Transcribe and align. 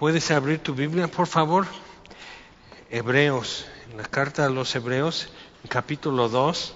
¿Puedes 0.00 0.30
abrir 0.30 0.60
tu 0.60 0.72
Biblia, 0.72 1.08
por 1.08 1.26
favor? 1.26 1.66
Hebreos, 2.88 3.66
en 3.90 3.98
la 3.98 4.04
carta 4.04 4.46
a 4.46 4.48
los 4.48 4.74
Hebreos, 4.74 5.28
en 5.62 5.68
capítulo 5.68 6.30
2. 6.30 6.74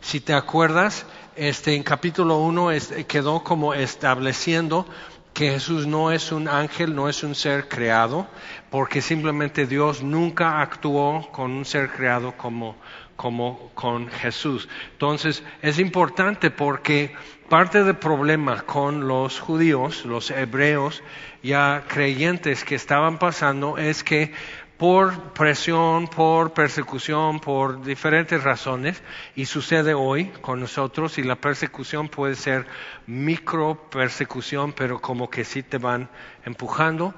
Si 0.00 0.18
te 0.18 0.34
acuerdas, 0.34 1.06
este, 1.36 1.76
en 1.76 1.84
capítulo 1.84 2.38
1 2.38 2.70
quedó 3.06 3.44
como 3.44 3.74
estableciendo 3.74 4.86
que 5.34 5.52
Jesús 5.52 5.86
no 5.86 6.10
es 6.10 6.32
un 6.32 6.48
ángel, 6.48 6.96
no 6.96 7.08
es 7.08 7.22
un 7.22 7.36
ser 7.36 7.68
creado, 7.68 8.26
porque 8.70 9.02
simplemente 9.02 9.64
Dios 9.64 10.02
nunca 10.02 10.60
actuó 10.60 11.30
con 11.30 11.52
un 11.52 11.64
ser 11.64 11.92
creado 11.92 12.36
como, 12.36 12.74
como 13.16 13.70
con 13.74 14.08
Jesús. 14.08 14.68
Entonces, 14.92 15.42
es 15.62 15.78
importante 15.78 16.50
porque 16.50 17.14
parte 17.48 17.82
del 17.82 17.96
problema 17.96 18.62
con 18.62 19.08
los 19.08 19.40
judíos, 19.40 20.04
los 20.04 20.30
hebreos, 20.30 21.02
ya 21.42 21.84
creyentes 21.88 22.64
que 22.64 22.74
estaban 22.74 23.18
pasando, 23.18 23.78
es 23.78 24.04
que 24.04 24.32
por 24.76 25.32
presión, 25.32 26.06
por 26.06 26.52
persecución, 26.52 27.40
por 27.40 27.82
diferentes 27.82 28.42
razones, 28.42 29.02
y 29.34 29.46
sucede 29.46 29.94
hoy 29.94 30.26
con 30.42 30.60
nosotros, 30.60 31.16
y 31.16 31.22
la 31.22 31.36
persecución 31.36 32.08
puede 32.08 32.34
ser 32.34 32.66
micro 33.06 33.88
persecución, 33.90 34.72
pero 34.72 35.00
como 35.00 35.30
que 35.30 35.44
sí 35.44 35.62
te 35.62 35.78
van 35.78 36.10
empujando 36.44 37.14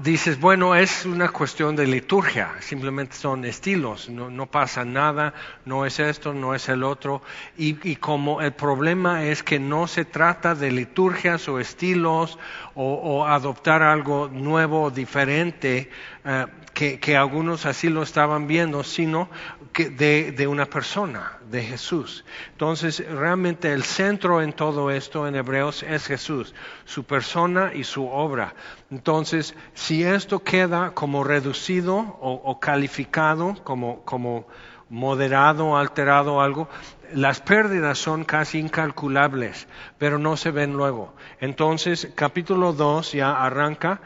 dices, 0.00 0.40
bueno, 0.40 0.74
es 0.74 1.04
una 1.04 1.28
cuestión 1.28 1.76
de 1.76 1.86
liturgia, 1.86 2.54
simplemente 2.60 3.14
son 3.14 3.44
estilos, 3.44 4.08
no, 4.08 4.46
pasa 4.46 4.82
nada, 4.84 5.34
no 5.66 5.84
es 5.84 6.00
esto, 6.00 6.32
no 6.32 6.54
es 6.54 6.70
el 6.70 6.82
otro, 6.82 7.20
y, 7.58 7.96
como 7.96 8.40
el 8.40 8.52
problema 8.52 9.24
es 9.24 9.42
que 9.42 9.58
no 9.58 9.86
se 9.86 10.06
trata 10.06 10.54
de 10.54 10.70
liturgias 10.70 11.48
o 11.48 11.60
estilos 11.60 12.38
o, 12.74 13.26
adoptar 13.26 13.82
algo 13.82 14.28
nuevo, 14.32 14.90
diferente, 14.90 15.90
eh, 16.24 16.46
que, 16.78 17.16
algunos 17.16 17.66
así 17.66 17.88
lo 17.88 18.04
estaban 18.04 18.46
viendo, 18.46 18.84
sino 18.84 19.28
que 19.72 19.90
de, 19.90 20.46
una 20.46 20.66
persona, 20.66 21.38
de 21.50 21.64
Jesús. 21.64 22.24
Entonces, 22.52 23.04
realmente 23.04 23.72
el 23.72 23.82
centro 23.82 24.40
en 24.42 24.52
todo 24.52 24.92
esto 24.92 25.26
en 25.26 25.34
Hebreos 25.34 25.82
es 25.82 26.06
Jesús, 26.06 26.54
su 26.84 27.02
persona 27.02 27.72
y 27.74 27.82
su 27.82 28.06
obra. 28.06 28.54
Entonces, 28.92 29.56
si 29.74 30.04
esto 30.04 30.44
queda 30.44 30.92
como 30.92 31.24
reducido 31.24 31.96
o, 32.20 32.60
calificado 32.60 33.56
como, 33.64 34.04
como 34.04 34.46
moderado, 34.88 35.76
alterado 35.76 36.40
algo, 36.40 36.68
las 37.12 37.40
pérdidas 37.40 37.98
son 37.98 38.24
casi 38.24 38.58
incalculables, 38.58 39.66
pero 39.98 40.18
no 40.18 40.36
se 40.36 40.50
ven 40.50 40.74
luego. 40.74 41.14
Entonces, 41.40 42.12
capítulo 42.14 42.72
2 42.72 43.12
ya 43.12 43.44
arranca 43.44 44.00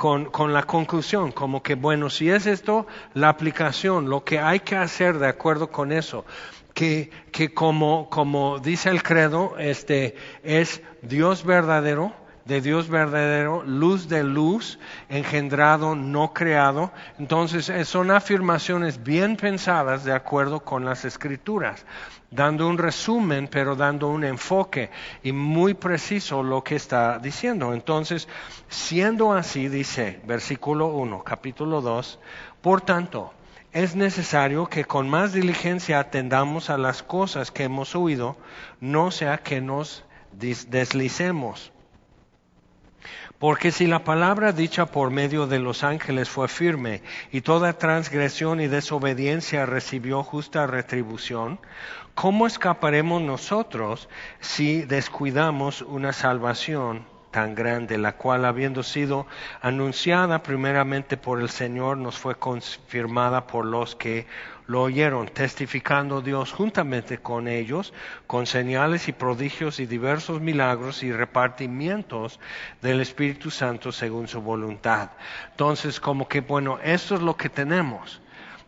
con, 0.00 0.30
con, 0.30 0.54
la 0.54 0.62
conclusión, 0.62 1.30
como 1.30 1.62
que, 1.62 1.74
bueno, 1.74 2.08
si 2.08 2.30
es 2.30 2.46
esto 2.46 2.86
la 3.12 3.28
aplicación, 3.28 4.08
lo 4.08 4.24
que 4.24 4.38
hay 4.38 4.60
que 4.60 4.74
hacer 4.74 5.18
de 5.18 5.28
acuerdo 5.28 5.70
con 5.70 5.92
eso, 5.92 6.24
que, 6.72 7.10
que 7.32 7.52
como, 7.52 8.08
como 8.08 8.60
dice 8.60 8.88
el 8.88 9.02
credo, 9.02 9.58
este, 9.58 10.16
es 10.42 10.80
Dios 11.02 11.44
verdadero, 11.44 12.14
de 12.50 12.60
Dios 12.60 12.88
verdadero, 12.88 13.62
luz 13.62 14.08
de 14.08 14.24
luz, 14.24 14.80
engendrado, 15.08 15.94
no 15.94 16.32
creado. 16.32 16.90
Entonces, 17.20 17.68
eh, 17.68 17.84
son 17.84 18.10
afirmaciones 18.10 19.04
bien 19.04 19.36
pensadas 19.36 20.02
de 20.02 20.12
acuerdo 20.12 20.58
con 20.58 20.84
las 20.84 21.04
escrituras, 21.04 21.86
dando 22.28 22.66
un 22.66 22.76
resumen, 22.76 23.46
pero 23.46 23.76
dando 23.76 24.08
un 24.08 24.24
enfoque 24.24 24.90
y 25.22 25.30
muy 25.30 25.74
preciso 25.74 26.42
lo 26.42 26.64
que 26.64 26.74
está 26.74 27.20
diciendo. 27.20 27.72
Entonces, 27.72 28.26
siendo 28.68 29.32
así, 29.32 29.68
dice 29.68 30.20
versículo 30.24 30.88
1, 30.88 31.22
capítulo 31.22 31.80
2, 31.80 32.18
por 32.60 32.80
tanto, 32.80 33.32
es 33.70 33.94
necesario 33.94 34.66
que 34.66 34.84
con 34.84 35.08
más 35.08 35.32
diligencia 35.32 36.00
atendamos 36.00 36.68
a 36.68 36.78
las 36.78 37.04
cosas 37.04 37.52
que 37.52 37.62
hemos 37.62 37.94
oído, 37.94 38.36
no 38.80 39.12
sea 39.12 39.38
que 39.38 39.60
nos 39.60 40.02
deslicemos. 40.32 41.70
Porque 43.40 43.72
si 43.72 43.86
la 43.86 44.04
palabra 44.04 44.52
dicha 44.52 44.84
por 44.84 45.10
medio 45.10 45.46
de 45.46 45.58
los 45.58 45.82
ángeles 45.82 46.28
fue 46.28 46.46
firme 46.46 47.00
y 47.32 47.40
toda 47.40 47.72
transgresión 47.72 48.60
y 48.60 48.68
desobediencia 48.68 49.64
recibió 49.64 50.22
justa 50.22 50.66
retribución, 50.66 51.58
¿cómo 52.14 52.46
escaparemos 52.46 53.22
nosotros 53.22 54.10
si 54.40 54.82
descuidamos 54.82 55.80
una 55.80 56.12
salvación 56.12 57.06
tan 57.30 57.54
grande, 57.54 57.98
la 57.98 58.16
cual 58.16 58.44
habiendo 58.44 58.82
sido 58.82 59.26
anunciada 59.60 60.42
primeramente 60.42 61.16
por 61.16 61.40
el 61.40 61.48
Señor, 61.48 61.96
nos 61.96 62.18
fue 62.18 62.34
confirmada 62.36 63.46
por 63.46 63.64
los 63.64 63.94
que 63.94 64.26
lo 64.66 64.82
oyeron, 64.82 65.26
testificando 65.26 66.22
Dios 66.22 66.52
juntamente 66.52 67.18
con 67.18 67.48
ellos, 67.48 67.92
con 68.26 68.46
señales 68.46 69.08
y 69.08 69.12
prodigios 69.12 69.80
y 69.80 69.86
diversos 69.86 70.40
milagros 70.40 71.02
y 71.02 71.12
repartimientos 71.12 72.38
del 72.80 73.00
Espíritu 73.00 73.50
Santo 73.50 73.90
según 73.90 74.28
su 74.28 74.40
voluntad. 74.40 75.10
Entonces, 75.50 75.98
como 75.98 76.28
que, 76.28 76.40
bueno, 76.40 76.78
esto 76.84 77.16
es 77.16 77.20
lo 77.20 77.36
que 77.36 77.48
tenemos. 77.48 78.20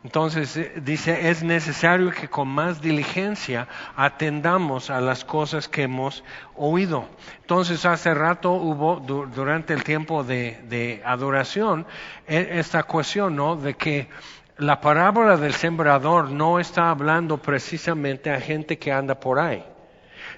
Entonces 0.05 0.57
eh, 0.57 0.73
dice, 0.83 1.31
es 1.31 1.43
necesario 1.43 2.11
que 2.11 2.29
con 2.29 2.49
más 2.49 2.81
diligencia 2.81 3.69
atendamos 3.97 4.91
a 4.91 5.01
las 5.01 5.25
cosas 5.25 5.69
que 5.69 5.83
hemos 5.83 6.25
oído. 6.57 7.07
Entonces 7.41 7.85
hace 7.87 8.13
rato 8.13 8.53
hubo, 8.53 8.97
durante 8.97 9.75
el 9.75 9.85
tiempo 9.85 10.25
de, 10.25 11.03
adoración, 11.05 11.87
e, 12.27 12.59
esta 12.59 12.83
cuestión, 12.83 13.37
¿no? 13.37 13.55
De 13.55 13.75
que 13.75 14.09
la 14.59 14.81
parábola 14.81 15.37
del 15.37 15.55
sembrador 15.55 16.31
no 16.31 16.59
está 16.59 16.91
hablando 16.91 17.39
precisamente 17.39 18.31
a 18.31 18.41
gente 18.41 18.79
que 18.79 18.93
anda 18.93 19.21
por 19.21 19.39
ahí, 19.39 19.65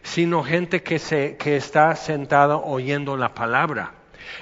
sino 0.03 0.45
gente 0.45 0.83
que, 0.83 0.99
se, 0.99 1.37
que 1.37 1.57
está 1.57 1.97
sentada 1.97 2.57
oyendo 2.57 3.17
la 3.17 3.33
palabra. 3.33 3.93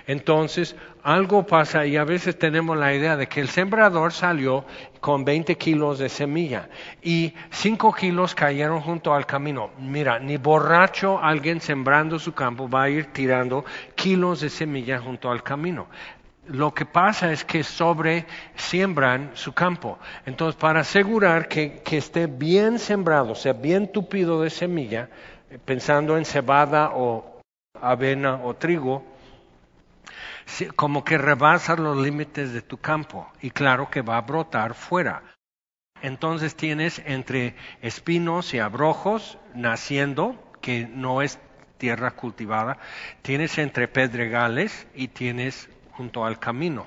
Entonces, 0.07 0.77
algo 1.03 1.47
pasa 1.47 1.87
y 1.87 1.97
a 1.97 2.05
veces 2.05 2.39
tenemos 2.39 2.77
la 2.77 2.95
idea 2.95 3.17
de 3.17 3.27
que 3.27 3.41
el 3.41 3.49
sembrador 3.49 4.13
salió 4.13 4.65
con 5.03 5.25
20 5.25 5.57
kilos 5.57 5.99
de 5.99 6.09
semilla 6.09 6.69
y 7.03 7.35
5 7.51 7.93
kilos 7.93 8.37
cayeron 8.37 8.81
junto 8.81 9.13
al 9.13 9.27
camino. 9.27 9.71
Mira, 9.79 10.21
ni 10.21 10.37
borracho 10.37 11.19
alguien 11.19 11.61
sembrando 11.61 12.21
su 12.21 12.33
campo 12.33 12.71
va 12.71 12.85
a 12.85 12.89
ir 12.89 13.07
tirando 13.13 13.65
kilos 13.97 14.41
de 14.43 14.49
semilla 14.49 15.01
junto 15.01 15.29
al 15.29 15.43
camino 15.43 15.89
lo 16.49 16.75
que 16.75 16.85
pasa 16.85 17.33
es 17.33 17.45
que 17.45 17.63
sobre 17.63 18.27
siembran 18.57 19.31
su 19.35 19.53
campo. 19.53 19.99
Entonces, 20.27 20.61
para 20.61 20.81
asegurar 20.81 21.49
que, 21.49 21.83
esté 21.91 22.27
bien 22.27 22.79
sembrado, 22.79 23.35
sea 23.35 23.53
bien 23.53 23.93
tupido 23.93 24.43
de 24.43 24.51
semilla, 24.51 25.09
eh, 25.51 25.59
pensando 25.65 26.17
en 26.19 26.25
cebada 26.25 26.91
o 26.95 27.41
avena 27.81 28.41
o 28.43 28.55
trigo, 28.55 29.05
como 30.77 31.05
que 31.05 31.19
rebasa 31.19 31.77
los 31.77 31.97
límites 31.97 32.53
de 32.53 32.63
tu 32.63 32.79
campo 32.79 33.31
y 33.41 33.51
claro 33.51 33.91
que 33.91 34.03
va 34.03 34.17
a 34.17 34.23
brotar 34.23 34.75
fuera. 34.75 35.23
Entonces 36.03 36.57
tienes 36.57 37.01
entre 37.05 37.55
espinos 37.81 38.55
y 38.55 38.59
abrojos 38.59 39.39
naciendo, 39.55 40.37
que 40.61 40.87
no 40.87 41.23
es 41.23 41.39
tierra 41.79 42.13
cultivada, 42.13 42.79
tienes 43.23 43.59
entre 43.59 43.89
pedregales 43.89 44.87
y 44.95 45.09
tienes 45.09 45.69
junto 45.93 46.25
al 46.25 46.39
camino. 46.39 46.87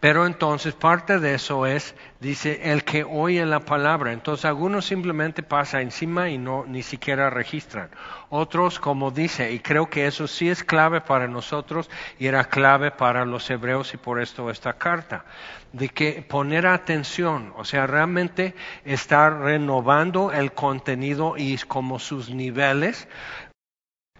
Pero 0.00 0.26
entonces 0.26 0.74
parte 0.74 1.18
de 1.18 1.34
eso 1.34 1.66
es, 1.66 1.94
dice, 2.20 2.72
el 2.72 2.84
que 2.84 3.04
oye 3.04 3.44
la 3.46 3.60
palabra. 3.60 4.12
Entonces 4.12 4.44
algunos 4.44 4.86
simplemente 4.86 5.42
pasa 5.42 5.80
encima 5.80 6.30
y 6.30 6.38
no 6.38 6.64
ni 6.66 6.82
siquiera 6.82 7.30
registran. 7.30 7.90
Otros, 8.30 8.78
como 8.78 9.10
dice, 9.10 9.52
y 9.52 9.58
creo 9.58 9.90
que 9.90 10.06
eso 10.06 10.26
sí 10.28 10.48
es 10.48 10.62
clave 10.62 11.00
para 11.00 11.26
nosotros 11.26 11.90
y 12.18 12.26
era 12.26 12.44
clave 12.44 12.90
para 12.90 13.24
los 13.24 13.48
hebreos 13.50 13.92
y 13.94 13.96
por 13.96 14.20
esto 14.20 14.50
esta 14.50 14.74
carta, 14.74 15.24
de 15.72 15.88
que 15.88 16.24
poner 16.28 16.66
atención, 16.66 17.52
o 17.56 17.64
sea, 17.64 17.86
realmente 17.86 18.54
estar 18.84 19.40
renovando 19.40 20.32
el 20.32 20.52
contenido 20.52 21.34
y 21.36 21.56
como 21.58 21.98
sus 21.98 22.30
niveles, 22.30 23.08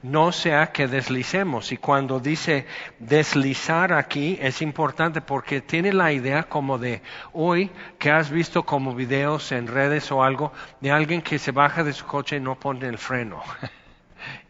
no 0.02 0.32
sea 0.32 0.72
que 0.72 0.86
deslicemos. 0.86 1.72
Y 1.72 1.76
cuando 1.76 2.20
dice 2.20 2.66
deslizar 2.98 3.92
aquí 3.92 4.38
es 4.40 4.62
importante 4.62 5.20
porque 5.20 5.60
tiene 5.60 5.92
la 5.92 6.12
idea 6.12 6.44
como 6.44 6.78
de 6.78 7.02
hoy 7.32 7.70
que 7.98 8.10
has 8.10 8.30
visto 8.30 8.64
como 8.64 8.94
videos 8.94 9.52
en 9.52 9.66
redes 9.66 10.10
o 10.12 10.22
algo 10.22 10.52
de 10.80 10.90
alguien 10.90 11.22
que 11.22 11.38
se 11.38 11.52
baja 11.52 11.84
de 11.84 11.92
su 11.92 12.06
coche 12.06 12.36
y 12.36 12.40
no 12.40 12.54
pone 12.58 12.86
el 12.86 12.98
freno. 12.98 13.42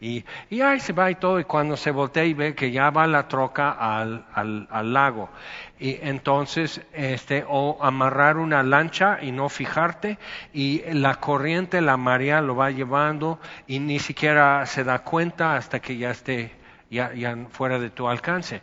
Y, 0.01 0.25
y 0.49 0.61
ahí 0.61 0.79
se 0.79 0.93
va 0.93 1.11
y 1.11 1.15
todo, 1.15 1.39
y 1.39 1.43
cuando 1.43 1.77
se 1.77 1.91
voltea 1.91 2.25
y 2.25 2.33
ve 2.33 2.55
que 2.55 2.71
ya 2.71 2.89
va 2.89 3.07
la 3.07 3.27
troca 3.27 3.71
al, 3.71 4.25
al, 4.33 4.67
al 4.71 4.93
lago. 4.93 5.29
Y 5.79 5.97
entonces, 6.01 6.81
este, 6.93 7.45
o 7.47 7.77
amarrar 7.81 8.37
una 8.37 8.63
lancha 8.63 9.19
y 9.21 9.31
no 9.31 9.47
fijarte, 9.47 10.17
y 10.53 10.81
la 10.91 11.15
corriente, 11.15 11.79
la 11.81 11.95
marea 11.95 12.41
lo 12.41 12.55
va 12.55 12.69
llevando, 12.71 13.39
y 13.65 13.79
ni 13.79 13.99
siquiera 13.99 14.65
se 14.65 14.83
da 14.83 14.99
cuenta 14.99 15.55
hasta 15.55 15.79
que 15.79 15.97
ya 15.97 16.11
esté 16.11 16.51
ya, 16.89 17.13
ya 17.13 17.37
fuera 17.51 17.79
de 17.79 17.89
tu 17.89 18.07
alcance. 18.07 18.61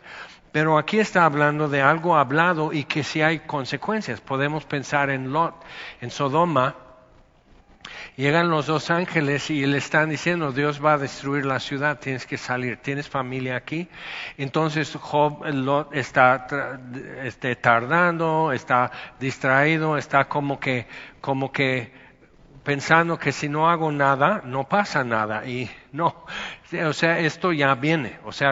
Pero 0.51 0.77
aquí 0.77 0.99
está 0.99 1.25
hablando 1.25 1.67
de 1.67 1.81
algo 1.81 2.15
hablado 2.15 2.73
y 2.73 2.85
que 2.85 3.03
si 3.03 3.21
hay 3.21 3.39
consecuencias. 3.39 4.21
Podemos 4.21 4.65
pensar 4.65 5.09
en 5.09 5.31
Lot, 5.31 5.55
en 6.01 6.09
Sodoma. 6.09 6.75
Llegan 8.17 8.49
los 8.49 8.65
dos 8.65 8.89
ángeles 8.89 9.51
y 9.51 9.63
le 9.67 9.77
están 9.77 10.09
diciendo, 10.09 10.51
Dios 10.51 10.83
va 10.83 10.93
a 10.93 10.97
destruir 10.97 11.45
la 11.45 11.59
ciudad, 11.59 11.99
tienes 11.99 12.25
que 12.25 12.39
salir, 12.39 12.77
tienes 12.77 13.07
familia 13.07 13.55
aquí. 13.55 13.87
Entonces 14.39 14.97
Job 14.99 15.45
Lot 15.45 15.95
está 15.95 16.47
este, 17.23 17.55
tardando, 17.55 18.51
está 18.51 18.89
distraído, 19.19 19.99
está 19.99 20.27
como 20.27 20.59
que, 20.59 20.87
como 21.21 21.51
que 21.51 21.91
pensando 22.63 23.19
que 23.19 23.31
si 23.31 23.49
no 23.49 23.69
hago 23.69 23.91
nada, 23.91 24.41
no 24.43 24.67
pasa 24.67 25.03
nada. 25.03 25.45
Y 25.45 25.69
no, 25.91 26.25
o 26.87 26.93
sea, 26.93 27.19
esto 27.19 27.53
ya 27.53 27.75
viene. 27.75 28.17
O 28.25 28.31
sea, 28.31 28.51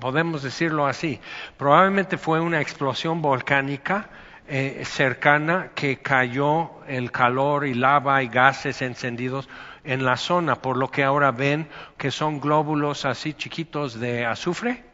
podemos 0.00 0.44
decirlo 0.44 0.86
así. 0.86 1.20
Probablemente 1.56 2.16
fue 2.16 2.38
una 2.38 2.60
explosión 2.60 3.22
volcánica 3.22 4.08
eh, 4.48 4.82
cercana 4.84 5.70
que 5.74 5.98
cayó 5.98 6.70
el 6.86 7.12
calor 7.12 7.66
y 7.66 7.74
lava 7.74 8.22
y 8.22 8.28
gases 8.28 8.82
encendidos 8.82 9.48
en 9.84 10.04
la 10.04 10.16
zona, 10.16 10.56
por 10.56 10.76
lo 10.76 10.90
que 10.90 11.04
ahora 11.04 11.30
ven 11.30 11.68
que 11.96 12.10
son 12.10 12.40
glóbulos 12.40 13.04
así 13.04 13.34
chiquitos 13.34 14.00
de 14.00 14.26
azufre 14.26 14.84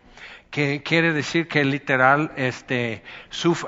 que 0.55 0.85
quiere 0.85 1.13
decir 1.13 1.49
que 1.49 1.65
literal 1.65 2.31
este 2.37 3.03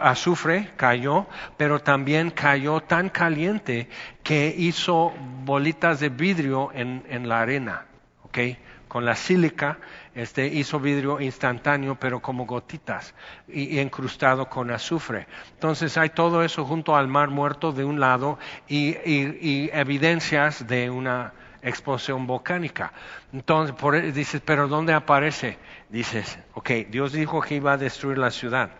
azufre 0.00 0.70
cayó, 0.76 1.26
pero 1.56 1.80
también 1.80 2.30
cayó 2.30 2.80
tan 2.80 3.08
caliente 3.08 3.88
que 4.22 4.54
hizo 4.56 5.12
bolitas 5.42 5.98
de 5.98 6.10
vidrio 6.10 6.70
en, 6.72 7.02
en 7.08 7.28
la 7.28 7.40
arena, 7.40 7.86
¿ok? 8.22 8.38
Con 8.86 9.04
la 9.04 9.16
sílica 9.16 9.78
este, 10.16 10.46
hizo 10.46 10.80
vidrio 10.80 11.20
instantáneo, 11.20 11.94
pero 11.94 12.20
como 12.20 12.46
gotitas, 12.46 13.14
y, 13.46 13.78
incrustado 13.78 14.48
con 14.48 14.70
azufre. 14.70 15.28
Entonces 15.52 15.96
hay 15.96 16.08
todo 16.08 16.42
eso 16.42 16.64
junto 16.64 16.96
al 16.96 17.06
mar 17.06 17.28
muerto 17.28 17.70
de 17.70 17.84
un 17.84 18.00
lado 18.00 18.38
y, 18.66 18.96
y 19.04 19.70
evidencias 19.72 20.66
de 20.66 20.90
una 20.90 21.32
explosión 21.62 22.26
volcánica. 22.26 22.92
Entonces, 23.32 23.76
por, 23.76 23.94
e, 23.94 24.12
dices, 24.12 24.40
pero 24.44 24.68
¿dónde 24.68 24.94
aparece? 24.94 25.58
Dices, 25.90 26.38
ok, 26.54 26.70
Dios 26.88 27.12
dijo 27.12 27.40
que 27.42 27.56
iba 27.56 27.72
a 27.72 27.76
destruir 27.76 28.18
la 28.18 28.30
ciudad. 28.30 28.70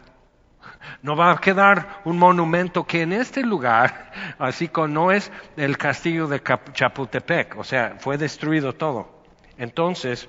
No 1.02 1.16
va 1.16 1.32
a 1.32 1.38
quedar 1.38 2.00
un 2.04 2.18
monumento 2.18 2.84
que 2.84 3.02
en 3.02 3.12
este 3.12 3.42
lugar, 3.42 4.12
así 4.38 4.68
como 4.68 4.88
no 4.88 5.12
es 5.12 5.30
el 5.56 5.76
castillo 5.76 6.26
de 6.28 6.42
Chapultepec, 6.72 7.56
o 7.58 7.64
sea, 7.64 7.96
fue 7.98 8.16
destruido 8.16 8.72
todo. 8.72 9.22
Entonces, 9.58 10.28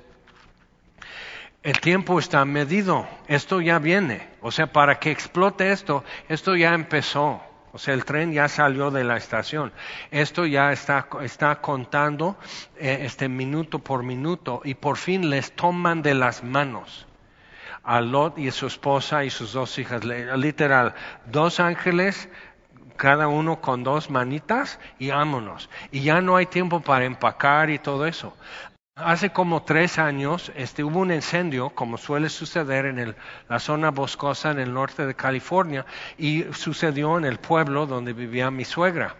el 1.68 1.81
tiempo 1.81 2.18
está 2.18 2.46
medido, 2.46 3.06
esto 3.28 3.60
ya 3.60 3.78
viene, 3.78 4.25
o 4.40 4.52
sea, 4.52 4.72
para 4.72 5.00
que 5.00 5.12
explote 5.12 5.74
esto, 5.74 6.06
esto 6.30 6.56
ya 6.56 6.74
empezó. 6.74 7.42
O 7.74 7.78
sea, 7.78 7.94
el 7.94 8.06
tren 8.06 8.31
ya 8.31 8.48
salió 8.48 8.90
de 8.90 9.04
la 9.04 9.18
estación. 9.18 9.74
Esto 10.10 10.46
ya 10.46 10.72
está, 10.72 11.10
está 11.22 11.60
contando 11.60 12.38
eh, 12.78 13.00
este 13.02 13.28
minuto 13.28 13.80
por 13.80 14.04
minuto 14.04 14.62
y 14.64 14.75
por 14.75 14.96
fin 14.96 15.30
les 15.30 15.52
toman 15.52 16.02
de 16.02 16.14
las 16.14 16.42
manos 16.42 17.06
a 17.84 18.00
Lot 18.00 18.38
y 18.38 18.50
su 18.52 18.68
esposa 18.68 19.25
y 19.25 19.30
sus 19.30 19.52
dos 19.52 19.78
hijas. 19.78 20.06
Literal, 20.06 20.96
dos 21.25 21.60
ángeles 21.60 22.30
cada 22.96 23.28
uno 23.28 23.60
con 23.60 23.84
dos 23.84 24.10
manitas 24.10 24.80
y 25.00 25.10
vámonos. 25.10 25.69
Y 25.92 26.00
ya 26.00 26.22
no 26.22 26.38
hay 26.38 26.46
tiempo 26.46 26.80
para 26.80 27.04
empacar 27.04 27.69
y 27.69 27.78
todo 27.78 28.06
eso. 28.06 28.34
Hace 28.97 29.29
como 29.29 29.61
tres 29.61 29.99
años 29.99 30.51
este, 30.55 30.83
hubo 30.83 31.01
un 31.01 31.11
incendio, 31.11 31.69
como 31.69 31.99
suele 31.99 32.29
suceder 32.29 32.88
en 32.88 33.15
la 33.47 33.59
zona 33.59 33.91
boscosa 33.91 34.49
en 34.49 34.57
el 34.57 34.73
norte 34.73 35.05
de 35.05 35.13
California, 35.13 35.85
y 36.17 36.45
sucedió 36.51 37.19
en 37.19 37.25
el 37.25 37.38
pueblo 37.38 37.85
donde 37.85 38.13
vivía 38.13 38.49
mi 38.49 38.65
suegra. 38.65 39.15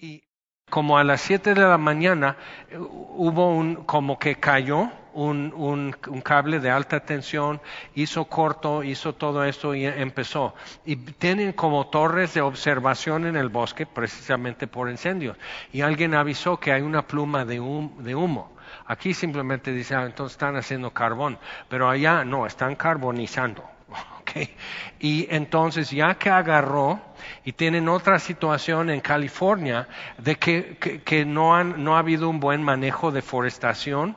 Y 0.00 0.24
como 0.68 0.98
a 0.98 1.04
las 1.04 1.20
siete 1.20 1.54
de 1.54 1.60
la 1.60 1.78
mañana 1.78 2.36
eh, 2.68 2.76
hubo 2.76 3.54
un, 3.54 3.84
como 3.84 4.18
que 4.18 4.34
cayó 4.34 4.90
un, 5.12 5.52
un, 5.54 6.20
cable 6.22 6.58
de 6.58 6.70
alta 6.70 6.98
tensión, 6.98 7.60
hizo 7.94 8.24
corto, 8.24 8.82
hizo 8.82 9.14
todo 9.14 9.44
esto 9.44 9.76
y 9.76 9.86
empezó. 9.86 10.56
Y 10.84 10.96
tienen 10.96 11.52
como 11.52 11.86
torres 11.86 12.34
de 12.34 12.40
observación 12.40 13.26
en 13.26 13.36
el 13.36 13.48
bosque 13.48 13.86
precisamente 13.86 14.66
por 14.66 14.90
incendios. 14.90 15.36
Y 15.72 15.82
alguien 15.82 16.14
avisó 16.14 16.58
que 16.58 16.72
hay 16.72 16.82
una 16.82 17.06
pluma 17.06 17.44
de 17.44 17.60
humo. 17.60 18.53
Aquí 18.86 19.14
simplemente 19.14 19.72
dice, 19.72 19.94
ah, 19.94 20.04
entonces 20.04 20.34
están 20.34 20.56
haciendo 20.56 20.90
carbón, 20.90 21.38
pero 21.68 21.88
allá 21.88 22.24
no, 22.24 22.46
están 22.46 22.74
carbonizando. 22.76 23.64
Okay. 24.24 24.56
Y 25.00 25.26
entonces 25.28 25.90
ya 25.90 26.14
que 26.14 26.30
agarró 26.30 26.98
y 27.44 27.52
tienen 27.52 27.90
otra 27.90 28.18
situación 28.18 28.88
en 28.88 29.00
California 29.00 29.86
de 30.16 30.36
que, 30.36 30.78
que, 31.04 31.24
no, 31.26 31.54
han, 31.54 31.84
no 31.84 31.94
ha 31.94 31.98
habido 31.98 32.30
un 32.30 32.40
buen 32.40 32.62
manejo 32.62 33.12
de 33.12 33.20
forestación, 33.20 34.16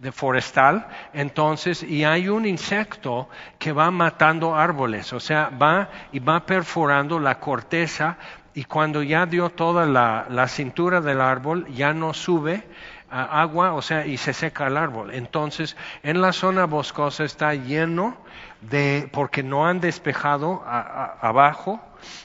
de 0.00 0.12
forestal, 0.12 0.86
entonces, 1.12 1.82
y 1.82 2.04
hay 2.04 2.28
un 2.28 2.46
insecto 2.46 3.28
que 3.58 3.72
va 3.72 3.90
matando 3.90 4.54
árboles, 4.54 5.12
o 5.12 5.18
sea, 5.18 5.50
va 5.50 5.90
y 6.12 6.20
va 6.20 6.46
perforando 6.46 7.18
la 7.18 7.40
corteza 7.40 8.16
y 8.54 8.64
cuando 8.64 9.02
ya 9.02 9.26
dio 9.26 9.50
toda 9.50 9.86
la, 9.86 10.26
la 10.30 10.48
cintura 10.48 11.00
del 11.00 11.20
árbol, 11.20 11.66
ya 11.68 11.92
no 11.92 12.14
sube, 12.14 12.64
agua, 13.10 13.72
o 13.74 13.82
sea, 13.82 14.06
y 14.06 14.16
se 14.16 14.32
seca 14.32 14.66
el 14.66 14.76
árbol. 14.76 15.12
Entonces, 15.14 15.76
en 16.02 16.20
la 16.20 16.32
zona 16.32 16.66
boscosa 16.66 17.24
está 17.24 17.54
lleno 17.54 18.16
de, 18.60 19.08
porque 19.12 19.42
no 19.42 19.66
han 19.66 19.80
despejado 19.80 20.62
abajo, 20.66 21.80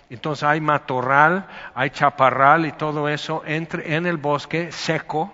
entonces 0.10 0.44
hay 0.44 0.62
matorral, 0.62 1.48
hay 1.74 1.90
chaparral 1.90 2.66
y 2.66 2.72
todo 2.72 3.10
eso 3.10 3.44
entre, 3.46 3.96
en 3.96 4.06
el 4.06 4.18
bosque 4.18 4.72
seco. 4.72 5.34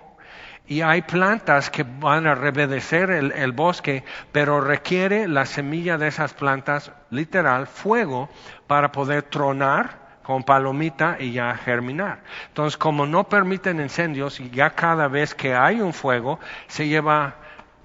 Y 0.66 0.82
hay 0.82 1.02
plantas 1.02 1.68
que 1.68 1.82
van 1.82 2.28
a 2.28 2.36
reverdecer 2.36 3.10
el 3.10 3.52
bosque, 3.52 4.04
pero 4.30 4.60
requiere 4.60 5.26
la 5.26 5.44
semilla 5.44 5.98
de 5.98 6.06
esas 6.06 6.32
plantas, 6.32 6.92
literal, 7.10 7.66
fuego, 7.66 8.28
para 8.68 8.92
poder 8.92 9.24
tronar 9.24 9.99
con 10.30 10.44
palomita 10.44 11.16
y 11.18 11.32
ya 11.32 11.56
germinar. 11.56 12.20
Entonces, 12.46 12.78
como 12.78 13.04
no 13.04 13.24
permiten 13.24 13.80
incendios, 13.80 14.38
ya 14.52 14.70
cada 14.70 15.08
vez 15.08 15.34
que 15.34 15.56
hay 15.56 15.80
un 15.80 15.92
fuego, 15.92 16.38
se 16.68 16.86
lleva 16.86 17.34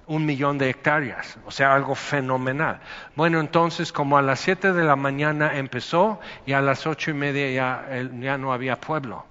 un 0.05 0.27
millón 0.27 0.59
de 0.59 0.69
hectáreas, 0.69 1.39
o 1.47 1.49
sea, 1.49 1.73
algo 1.73 1.95
fenomenal. 1.95 2.81
Bueno, 3.15 3.39
entonces, 3.39 3.91
como 3.91 4.15
a 4.19 4.21
las 4.21 4.41
siete 4.41 4.73
de 4.73 4.83
la 4.83 4.95
mañana 4.95 5.57
empezó 5.57 6.19
y 6.45 6.53
a 6.53 6.61
las 6.61 6.85
ocho 6.85 7.09
y 7.09 7.15
media 7.15 7.49
ya, 7.49 8.03
ya 8.19 8.37
no 8.37 8.53
había 8.53 8.79
pueblo. 8.79 9.25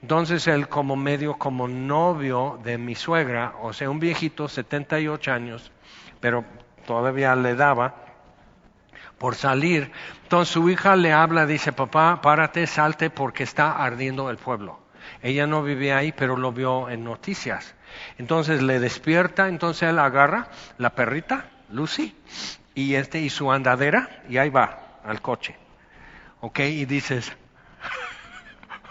Entonces 0.00 0.46
él 0.46 0.66
como 0.66 0.96
medio, 0.96 1.34
como 1.34 1.68
novio 1.68 2.58
de 2.64 2.78
mi 2.78 2.94
suegra, 2.94 3.52
o 3.60 3.74
sea, 3.74 3.90
un 3.90 4.00
viejito, 4.00 4.48
78 4.48 5.30
años, 5.30 5.70
pero 6.20 6.42
todavía 6.86 7.36
le 7.36 7.54
daba, 7.54 8.05
por 9.18 9.34
salir. 9.34 9.92
Entonces 10.22 10.52
su 10.52 10.68
hija 10.68 10.96
le 10.96 11.12
habla, 11.12 11.46
dice, 11.46 11.72
papá, 11.72 12.20
párate, 12.22 12.66
salte 12.66 13.10
porque 13.10 13.42
está 13.42 13.72
ardiendo 13.72 14.30
el 14.30 14.36
pueblo. 14.36 14.80
Ella 15.22 15.46
no 15.46 15.62
vivía 15.62 15.98
ahí, 15.98 16.12
pero 16.12 16.36
lo 16.36 16.52
vio 16.52 16.88
en 16.90 17.04
noticias. 17.04 17.74
Entonces 18.18 18.62
le 18.62 18.80
despierta, 18.80 19.48
entonces 19.48 19.88
él 19.88 19.98
agarra 19.98 20.48
la 20.78 20.90
perrita, 20.90 21.46
Lucy, 21.70 22.14
y 22.74 22.94
este 22.94 23.20
y 23.20 23.30
su 23.30 23.50
andadera, 23.50 24.22
y 24.28 24.36
ahí 24.38 24.50
va 24.50 24.98
al 25.04 25.22
coche. 25.22 25.56
¿Ok? 26.40 26.60
Y 26.60 26.84
dices, 26.84 27.32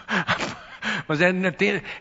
o 1.08 1.14
sea, 1.14 1.32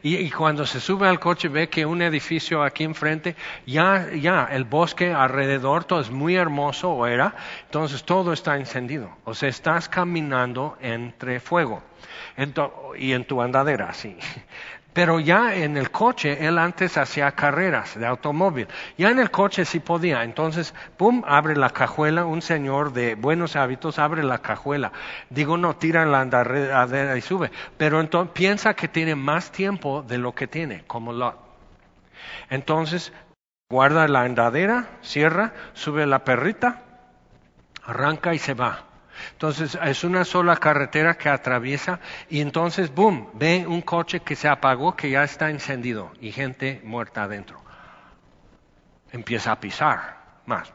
y, 0.04 0.30
cuando 0.32 0.66
se 0.66 0.80
sube 0.80 1.08
al 1.08 1.20
coche 1.20 1.48
ve 1.48 1.70
que 1.70 1.86
un 1.86 2.02
edificio 2.02 2.64
aquí 2.64 2.84
enfrente, 2.84 3.36
ya, 3.66 4.10
ya, 4.14 4.48
el 4.52 4.64
bosque 4.64 5.14
alrededor, 5.14 5.84
todo 5.84 6.02
es 6.02 6.12
muy 6.12 6.36
hermoso, 6.36 6.92
o 6.92 7.06
era, 7.06 7.36
entonces 7.66 8.04
todo 8.04 8.34
está 8.34 8.58
encendido. 8.58 9.10
O 9.24 9.34
sea, 9.34 9.50
estás 9.50 9.90
caminando 9.90 10.78
entre 10.82 11.40
fuego. 11.40 11.84
y 12.98 13.14
en 13.14 13.26
tu 13.26 13.42
andadera, 13.42 13.94
sí. 13.94 14.18
Pero 14.96 15.20
ya 15.20 15.54
en 15.54 15.76
el 15.76 15.92
coche, 15.92 16.48
él 16.48 16.58
antes 16.58 16.98
hacía 16.98 17.34
carreras 17.34 18.00
de 18.00 18.06
automóvil. 18.08 18.70
Ya 18.98 19.12
en 19.12 19.20
el 19.20 19.30
coche 19.30 19.66
sí 19.66 19.82
podía. 19.82 20.24
Entonces, 20.24 20.74
pum, 20.96 21.22
abre 21.28 21.58
la 21.58 21.72
cajuela. 21.72 22.24
Un 22.24 22.42
señor 22.42 22.94
de 22.94 23.16
buenos 23.16 23.58
hábitos 23.58 24.00
abre 24.00 24.24
la 24.24 24.38
cajuela. 24.38 24.94
Digo, 25.30 25.58
no, 25.58 25.76
tira 25.76 26.06
la 26.06 26.22
andadera 26.22 27.18
y 27.18 27.20
sube. 27.20 27.52
Pero 27.78 28.00
entonces 28.00 28.32
piensa 28.34 28.74
que 28.74 28.88
tiene 28.88 29.16
más 29.16 29.52
tiempo 29.52 30.02
de 30.02 30.18
lo 30.18 30.34
que 30.34 30.48
tiene, 30.48 30.86
como 30.88 31.12
Lot. 31.12 31.38
Entonces, 32.50 33.12
guarda 33.70 34.08
la 34.08 34.22
andadera, 34.22 34.92
cierra, 35.02 35.52
sube 35.74 36.06
la 36.06 36.24
perrita, 36.24 36.84
arranca 37.84 38.34
y 38.34 38.40
se 38.40 38.54
va. 38.54 38.85
Entonces 39.32 39.78
es 39.82 40.04
una 40.04 40.26
sola 40.26 40.58
carretera 40.58 41.18
que 41.18 41.30
atraviesa 41.30 42.00
y 42.30 42.42
entonces, 42.42 42.94
boom, 42.94 43.30
ve 43.34 43.66
un 43.68 43.82
coche 43.82 44.22
que 44.22 44.36
se 44.36 44.48
apagó, 44.48 44.96
que 44.96 45.10
ya 45.10 45.24
está 45.24 45.50
encendido 45.50 46.12
y 46.22 46.32
gente 46.32 46.82
muerta 46.84 47.24
adentro. 47.24 47.62
Empieza 49.12 49.52
a 49.52 49.60
pisar. 49.60 50.15
Más. 50.46 50.72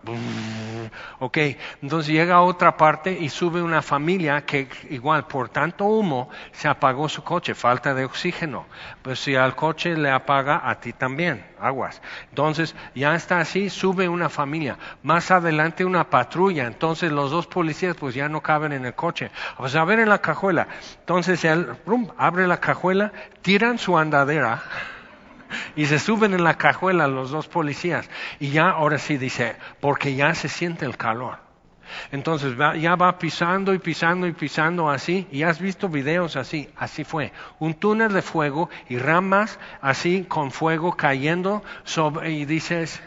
Ok, 1.18 1.38
entonces 1.82 2.12
llega 2.12 2.36
a 2.36 2.42
otra 2.42 2.76
parte 2.76 3.12
y 3.12 3.28
sube 3.28 3.62
una 3.62 3.82
familia 3.82 4.44
que 4.44 4.68
igual 4.90 5.26
por 5.26 5.48
tanto 5.48 5.84
humo 5.84 6.28
se 6.52 6.68
apagó 6.68 7.08
su 7.08 7.22
coche, 7.22 7.54
falta 7.54 7.94
de 7.94 8.04
oxígeno. 8.04 8.66
Pues 9.02 9.20
si 9.20 9.36
al 9.36 9.54
coche 9.54 9.96
le 9.96 10.10
apaga, 10.10 10.68
a 10.68 10.80
ti 10.80 10.92
también, 10.92 11.44
aguas. 11.60 12.02
Entonces 12.30 12.74
ya 12.94 13.14
está 13.14 13.38
así, 13.38 13.70
sube 13.70 14.08
una 14.08 14.28
familia. 14.28 14.78
Más 15.02 15.30
adelante 15.30 15.84
una 15.84 16.10
patrulla, 16.10 16.66
entonces 16.66 17.12
los 17.12 17.30
dos 17.30 17.46
policías 17.46 17.96
pues 17.96 18.14
ya 18.14 18.28
no 18.28 18.40
caben 18.40 18.72
en 18.72 18.84
el 18.84 18.94
coche. 18.94 19.30
Pues 19.56 19.74
a 19.76 19.84
ver 19.84 20.00
en 20.00 20.08
la 20.08 20.18
cajuela. 20.18 20.68
Entonces 21.00 21.44
él 21.44 21.68
abre 22.16 22.46
la 22.46 22.58
cajuela, 22.58 23.12
tiran 23.42 23.78
su 23.78 23.96
andadera 23.96 24.62
y 25.76 25.86
se 25.86 25.98
suben 25.98 26.34
en 26.34 26.44
la 26.44 26.56
cajuela 26.56 27.06
los 27.06 27.30
dos 27.30 27.48
policías. 27.48 28.08
Y 28.38 28.50
ya 28.50 28.70
ahora 28.70 28.98
sí 28.98 29.16
dice, 29.16 29.56
porque 29.80 30.14
ya 30.14 30.34
se 30.34 30.48
siente 30.48 30.84
el 30.84 30.96
calor. 30.96 31.38
Entonces 32.12 32.54
ya 32.80 32.94
va 32.94 33.18
pisando 33.18 33.74
y 33.74 33.78
pisando 33.78 34.26
y 34.26 34.32
pisando 34.32 34.90
así, 34.90 35.26
y 35.32 35.42
has 35.42 35.60
visto 35.60 35.88
videos 35.88 36.36
así, 36.36 36.68
así 36.76 37.04
fue. 37.04 37.32
Un 37.58 37.74
túnel 37.74 38.12
de 38.12 38.22
fuego 38.22 38.70
y 38.88 38.98
ramas 38.98 39.58
así 39.80 40.24
con 40.28 40.52
fuego 40.52 40.96
cayendo 40.96 41.64
sobre, 41.84 42.30
y 42.30 42.44
dices, 42.44 43.02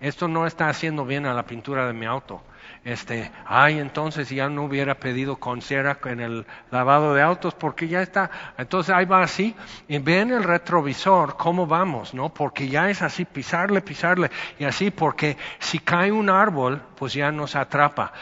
esto 0.00 0.28
no 0.28 0.46
está 0.46 0.68
haciendo 0.68 1.04
bien 1.04 1.26
a 1.26 1.34
la 1.34 1.46
pintura 1.46 1.86
de 1.86 1.92
mi 1.92 2.06
auto 2.06 2.42
este, 2.88 3.30
ay, 3.44 3.78
entonces 3.80 4.30
ya 4.30 4.48
no 4.48 4.64
hubiera 4.64 4.94
pedido 4.94 5.36
con 5.36 5.60
cera 5.60 5.98
en 6.06 6.20
el 6.20 6.46
lavado 6.70 7.12
de 7.12 7.20
autos 7.20 7.52
porque 7.52 7.86
ya 7.86 8.00
está, 8.00 8.30
entonces 8.56 8.94
ahí 8.94 9.04
va 9.04 9.22
así 9.22 9.54
y 9.88 9.98
ve 9.98 10.20
en 10.20 10.32
el 10.32 10.42
retrovisor 10.42 11.36
cómo 11.36 11.66
vamos, 11.66 12.14
¿no? 12.14 12.30
Porque 12.30 12.66
ya 12.66 12.88
es 12.88 13.02
así, 13.02 13.26
pisarle, 13.26 13.82
pisarle 13.82 14.30
y 14.58 14.64
así 14.64 14.90
porque 14.90 15.36
si 15.58 15.80
cae 15.80 16.10
un 16.10 16.30
árbol, 16.30 16.80
pues 16.96 17.12
ya 17.12 17.30
nos 17.30 17.56
atrapa. 17.56 18.14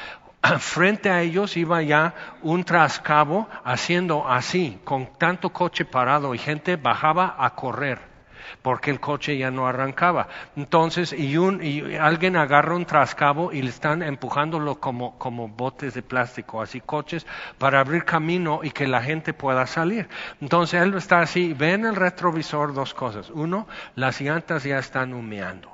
Frente 0.58 1.10
a 1.10 1.22
ellos 1.22 1.56
iba 1.56 1.80
ya 1.82 2.14
un 2.42 2.64
trascabo 2.64 3.48
haciendo 3.62 4.28
así, 4.28 4.80
con 4.82 5.16
tanto 5.16 5.50
coche 5.50 5.84
parado 5.84 6.34
y 6.34 6.38
gente 6.38 6.74
bajaba 6.74 7.36
a 7.38 7.54
correr 7.54 8.15
porque 8.62 8.90
el 8.90 9.00
coche 9.00 9.36
ya 9.36 9.50
no 9.50 9.66
arrancaba. 9.66 10.28
Entonces, 10.56 11.12
y, 11.12 11.36
un, 11.36 11.62
y 11.62 11.96
alguien 11.96 12.36
agarra 12.36 12.74
un 12.74 12.84
trascabo 12.84 13.52
y 13.52 13.62
le 13.62 13.70
están 13.70 14.02
empujándolo 14.02 14.80
como, 14.80 15.18
como 15.18 15.48
botes 15.48 15.94
de 15.94 16.02
plástico, 16.02 16.60
así 16.60 16.80
coches, 16.80 17.26
para 17.58 17.80
abrir 17.80 18.04
camino 18.04 18.60
y 18.62 18.70
que 18.70 18.86
la 18.86 19.02
gente 19.02 19.32
pueda 19.32 19.66
salir. 19.66 20.08
Entonces, 20.40 20.82
él 20.82 20.94
está 20.94 21.20
así, 21.20 21.52
ve 21.52 21.72
en 21.72 21.84
el 21.84 21.96
retrovisor 21.96 22.74
dos 22.74 22.94
cosas. 22.94 23.30
Uno, 23.30 23.66
las 23.94 24.20
llantas 24.20 24.64
ya 24.64 24.78
están 24.78 25.12
humeando. 25.12 25.70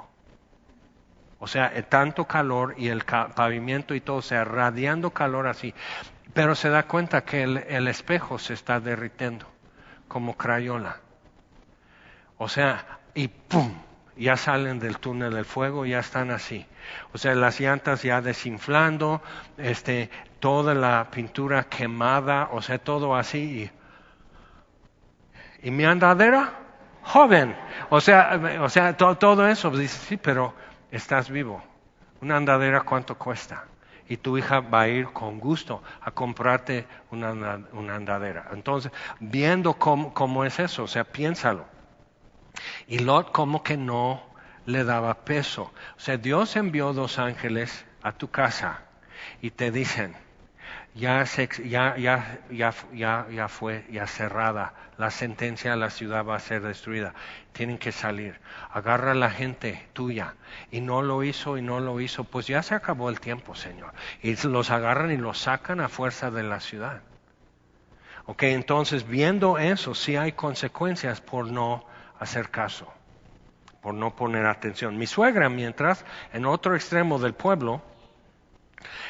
O 1.38 1.48
sea, 1.48 1.72
tanto 1.88 2.24
calor 2.24 2.74
y 2.78 2.88
el 2.88 3.02
pavimento 3.02 3.96
y 3.96 4.00
todo, 4.00 4.18
o 4.18 4.22
sea, 4.22 4.44
radiando 4.44 5.10
calor 5.10 5.48
así. 5.48 5.74
Pero 6.32 6.54
se 6.54 6.68
da 6.68 6.84
cuenta 6.84 7.24
que 7.24 7.42
el 7.42 7.88
espejo 7.88 8.38
se 8.38 8.54
está 8.54 8.78
derritiendo 8.78 9.46
como 10.12 10.36
crayola. 10.36 10.98
O 12.42 12.48
sea, 12.48 12.98
y 13.14 13.28
¡pum! 13.28 13.72
Ya 14.16 14.36
salen 14.36 14.80
del 14.80 14.98
túnel 14.98 15.32
del 15.32 15.44
fuego, 15.44 15.86
ya 15.86 16.00
están 16.00 16.32
así. 16.32 16.66
O 17.12 17.18
sea, 17.18 17.36
las 17.36 17.60
llantas 17.60 18.02
ya 18.02 18.20
desinflando, 18.20 19.22
este, 19.58 20.10
toda 20.40 20.74
la 20.74 21.08
pintura 21.12 21.68
quemada, 21.68 22.48
o 22.50 22.60
sea, 22.60 22.78
todo 22.78 23.14
así. 23.14 23.70
Y, 25.62 25.70
mi 25.70 25.84
andadera, 25.84 26.52
joven. 27.02 27.56
O 27.90 28.00
sea, 28.00 28.40
o 28.60 28.68
sea 28.68 28.96
todo 28.96 29.46
eso, 29.46 29.70
dice, 29.70 29.98
sí, 30.08 30.16
pero 30.16 30.52
estás 30.90 31.30
vivo. 31.30 31.62
Una 32.20 32.38
andadera, 32.38 32.80
¿cuánto 32.80 33.16
cuesta? 33.16 33.66
y 34.08 34.16
tu 34.16 34.36
hija 34.36 34.60
va 34.60 34.82
a 34.82 34.88
ir 34.88 35.06
con 35.06 35.38
gusto 35.38 35.82
a 36.00 36.10
comprarte 36.10 36.86
una, 37.12 37.60
una 37.72 37.94
andadera. 37.94 38.48
Entonces, 38.52 38.92
viendo 39.20 39.74
cómo, 39.74 40.12
cómo, 40.12 40.44
es 40.44 40.58
eso, 40.58 40.82
o 40.82 40.88
sea, 40.88 41.04
piénsalo. 41.04 41.71
Y 42.86 42.98
Lot 42.98 43.32
como 43.32 43.62
que 43.62 43.76
no 43.76 44.22
le 44.66 44.84
daba 44.84 45.24
peso. 45.24 45.72
O 45.96 46.00
sea, 46.00 46.16
Dios 46.16 46.56
envió 46.56 46.92
dos 46.92 47.18
ángeles 47.18 47.84
a 48.02 48.12
tu 48.12 48.30
casa 48.30 48.82
y 49.40 49.50
te 49.50 49.70
dicen, 49.70 50.14
ya, 50.94 51.24
ya, 51.24 52.38
ya, 52.50 52.74
ya, 52.92 53.26
ya 53.30 53.48
fue 53.48 53.86
ya 53.90 54.06
cerrada 54.06 54.74
la 55.02 55.10
sentencia, 55.10 55.74
la 55.74 55.90
ciudad 55.90 56.24
va 56.24 56.36
a 56.36 56.40
ser 56.40 56.62
destruida. 56.62 57.12
Tienen 57.52 57.78
que 57.78 57.90
salir. 57.90 58.38
Agarra 58.70 59.10
a 59.10 59.14
la 59.14 59.30
gente 59.30 59.88
tuya. 59.94 60.34
Y 60.70 60.80
no 60.80 61.02
lo 61.02 61.24
hizo 61.24 61.58
y 61.58 61.62
no 61.62 61.80
lo 61.80 62.00
hizo. 62.00 62.22
Pues 62.22 62.46
ya 62.46 62.62
se 62.62 62.76
acabó 62.76 63.08
el 63.08 63.18
tiempo, 63.18 63.56
Señor. 63.56 63.92
Y 64.22 64.36
los 64.46 64.70
agarran 64.70 65.10
y 65.10 65.16
los 65.16 65.38
sacan 65.38 65.80
a 65.80 65.88
fuerza 65.88 66.30
de 66.30 66.44
la 66.44 66.60
ciudad. 66.60 67.02
Ok, 68.26 68.44
entonces 68.44 69.04
viendo 69.08 69.58
eso, 69.58 69.94
sí 69.96 70.14
hay 70.14 70.32
consecuencias 70.32 71.20
por 71.20 71.46
no 71.48 71.84
hacer 72.22 72.50
caso, 72.50 72.86
por 73.80 73.94
no 73.94 74.14
poner 74.14 74.46
atención. 74.46 74.96
Mi 74.96 75.06
suegra, 75.06 75.48
mientras, 75.48 76.04
en 76.32 76.46
otro 76.46 76.74
extremo 76.74 77.18
del 77.18 77.34
pueblo, 77.34 77.82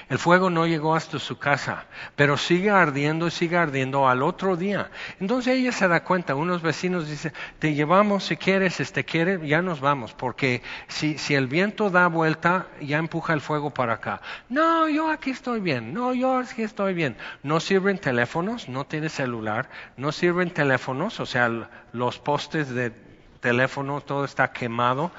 el 0.09 0.19
fuego 0.19 0.51
no 0.51 0.67
llegó 0.67 0.95
hasta 0.95 1.19
su 1.19 1.39
casa, 1.39 1.87
pero 2.17 2.37
sigue 2.37 2.71
ardiendo 2.71 3.27
y 3.27 3.31
sigue 3.31 3.57
ardiendo 3.57 4.09
al 4.09 4.23
otro 4.23 4.57
día. 4.57 4.91
Entonces 5.21 5.59
ella 5.59 5.73
se 5.73 5.89
da 5.89 6.05
cuenta, 6.05 6.35
unos 6.35 6.63
vecinos 6.63 7.09
dicen, 7.09 7.33
te 7.59 7.75
llevamos 7.75 8.25
si 8.25 8.37
quieres, 8.37 8.81
este 8.81 9.05
quiere, 9.05 9.47
ya 9.47 9.63
nos 9.63 9.81
vamos, 9.81 10.13
porque 10.13 10.63
si, 10.89 11.19
si 11.19 11.35
el 11.35 11.47
viento 11.47 11.91
da 11.91 12.09
vuelta, 12.09 12.67
ya 12.81 12.99
empuja 12.99 13.33
el 13.33 13.41
fuego 13.41 13.71
para 13.71 13.95
acá. 13.95 14.21
No, 14.49 14.89
yo 14.89 15.11
aquí 15.11 15.31
estoy 15.31 15.61
bien, 15.61 15.95
no, 15.95 16.15
yo 16.15 16.39
aquí 16.39 16.63
estoy 16.63 16.95
bien. 16.95 17.17
No 17.43 17.61
sirven 17.61 17.99
teléfonos, 17.99 18.69
no 18.69 18.85
tiene 18.85 19.09
celular, 19.09 19.69
no 19.97 20.13
sirven 20.13 20.51
teléfonos, 20.51 21.21
o 21.21 21.27
sea, 21.27 21.51
los 21.93 22.19
postes 22.19 22.69
de 22.71 23.12
teléfono, 23.43 24.01
todo 24.01 24.25
está 24.25 24.53
quemado. 24.53 25.11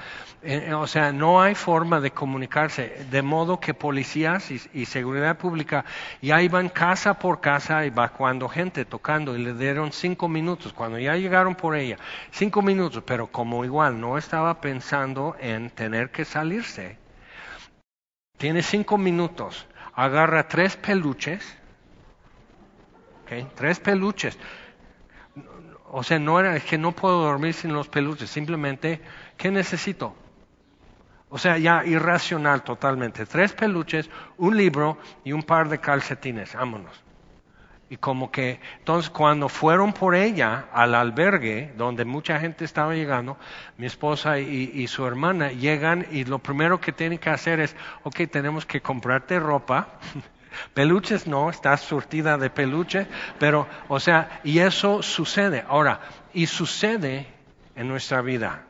Eh, 0.42 0.70
eh, 0.70 0.74
o 0.74 0.88
sea, 0.88 1.12
no 1.12 1.42
hay 1.42 1.54
forma 1.54 2.00
de 2.02 2.12
comunicarse, 2.12 3.06
de 3.12 3.22
modo 3.22 3.60
que 3.60 3.74
policías 3.74 4.50
y, 4.52 4.86
seguridad 4.86 5.38
pública 5.38 5.86
ya 6.22 6.42
iban 6.42 6.70
casa 6.70 7.20
por 7.20 7.40
casa 7.40 7.86
evacuando 7.86 8.50
gente, 8.50 8.86
tocando, 8.86 9.38
y 9.38 9.44
le 9.44 9.54
dieron 9.54 9.92
cinco 9.92 10.28
minutos, 10.28 10.74
cuando 10.74 10.98
ya 11.00 11.16
llegaron 11.16 11.56
por 11.56 11.76
ella, 11.76 11.98
cinco 12.32 12.62
minutos, 12.62 13.04
pero 13.06 13.28
como 13.28 13.64
igual 13.64 14.00
no 14.02 14.18
estaba 14.18 14.60
pensando 14.60 15.36
en 15.40 15.70
tener 15.70 16.10
que 16.12 16.26
salirse, 16.26 16.98
tiene 18.38 18.62
cinco 18.62 18.98
minutos, 18.98 19.66
agarra 19.96 20.48
tres 20.48 20.76
peluches, 20.76 21.58
tres 23.56 23.80
peluches, 23.80 24.38
o 25.96 26.02
sea, 26.02 26.18
no 26.18 26.40
era, 26.40 26.56
es 26.56 26.64
que 26.64 26.80
no 26.80 26.92
puedo 26.92 27.22
dormir 27.22 27.54
sin 27.54 27.72
los 27.72 27.88
peluches, 27.88 28.28
simplemente, 28.28 29.00
¿qué 29.38 29.52
necesito? 29.52 30.16
O 31.30 31.38
sea, 31.38 31.60
ya 31.60 31.86
irracional 31.86 32.64
totalmente. 32.64 33.28
Tres 33.28 33.54
peluches, 33.54 34.10
un 34.38 34.58
libro 34.58 34.98
y 35.24 35.34
un 35.34 35.44
par 35.44 35.70
de 35.70 35.78
calcetines, 35.80 36.56
vámonos. 36.56 37.00
Y 37.92 37.98
como 37.98 38.32
que, 38.32 38.60
entonces 38.80 39.12
cuando 39.12 39.50
fueron 39.50 39.94
por 39.94 40.16
ella 40.16 40.66
al 40.74 40.96
albergue, 40.96 41.72
donde 41.78 42.06
mucha 42.06 42.40
gente 42.40 42.66
estaba 42.66 42.96
llegando, 42.96 43.38
mi 43.78 43.86
esposa 43.86 44.40
y, 44.40 44.88
su 44.88 45.06
hermana 45.06 45.52
llegan 45.52 46.08
y 46.12 46.24
lo 46.24 46.40
primero 46.40 46.82
que 46.82 46.92
tienen 46.92 47.20
que 47.20 47.30
hacer 47.30 47.60
es, 47.60 47.76
ok, 48.02 48.22
tenemos 48.32 48.66
que 48.66 48.82
comprarte 48.82 49.40
ropa, 49.40 49.90
Peluches 50.74 51.28
no, 51.28 51.50
está 51.50 51.76
surtida 51.78 52.38
de 52.38 52.50
peluche, 52.50 53.08
pero, 53.40 53.68
o 53.88 54.00
sea, 54.00 54.42
y 54.44 54.60
eso 54.60 55.02
sucede. 55.02 55.64
Ahora, 55.68 56.00
y 56.34 56.48
sucede 56.48 57.28
en 57.76 57.88
nuestra 57.88 58.22
vida, 58.22 58.64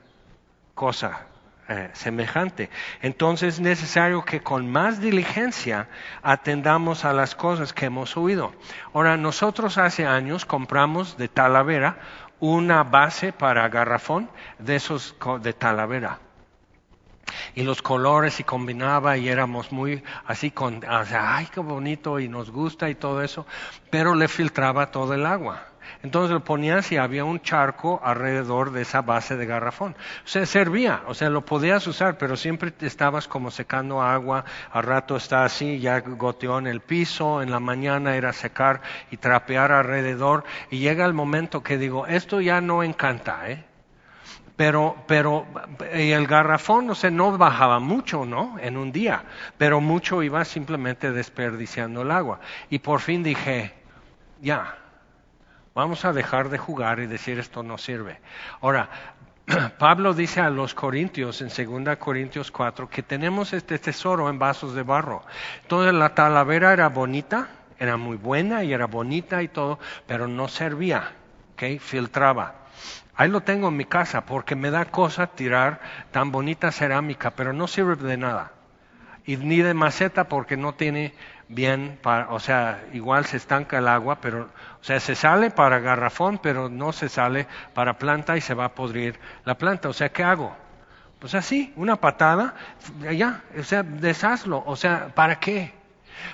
cosa 0.76 1.28
eh, 1.70 1.90
semejante. 1.94 2.70
Entonces 3.02 3.56
es 3.56 3.60
necesario 3.60 4.26
que 4.26 4.42
con 4.42 4.70
más 4.70 5.00
diligencia 5.00 5.88
atendamos 6.22 7.06
a 7.06 7.14
las 7.14 7.36
cosas 7.36 7.72
que 7.72 7.86
hemos 7.86 8.18
oído. 8.18 8.54
Ahora, 8.94 9.16
nosotros 9.18 9.78
hace 9.78 10.06
años 10.06 10.46
compramos 10.46 11.18
de 11.18 11.30
Talavera 11.30 11.98
una 12.40 12.84
base 12.84 13.32
para 13.32 13.70
garrafón 13.70 14.30
de 14.60 14.76
esos 14.76 15.16
de 15.42 15.54
Talavera 15.54 16.20
y 17.56 17.64
los 17.64 17.82
colores 17.82 18.40
y 18.40 18.44
combinaba 18.44 19.18
y 19.18 19.30
éramos 19.30 19.72
muy 19.72 20.04
así 20.26 20.52
con, 20.52 20.78
o 20.78 21.06
sea, 21.06 21.38
ay, 21.38 21.48
qué 21.54 21.60
bonito 21.60 22.20
y 22.20 22.28
nos 22.28 22.52
gusta 22.52 22.90
y 22.90 22.96
todo 22.96 23.22
eso, 23.22 23.46
pero 23.90 24.16
le 24.16 24.28
filtraba 24.28 24.92
todo 24.92 25.14
el 25.14 25.26
agua. 25.26 25.68
Entonces 26.02 26.32
lo 26.32 26.44
ponías 26.44 26.92
y 26.92 26.98
había 26.98 27.24
un 27.24 27.42
charco 27.42 28.02
alrededor 28.04 28.72
de 28.72 28.82
esa 28.82 29.02
base 29.02 29.38
de 29.38 29.46
garrafón. 29.46 29.96
O 30.26 30.28
sea, 30.28 30.46
servía, 30.46 31.02
o 31.08 31.14
sea, 31.14 31.30
lo 31.30 31.46
podías 31.46 31.86
usar, 31.88 32.18
pero 32.18 32.36
siempre 32.36 32.74
estabas 32.82 33.28
como 33.28 33.52
secando 33.52 34.02
agua, 34.02 34.44
al 34.72 34.84
rato 34.84 35.16
está 35.16 35.46
así, 35.46 35.80
ya 35.80 36.00
goteó 36.02 36.60
en 36.60 36.68
el 36.68 36.82
piso, 36.82 37.42
en 37.42 37.52
la 37.52 37.60
mañana 37.60 38.16
era 38.16 38.34
secar 38.34 38.82
y 39.12 39.18
trapear 39.18 39.72
alrededor, 39.72 40.44
y 40.70 40.80
llega 40.80 41.06
el 41.06 41.14
momento 41.14 41.64
que 41.64 41.78
digo, 41.78 42.08
esto 42.08 42.42
ya 42.42 42.60
no 42.60 42.84
encanta, 42.84 43.50
¿eh? 43.50 43.64
Pero, 44.56 44.96
pero 45.08 45.48
el 45.92 46.28
garrafón, 46.28 46.90
o 46.90 46.96
sea, 46.96 47.10
no 47.10 47.36
bajaba 47.38 47.80
mucho, 47.80 48.24
¿no? 48.26 48.58
En 48.60 48.78
un 48.78 48.92
día, 48.92 49.24
pero 49.58 49.82
mucho 49.82 50.22
iba 50.22 50.46
simplemente 50.46 51.12
desperdiciando 51.12 52.04
el 52.04 52.12
agua. 52.12 52.40
Y 52.70 52.80
por 52.80 53.00
fin 53.00 53.24
dije, 53.24 53.74
ya, 54.42 54.78
vamos 55.74 56.06
a 56.06 56.14
dejar 56.14 56.50
de 56.50 56.60
jugar 56.60 57.00
y 57.00 57.08
decir 57.08 57.40
esto 57.40 57.64
no 57.64 57.80
sirve. 57.80 58.20
Ahora, 58.62 58.90
Pablo 59.78 60.14
dice 60.14 60.40
a 60.40 60.50
los 60.50 60.74
corintios 60.74 61.42
en 61.42 61.84
2 61.84 61.98
Corintios 61.98 62.52
4 62.52 62.90
que 62.90 63.04
tenemos 63.04 63.54
este 63.54 63.80
tesoro 63.80 64.30
en 64.30 64.40
vasos 64.40 64.74
de 64.74 64.84
barro. 64.84 65.24
Entonces 65.64 65.94
la 65.94 66.14
talavera 66.14 66.74
era 66.74 66.90
bonita, 66.90 67.48
era 67.80 67.98
muy 67.98 68.18
buena 68.18 68.64
y 68.64 68.72
era 68.72 68.86
bonita 68.86 69.42
y 69.42 69.48
todo, 69.48 69.80
pero 70.08 70.28
no 70.28 70.48
servía, 70.48 71.12
¿ok? 71.54 71.80
Filtraba. 71.80 72.63
Ahí 73.16 73.30
lo 73.30 73.42
tengo 73.42 73.68
en 73.68 73.78
mi 73.78 73.86
casa 73.86 74.26
porque 74.26 74.56
me 74.56 74.72
da 74.72 74.86
cosa 74.86 75.28
tirar 75.28 75.80
tan 76.12 76.32
bonita 76.32 76.72
cerámica, 76.72 77.32
pero 77.32 77.54
no 77.54 77.68
sirve 77.68 77.96
de 77.96 78.18
nada. 78.18 78.52
Y 79.26 79.38
ni 79.38 79.58
de 79.62 79.74
maceta 79.74 80.26
porque 80.26 80.58
no 80.58 80.74
tiene 80.74 81.14
bien, 81.48 82.00
para, 82.02 82.30
o 82.30 82.40
sea, 82.40 82.84
igual 82.94 83.26
se 83.26 83.38
estanca 83.38 83.78
el 83.78 83.88
agua, 83.88 84.18
pero, 84.20 84.50
o 84.82 84.84
sea, 84.84 85.00
se 85.00 85.16
sale 85.16 85.52
para 85.52 85.80
garrafón, 85.80 86.40
pero 86.40 86.70
no 86.70 86.92
se 86.92 87.08
sale 87.08 87.48
para 87.74 87.98
planta 87.98 88.36
y 88.36 88.42
se 88.42 88.54
va 88.54 88.66
a 88.66 88.76
podrir 88.76 89.20
la 89.46 89.58
planta. 89.58 89.90
O 89.90 89.94
sea, 89.94 90.10
¿qué 90.10 90.24
hago? 90.24 90.56
Pues 91.20 91.36
así, 91.36 91.72
una 91.76 91.96
patada, 91.98 92.56
ya, 93.16 93.44
o 93.58 93.64
sea, 93.64 93.84
deshazlo. 93.84 94.64
O 94.66 94.76
sea, 94.76 95.10
¿para 95.14 95.40
qué? 95.40 95.74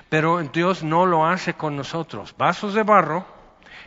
Pero 0.09 0.41
Dios 0.43 0.83
no 0.83 1.05
lo 1.05 1.25
hace 1.25 1.53
con 1.53 1.75
nosotros. 1.75 2.33
Vasos 2.38 2.74
de 2.74 2.83
barro, 2.83 3.25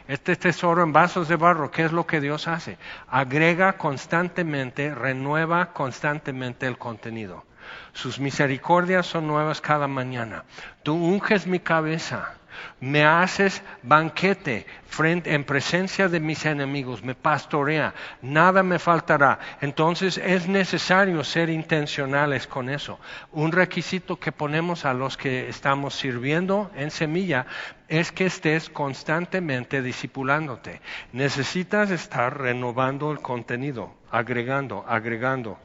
este 0.09 0.37
tesoro 0.37 0.83
en 0.83 0.93
vasos 0.93 1.29
de 1.29 1.37
barro, 1.37 1.71
¿qué 1.71 1.85
es 1.85 1.93
lo 1.93 2.07
que 2.07 2.21
Dios 2.21 2.49
hace? 2.49 2.79
Agrega 3.09 3.75
constantemente, 3.75 4.95
renueva 4.95 5.73
constantemente 5.73 6.67
el 6.67 6.79
contenido. 6.79 7.45
Sus 7.93 8.19
misericordias 8.19 9.07
son 9.07 9.27
nuevas 9.27 9.61
cada 9.61 9.89
mañana. 9.89 10.45
Tú 10.83 10.95
unges 10.95 11.47
mi 11.47 11.61
cabeza 11.61 12.35
me 12.81 13.05
haces 13.05 13.63
banquete 13.83 14.67
frente, 14.87 15.33
en 15.35 15.45
presencia 15.45 16.09
de 16.09 16.21
mis 16.21 16.45
enemigos, 16.45 17.03
me 17.03 17.15
pastorea, 17.15 17.95
nada 18.21 18.63
me 18.63 18.79
faltará. 18.79 19.39
Entonces 19.61 20.19
es 20.19 20.49
necesario 20.49 21.25
ser 21.25 21.49
intencionales 21.49 22.47
con 22.47 22.69
eso. 22.69 22.99
Un 23.33 23.53
requisito 23.53 24.19
que 24.19 24.33
ponemos 24.33 24.85
a 24.85 24.95
los 24.95 25.17
que 25.17 25.49
estamos 25.49 25.95
sirviendo 25.95 26.71
en 26.75 26.91
semilla 26.91 27.47
es 27.89 28.13
que 28.13 28.27
estés 28.27 28.69
constantemente 28.69 29.83
discipulándote. 29.83 30.81
Necesitas 31.13 31.91
estar 31.91 32.39
renovando 32.39 33.13
el 33.13 33.21
contenido, 33.21 33.95
agregando, 34.11 34.85
agregando, 34.87 35.59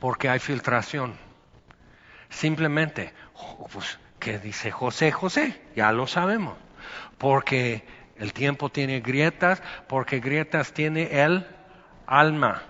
porque 0.00 0.28
hay 0.28 0.38
filtración. 0.38 1.14
Simplemente, 2.28 3.12
pues, 3.72 3.98
¿Qué 4.24 4.38
dice 4.38 4.70
José 4.70 5.12
José? 5.12 5.60
Ya 5.76 5.92
lo 5.92 6.06
sabemos. 6.06 6.54
Porque 7.18 7.84
el 8.16 8.32
tiempo 8.32 8.70
tiene 8.70 9.00
grietas, 9.00 9.62
porque 9.86 10.18
grietas 10.18 10.72
tiene 10.72 11.22
el 11.22 11.46
alma. 12.06 12.62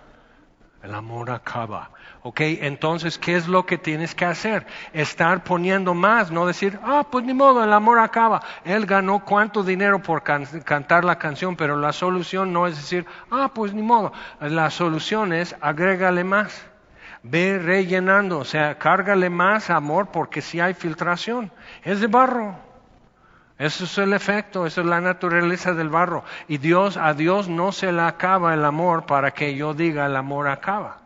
El 0.83 0.97
amor 0.97 1.31
acaba. 1.31 1.93
¿Ok? 2.25 2.41
Entonces, 2.41 3.19
¿qué 3.19 3.37
es 3.37 3.47
lo 3.47 3.67
que 3.67 3.79
tienes 3.79 4.17
que 4.17 4.25
hacer? 4.25 4.67
Estar 4.93 5.45
poniendo 5.45 5.95
más, 5.95 6.33
no 6.33 6.45
decir, 6.45 6.81
ah, 6.83 7.07
pues 7.09 7.25
ni 7.25 7.35
modo, 7.35 7.63
el 7.63 7.73
amor 7.73 8.01
acaba. 8.01 8.43
Él 8.65 8.85
ganó 8.85 9.25
cuánto 9.25 9.63
dinero 9.63 10.03
por 10.03 10.25
cantar 10.25 11.05
la 11.05 11.21
canción, 11.21 11.55
pero 11.55 11.77
la 11.77 11.93
solución 11.93 12.53
no 12.53 12.67
es 12.67 12.75
decir, 12.75 13.07
ah, 13.31 13.53
pues 13.55 13.73
ni 13.73 13.83
modo. 13.83 14.13
La 14.41 14.71
solución 14.71 15.33
es 15.33 15.55
agrégale 15.61 16.25
más 16.25 16.67
ve 17.25 17.59
rellenando, 17.59 18.39
o 18.39 18.45
sea, 18.45 18.79
cárgale 18.79 19.31
más 19.31 19.71
amor 19.71 20.09
porque 20.13 20.43
si 20.43 20.61
hay 20.61 20.75
filtración. 20.75 21.51
Es 21.83 22.01
de 22.01 22.07
barro. 22.07 22.55
Eso 23.59 23.85
es 23.85 23.99
el 23.99 24.13
efecto, 24.13 24.67
eso 24.67 24.83
es 24.83 24.87
la 24.87 25.01
naturaleza 25.01 25.73
del 25.75 25.89
barro. 25.89 26.25
Y 26.49 26.59
Dios, 26.59 26.97
a 26.97 27.15
Dios 27.15 27.49
no 27.49 27.73
se 27.73 27.93
le 27.93 28.03
acaba 28.03 28.53
el 28.53 28.65
amor 28.65 29.07
para 29.07 29.31
que 29.31 29.55
yo 29.55 29.75
diga 29.75 30.07
el 30.07 30.17
amor 30.17 30.49
acaba. 30.49 30.99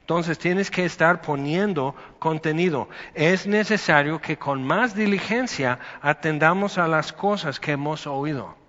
Entonces 0.00 0.38
tienes 0.38 0.70
que 0.70 0.84
estar 0.84 1.20
poniendo 1.20 1.94
contenido. 2.18 2.88
Es 3.14 3.46
necesario 3.46 4.20
que 4.20 4.38
con 4.38 4.64
más 4.64 4.94
diligencia 4.94 5.78
atendamos 6.00 6.78
a 6.78 6.88
las 6.88 7.12
cosas 7.12 7.60
que 7.60 7.72
hemos 7.72 8.06
oído. 8.06 8.59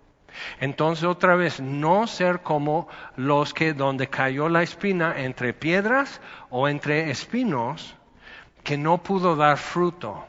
Entonces 0.60 1.06
otra 1.06 1.36
vez, 1.36 1.60
no 1.60 2.08
ser 2.08 2.42
como 2.42 2.88
los 3.16 3.54
que 3.54 3.74
donde 3.74 4.08
cayó 4.08 4.50
la 4.50 4.64
espina 4.64 5.22
entre 5.22 5.54
piedras 5.54 6.22
o 6.50 6.68
entre 6.68 7.10
espinos 7.12 7.96
que 8.64 8.78
no 8.78 9.02
pudo 9.02 9.36
dar 9.36 9.58
fruto. 9.58 10.26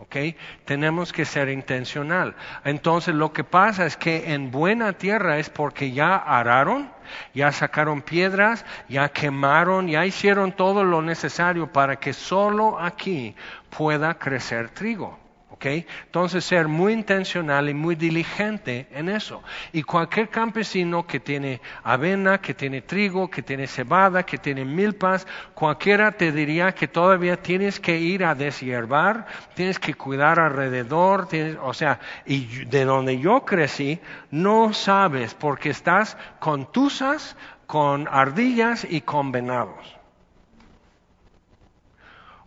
¿Ok? 0.00 0.16
Tenemos 0.64 1.12
que 1.12 1.24
ser 1.24 1.48
intencional. 1.48 2.34
Entonces 2.64 3.14
lo 3.14 3.32
que 3.32 3.44
pasa 3.44 3.86
es 3.86 3.96
que 3.96 4.34
en 4.34 4.50
buena 4.50 4.92
tierra 4.92 5.38
es 5.38 5.48
porque 5.48 5.92
ya 5.92 6.16
araron, 6.16 6.90
ya 7.32 7.52
sacaron 7.52 8.02
piedras, 8.02 8.66
ya 8.88 9.08
quemaron, 9.08 9.88
ya 9.88 10.04
hicieron 10.04 10.52
todo 10.52 10.84
lo 10.84 11.00
necesario 11.00 11.72
para 11.72 11.96
que 11.96 12.12
solo 12.12 12.78
aquí 12.78 13.34
pueda 13.70 14.18
crecer 14.18 14.68
trigo. 14.70 15.23
Entonces 15.62 16.44
ser 16.44 16.68
muy 16.68 16.92
intencional 16.92 17.68
y 17.68 17.74
muy 17.74 17.94
diligente 17.94 18.86
en 18.92 19.08
eso. 19.08 19.42
Y 19.72 19.82
cualquier 19.82 20.28
campesino 20.28 21.06
que 21.06 21.20
tiene 21.20 21.60
avena, 21.82 22.40
que 22.40 22.54
tiene 22.54 22.82
trigo, 22.82 23.30
que 23.30 23.42
tiene 23.42 23.66
cebada, 23.66 24.24
que 24.24 24.38
tiene 24.38 24.64
milpas, 24.64 25.26
cualquiera 25.54 26.12
te 26.12 26.32
diría 26.32 26.72
que 26.72 26.88
todavía 26.88 27.36
tienes 27.36 27.80
que 27.80 27.98
ir 27.98 28.24
a 28.24 28.34
deshiervar, 28.34 29.26
tienes 29.54 29.78
que 29.78 29.94
cuidar 29.94 30.38
alrededor, 30.40 31.28
o 31.62 31.74
sea, 31.74 32.00
y 32.26 32.64
de 32.66 32.84
donde 32.84 33.18
yo 33.18 33.44
crecí, 33.44 34.00
no 34.30 34.72
sabes 34.72 35.34
porque 35.34 35.70
estás 35.70 36.16
con 36.38 36.70
tuzas, 36.70 37.36
con 37.66 38.08
ardillas 38.10 38.86
y 38.88 39.00
con 39.00 39.32
venados. 39.32 39.93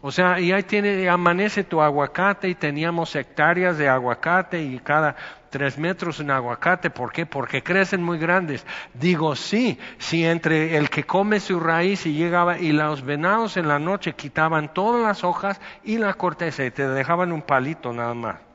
O 0.02 0.12
sea, 0.12 0.40
y 0.40 0.52
ahí 0.52 0.64
tiene, 0.64 1.10
amanece 1.10 1.64
tu 1.64 1.82
aguacate 1.82 2.48
y 2.50 2.56
teníamos 2.56 3.16
hectáreas 3.16 3.78
de 3.78 3.90
aguacate 3.90 4.62
y 4.62 4.78
cada 4.80 5.16
tres 5.50 5.78
metros 5.78 6.20
en 6.20 6.30
aguacate. 6.30 6.90
¿Por 6.92 7.12
qué? 7.12 7.26
Porque 7.26 7.64
crecen 7.64 8.04
muy 8.04 8.20
grandes. 8.20 8.66
Digo, 8.94 9.36
sí, 9.36 9.80
si 9.98 10.24
entre 10.24 10.78
el 10.78 10.90
que 10.90 11.04
come 11.04 11.40
su 11.40 11.60
raíz 11.60 12.06
y 12.06 12.14
llegaba 12.14 12.60
y 12.60 12.74
los 12.74 13.04
venados 13.04 13.58
en 13.58 13.68
la 13.68 13.80
noche 13.80 14.14
quitaban 14.14 14.74
todas 14.74 15.02
las 15.02 15.24
hojas 15.24 15.60
y 15.84 15.98
la 15.98 16.14
corteza 16.14 16.64
y 16.64 16.72
te 16.72 16.88
dejaban 16.88 17.32
un 17.32 17.42
palito 17.42 17.92
nada 17.92 18.14
más. 18.14 18.47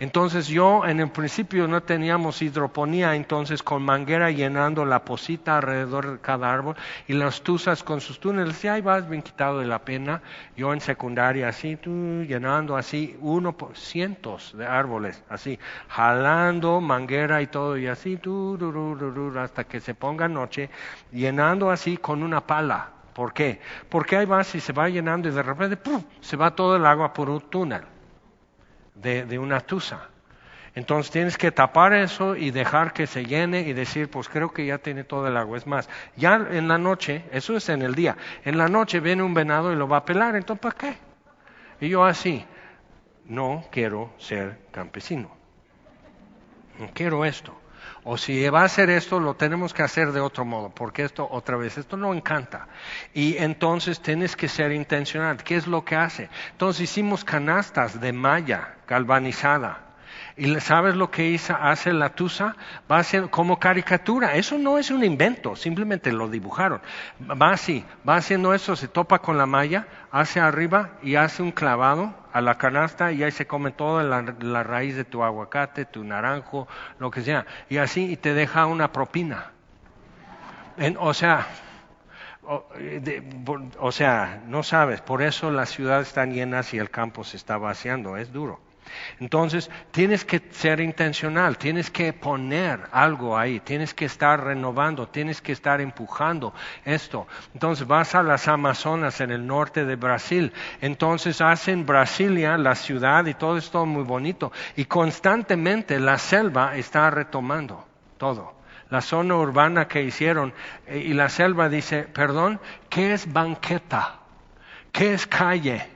Entonces 0.00 0.48
yo 0.48 0.86
en 0.86 0.98
el 0.98 1.10
principio 1.10 1.68
no 1.68 1.82
teníamos 1.82 2.40
hidroponía, 2.40 3.14
entonces 3.14 3.62
con 3.62 3.82
manguera 3.82 4.30
llenando 4.30 4.86
la 4.86 5.04
posita 5.04 5.58
alrededor 5.58 6.12
de 6.12 6.18
cada 6.20 6.50
árbol 6.50 6.74
y 7.06 7.12
las 7.12 7.42
tuzas 7.42 7.82
con 7.82 8.00
sus 8.00 8.18
túneles, 8.18 8.64
y 8.64 8.68
ahí 8.68 8.80
vas 8.80 9.06
bien 9.06 9.20
quitado 9.20 9.58
de 9.58 9.66
la 9.66 9.80
pena. 9.80 10.22
Yo 10.56 10.72
en 10.72 10.80
secundaria 10.80 11.48
así, 11.48 11.76
tú, 11.76 12.24
llenando 12.26 12.78
así, 12.78 13.14
uno 13.20 13.52
por 13.54 13.76
cientos 13.76 14.56
de 14.56 14.66
árboles, 14.66 15.22
así, 15.28 15.58
jalando 15.88 16.80
manguera 16.80 17.42
y 17.42 17.48
todo 17.48 17.76
y 17.76 17.86
así, 17.86 18.16
tú, 18.16 18.58
hasta 19.38 19.64
que 19.64 19.80
se 19.80 19.94
ponga 19.94 20.28
noche, 20.28 20.70
llenando 21.12 21.70
así 21.70 21.98
con 21.98 22.22
una 22.22 22.40
pala. 22.40 22.88
¿Por 23.12 23.34
qué? 23.34 23.60
Porque 23.90 24.16
ahí 24.16 24.24
vas 24.24 24.54
y 24.54 24.60
se 24.60 24.72
va 24.72 24.88
llenando 24.88 25.28
y 25.28 25.32
de 25.32 25.42
repente 25.42 25.76
¡pum! 25.76 26.02
se 26.22 26.38
va 26.38 26.54
todo 26.54 26.76
el 26.76 26.86
agua 26.86 27.12
por 27.12 27.28
un 27.28 27.42
túnel 27.42 27.82
de, 28.94 29.38
una 29.38 29.60
tusa. 29.60 30.08
Entonces 30.74 31.10
tienes 31.10 31.36
que 31.36 31.50
tapar 31.50 31.92
eso 31.92 32.36
y 32.36 32.52
dejar 32.52 32.92
que 32.92 33.06
se 33.06 33.24
llene 33.24 33.62
y 33.62 33.72
decir, 33.72 34.08
pues 34.08 34.28
creo 34.28 34.52
que 34.52 34.64
ya 34.66 34.78
tiene 34.78 35.02
todo 35.02 35.26
el 35.26 35.36
agua. 35.36 35.58
Es 35.58 35.66
más, 35.66 35.88
ya 36.16 36.36
en 36.50 36.68
la 36.68 36.78
noche, 36.78 37.24
eso 37.32 37.56
es 37.56 37.68
en 37.68 37.82
el 37.82 37.94
día, 37.94 38.16
en 38.44 38.56
la 38.56 38.68
noche 38.68 39.00
viene 39.00 39.22
un 39.22 39.34
venado 39.34 39.72
y 39.72 39.76
lo 39.76 39.88
va 39.88 39.98
a 39.98 40.04
pelar, 40.04 40.36
entonces 40.36 40.62
¿para 40.62 40.76
qué? 40.76 40.96
Y 41.80 41.88
yo 41.88 42.04
así, 42.04 42.44
no 43.24 43.64
quiero 43.70 44.12
ser 44.18 44.58
campesino. 44.70 45.30
No 46.78 46.90
quiero 46.94 47.24
esto. 47.24 47.59
O 48.04 48.16
si 48.16 48.48
va 48.48 48.62
a 48.62 48.64
hacer 48.64 48.88
esto, 48.88 49.20
lo 49.20 49.34
tenemos 49.34 49.74
que 49.74 49.82
hacer 49.82 50.12
de 50.12 50.20
otro 50.20 50.44
modo, 50.44 50.70
porque 50.70 51.04
esto, 51.04 51.28
otra 51.30 51.56
vez, 51.56 51.76
esto 51.76 51.96
no 51.96 52.14
encanta. 52.14 52.66
Y 53.12 53.36
entonces 53.36 54.00
tienes 54.00 54.36
que 54.36 54.48
ser 54.48 54.72
intencional. 54.72 55.36
¿Qué 55.42 55.56
es 55.56 55.66
lo 55.66 55.84
que 55.84 55.96
hace? 55.96 56.30
Entonces 56.52 56.82
hicimos 56.82 57.24
canastas 57.24 58.00
de 58.00 58.12
malla 58.12 58.76
galvanizada. 58.86 59.89
¿Y 60.36 60.58
sabes 60.60 60.94
lo 60.96 61.10
que 61.10 61.38
hace 61.60 61.92
la 61.92 62.10
Tusa? 62.10 62.56
Va 62.90 62.98
haciendo 62.98 63.30
como 63.30 63.58
caricatura. 63.58 64.34
Eso 64.36 64.58
no 64.58 64.78
es 64.78 64.90
un 64.90 65.04
invento, 65.04 65.56
simplemente 65.56 66.12
lo 66.12 66.28
dibujaron. 66.28 66.80
Va 67.20 67.50
así, 67.52 67.84
va 68.08 68.16
haciendo 68.16 68.54
eso, 68.54 68.76
se 68.76 68.88
topa 68.88 69.18
con 69.20 69.36
la 69.36 69.46
malla, 69.46 69.86
hace 70.10 70.40
arriba 70.40 70.90
y 71.02 71.16
hace 71.16 71.42
un 71.42 71.52
clavado 71.52 72.14
a 72.32 72.40
la 72.40 72.56
canasta 72.58 73.12
y 73.12 73.22
ahí 73.22 73.32
se 73.32 73.46
come 73.46 73.72
toda 73.72 74.02
la, 74.02 74.62
raíz 74.62 74.96
de 74.96 75.04
tu 75.04 75.22
aguacate, 75.22 75.84
tu 75.84 76.04
naranjo, 76.04 76.68
lo 76.98 77.10
que 77.10 77.22
sea. 77.22 77.46
Y 77.68 77.78
así 77.78 78.10
y 78.12 78.16
te 78.16 78.34
deja 78.34 78.66
una 78.66 78.92
propina. 78.92 79.52
En- 80.76 80.96
o 80.98 81.12
sea, 81.12 81.46
o, 82.42 82.64
o 83.78 83.92
sea, 83.92 84.42
no 84.46 84.62
sabes, 84.62 85.00
por 85.00 85.22
eso 85.22 85.50
las 85.50 85.70
ciudades 85.70 86.08
están 86.08 86.32
llenas 86.32 86.72
y 86.74 86.78
el 86.78 86.90
campo 86.90 87.24
se 87.24 87.36
está 87.36 87.58
vaciando, 87.58 88.16
es 88.16 88.32
duro. 88.32 88.60
Entonces, 89.18 89.70
tienes 89.90 90.24
que 90.24 90.42
ser 90.50 90.80
intencional, 90.80 91.58
tienes 91.58 91.90
que 91.90 92.12
poner 92.12 92.80
algo 92.92 93.36
ahí, 93.36 93.60
tienes 93.60 93.94
que 93.94 94.04
estar 94.04 94.42
renovando, 94.42 95.08
tienes 95.08 95.40
que 95.40 95.52
estar 95.52 95.80
empujando 95.80 96.54
esto. 96.84 97.26
Entonces, 97.54 97.86
vas 97.86 98.14
a 98.14 98.22
las 98.22 98.48
Amazonas 98.48 99.20
en 99.20 99.30
el 99.30 99.46
norte 99.46 99.84
de 99.84 99.96
Brasil, 99.96 100.52
entonces 100.80 101.40
hacen 101.40 101.86
Brasilia, 101.86 102.56
la 102.56 102.74
ciudad 102.74 103.26
y 103.26 103.34
todo 103.34 103.56
esto 103.56 103.84
muy 103.86 104.04
bonito, 104.04 104.52
y 104.76 104.84
constantemente 104.84 105.98
la 106.00 106.18
selva 106.18 106.76
está 106.76 107.10
retomando 107.10 107.86
todo. 108.18 108.60
La 108.90 109.00
zona 109.00 109.36
urbana 109.36 109.86
que 109.86 110.02
hicieron 110.02 110.52
eh, 110.86 110.98
y 110.98 111.12
la 111.12 111.28
selva 111.28 111.68
dice, 111.68 112.02
perdón, 112.02 112.60
¿qué 112.88 113.12
es 113.12 113.32
banqueta? 113.32 114.18
¿Qué 114.90 115.14
es 115.14 115.26
calle? 115.26 115.86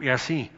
y 0.00 0.08
así, 0.08 0.50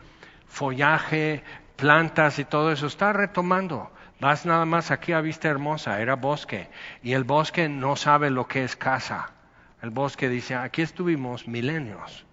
follaje, 0.53 1.43
plantas 1.77 2.39
y 2.39 2.45
todo 2.45 2.73
eso 2.73 2.87
está 2.87 3.15
retomando. 3.15 3.91
Vas 4.21 4.45
nada 4.45 4.67
más 4.67 4.91
aquí 4.91 5.13
a 5.13 5.23
Vista 5.23 5.49
Hermosa, 5.49 6.01
era 6.01 6.15
bosque, 6.15 6.69
y 7.03 7.15
el 7.15 7.25
bosque 7.25 7.69
no 7.71 7.97
sabe 7.97 8.31
lo 8.31 8.47
que 8.47 8.63
es 8.63 8.77
casa. 8.77 9.31
El 9.81 9.91
bosque 9.91 10.29
dice, 10.29 10.55
aquí 10.55 10.83
estuvimos 10.83 11.49
milenios, 11.49 12.27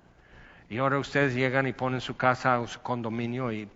y 0.70 0.78
ahora 0.78 1.00
ustedes 1.00 1.34
llegan 1.34 1.66
y 1.66 1.74
ponen 1.74 2.02
su 2.02 2.16
casa 2.18 2.60
o 2.60 2.68
su 2.68 2.82
condominio 2.82 3.52
y 3.54 3.70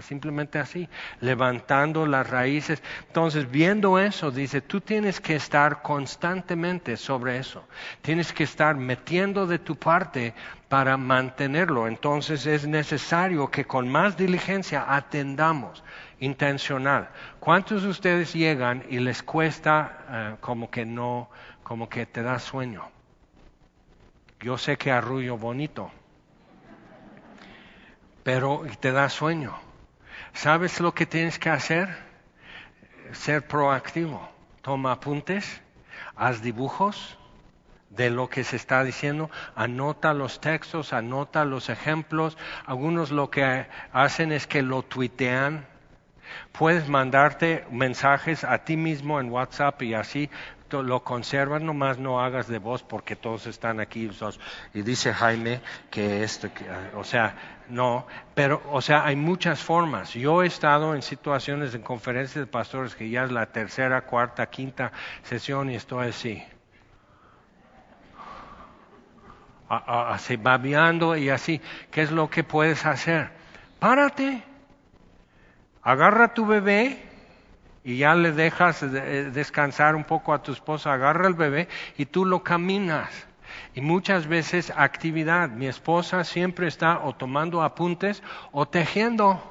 simplemente 0.00 0.58
así, 0.58 0.88
levantando 1.20 2.06
las 2.06 2.28
raíces. 2.28 2.82
Entonces, 3.06 3.50
viendo 3.50 3.98
eso, 3.98 4.30
dice, 4.30 4.60
tú 4.60 4.80
tienes 4.80 5.20
que 5.20 5.36
estar 5.36 5.82
constantemente 5.82 6.96
sobre 6.96 7.38
eso. 7.38 7.64
Tienes 8.02 8.32
que 8.32 8.44
estar 8.44 8.76
metiendo 8.76 9.46
de 9.46 9.58
tu 9.58 9.76
parte 9.76 10.34
para 10.68 10.96
mantenerlo. 10.96 11.88
Entonces, 11.88 12.46
es 12.46 12.66
necesario 12.66 13.50
que 13.50 13.64
con 13.64 13.88
más 13.88 14.16
diligencia 14.16 14.84
atendamos, 14.94 15.82
intencional. 16.20 17.08
¿Cuántos 17.40 17.82
de 17.82 17.88
ustedes 17.88 18.32
llegan 18.32 18.84
y 18.88 18.98
les 18.98 19.22
cuesta 19.22 19.98
eh, 20.08 20.36
como 20.40 20.70
que 20.70 20.86
no, 20.86 21.30
como 21.62 21.88
que 21.88 22.06
te 22.06 22.22
da 22.22 22.38
sueño? 22.38 22.88
Yo 24.40 24.56
sé 24.56 24.78
que 24.78 24.90
arrullo 24.90 25.36
bonito, 25.36 25.90
pero 28.22 28.62
te 28.80 28.90
da 28.92 29.08
sueño. 29.08 29.69
¿Sabes 30.32 30.80
lo 30.80 30.94
que 30.94 31.06
tienes 31.06 31.38
que 31.38 31.50
hacer? 31.50 31.88
Ser 33.12 33.46
proactivo. 33.46 34.28
Toma 34.62 34.92
apuntes, 34.92 35.62
haz 36.16 36.42
dibujos 36.42 37.18
de 37.90 38.08
lo 38.08 38.28
que 38.28 38.44
se 38.44 38.56
está 38.56 38.84
diciendo, 38.84 39.30
anota 39.56 40.14
los 40.14 40.40
textos, 40.40 40.92
anota 40.92 41.44
los 41.44 41.68
ejemplos. 41.68 42.38
Algunos 42.66 43.10
lo 43.10 43.30
que 43.30 43.66
hacen 43.92 44.32
es 44.32 44.46
que 44.46 44.62
lo 44.62 44.82
tuitean. 44.82 45.66
Puedes 46.52 46.88
mandarte 46.88 47.66
mensajes 47.70 48.44
a 48.44 48.58
ti 48.58 48.76
mismo 48.76 49.18
en 49.18 49.30
WhatsApp 49.30 49.82
y 49.82 49.94
así 49.94 50.30
lo 50.72 51.02
conservas, 51.02 51.62
nomás 51.62 51.98
no 51.98 52.20
hagas 52.20 52.46
de 52.48 52.58
voz 52.58 52.82
porque 52.82 53.16
todos 53.16 53.46
están 53.46 53.80
aquí. 53.80 54.10
Y 54.74 54.82
dice 54.82 55.12
Jaime 55.12 55.60
que 55.90 56.22
esto, 56.22 56.48
ah, 56.70 56.96
o 56.96 57.04
sea, 57.04 57.34
no, 57.68 58.06
pero, 58.34 58.62
o 58.70 58.80
sea, 58.80 59.04
hay 59.04 59.16
muchas 59.16 59.60
formas. 59.60 60.14
Yo 60.14 60.42
he 60.42 60.46
estado 60.46 60.94
en 60.94 61.02
situaciones, 61.02 61.74
en 61.74 61.82
conferencias 61.82 62.44
de 62.44 62.46
pastores 62.46 62.94
que 62.94 63.10
ya 63.10 63.24
es 63.24 63.32
la 63.32 63.46
tercera, 63.46 64.02
cuarta, 64.02 64.46
quinta 64.46 64.92
sesión 65.22 65.70
y 65.70 65.76
estoy 65.76 66.08
así. 66.08 66.42
Así 69.68 70.36
babeando 70.36 71.16
y 71.16 71.30
así. 71.30 71.60
¿Qué 71.90 72.02
es 72.02 72.10
lo 72.10 72.28
que 72.28 72.42
puedes 72.42 72.84
hacer? 72.86 73.30
Párate, 73.78 74.42
agarra 75.82 76.26
a 76.26 76.34
tu 76.34 76.44
bebé 76.44 77.09
y 77.84 77.98
ya 77.98 78.14
le 78.14 78.32
dejas 78.32 78.80
de- 78.80 79.30
descansar 79.30 79.94
un 79.96 80.04
poco 80.04 80.32
a 80.32 80.42
tu 80.42 80.52
esposa, 80.52 80.92
agarra 80.92 81.26
el 81.28 81.34
bebé 81.34 81.68
y 81.96 82.06
tú 82.06 82.24
lo 82.24 82.42
caminas. 82.42 83.08
Y 83.74 83.80
muchas 83.80 84.26
veces 84.26 84.72
actividad. 84.76 85.48
Mi 85.48 85.66
esposa 85.66 86.24
siempre 86.24 86.66
está 86.68 87.00
o 87.00 87.14
tomando 87.14 87.62
apuntes 87.62 88.22
o 88.52 88.66
tejiendo 88.66 89.42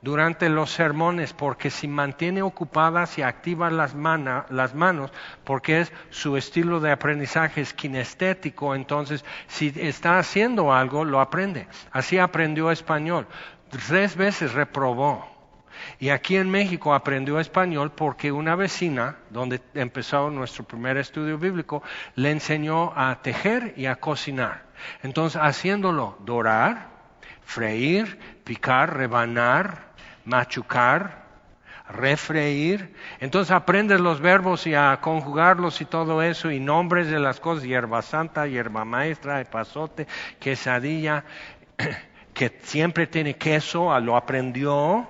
durante 0.00 0.48
los 0.48 0.70
sermones, 0.70 1.32
porque 1.32 1.70
si 1.70 1.88
mantiene 1.88 2.42
ocupadas 2.42 3.16
y 3.18 3.22
activa 3.22 3.70
las, 3.70 3.94
mana- 3.94 4.44
las 4.50 4.74
manos, 4.74 5.10
porque 5.44 5.80
es 5.80 5.92
su 6.10 6.36
estilo 6.36 6.78
de 6.80 6.90
aprendizaje 6.92 7.62
es 7.62 7.72
kinestético, 7.72 8.74
entonces 8.74 9.24
si 9.46 9.72
está 9.76 10.18
haciendo 10.18 10.72
algo, 10.74 11.04
lo 11.04 11.20
aprende. 11.20 11.66
Así 11.90 12.18
aprendió 12.18 12.70
español. 12.70 13.26
Tres 13.70 14.14
veces 14.16 14.52
reprobó. 14.52 15.33
Y 15.98 16.10
aquí 16.10 16.36
en 16.36 16.50
México 16.50 16.94
aprendió 16.94 17.40
español 17.40 17.92
porque 17.92 18.32
una 18.32 18.56
vecina, 18.56 19.16
donde 19.30 19.60
empezó 19.74 20.30
nuestro 20.30 20.64
primer 20.64 20.96
estudio 20.96 21.38
bíblico, 21.38 21.82
le 22.14 22.30
enseñó 22.30 22.92
a 22.96 23.22
tejer 23.22 23.74
y 23.76 23.86
a 23.86 23.96
cocinar. 23.96 24.64
Entonces, 25.02 25.40
haciéndolo, 25.42 26.18
dorar, 26.20 26.88
freír, 27.42 28.18
picar, 28.44 28.96
rebanar, 28.96 29.92
machucar, 30.24 31.24
refreír. 31.88 32.94
Entonces 33.20 33.50
aprendes 33.50 34.00
los 34.00 34.20
verbos 34.20 34.66
y 34.66 34.74
a 34.74 34.98
conjugarlos 35.00 35.80
y 35.80 35.84
todo 35.84 36.22
eso 36.22 36.50
y 36.50 36.60
nombres 36.60 37.08
de 37.08 37.18
las 37.18 37.40
cosas, 37.40 37.64
hierba 37.64 38.02
santa, 38.02 38.46
hierba 38.46 38.84
maestra, 38.84 39.40
epazote, 39.40 40.06
quesadilla, 40.38 41.24
que 42.34 42.58
siempre 42.62 43.06
tiene 43.06 43.34
queso, 43.36 43.98
lo 44.00 44.16
aprendió. 44.16 45.08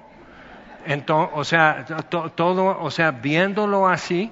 Entonces, 0.86 1.30
o 1.34 1.44
sea, 1.44 1.84
to- 2.08 2.30
todo, 2.30 2.78
o 2.80 2.90
sea, 2.90 3.10
viéndolo 3.10 3.88
así, 3.88 4.30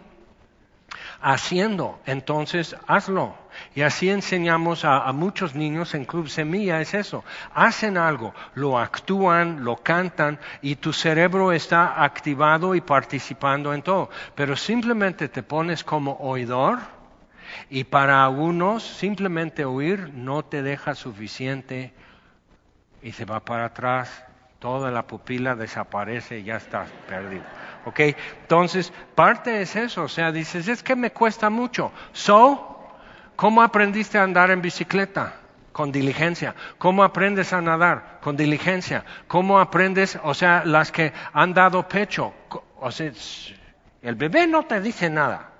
haciendo, 1.20 2.00
entonces 2.06 2.76
hazlo. 2.86 3.34
Y 3.74 3.82
así 3.82 4.10
enseñamos 4.10 4.84
a 4.84 5.10
muchos 5.12 5.54
niños 5.54 5.94
en 5.94 6.04
Club 6.06 6.28
Semilla, 6.28 6.80
es 6.80 6.94
eso. 6.94 7.22
Hacen 7.54 7.98
algo, 7.98 8.34
lo 8.54 8.78
actúan, 8.78 9.62
lo 9.64 9.76
cantan 9.76 10.38
y 10.62 10.76
tu 10.76 10.92
cerebro 10.92 11.52
está 11.52 12.02
activado 12.02 12.74
y 12.74 12.80
participando 12.80 13.74
en 13.74 13.82
todo. 13.82 14.10
Pero 14.34 14.56
simplemente 14.56 15.28
te 15.28 15.42
pones 15.42 15.84
como 15.84 16.12
oidor 16.20 16.78
y 17.68 17.84
para 17.84 18.24
algunos 18.24 18.82
simplemente 18.82 19.64
oír 19.64 20.10
no 20.14 20.42
te 20.44 20.62
deja 20.62 20.94
suficiente 20.94 21.92
y 23.02 23.12
se 23.12 23.24
va 23.24 23.40
para 23.40 23.66
atrás, 23.66 24.24
toda 24.62 24.92
la 24.92 25.08
pupila 25.08 25.56
desaparece 25.56 26.38
y 26.38 26.44
ya 26.44 26.56
estás 26.56 26.88
perdido. 27.08 27.42
¿Ok? 27.84 27.98
Entonces, 28.42 28.92
parte 29.16 29.60
es 29.60 29.74
eso, 29.74 30.04
o 30.04 30.08
sea, 30.08 30.30
dices, 30.30 30.68
es 30.68 30.84
que 30.84 30.94
me 30.94 31.10
cuesta 31.10 31.50
mucho. 31.50 31.90
So, 32.12 32.78
¿cómo 33.34 33.60
aprendiste 33.60 34.18
a 34.18 34.22
andar 34.22 34.52
en 34.52 34.62
bicicleta? 34.62 35.34
Con 35.72 35.90
diligencia. 35.90 36.54
¿Cómo 36.78 37.02
aprendes 37.02 37.52
a 37.52 37.60
nadar? 37.60 38.20
Con 38.22 38.36
diligencia. 38.36 39.04
¿Cómo 39.26 39.58
aprendes, 39.58 40.16
o 40.22 40.32
sea, 40.32 40.62
las 40.64 40.92
que 40.92 41.12
han 41.32 41.52
dado 41.54 41.88
pecho? 41.88 42.32
O 42.78 42.92
sea, 42.92 43.10
el 44.00 44.14
bebé 44.14 44.46
no 44.46 44.62
te 44.62 44.80
dice 44.80 45.10
nada. 45.10 45.51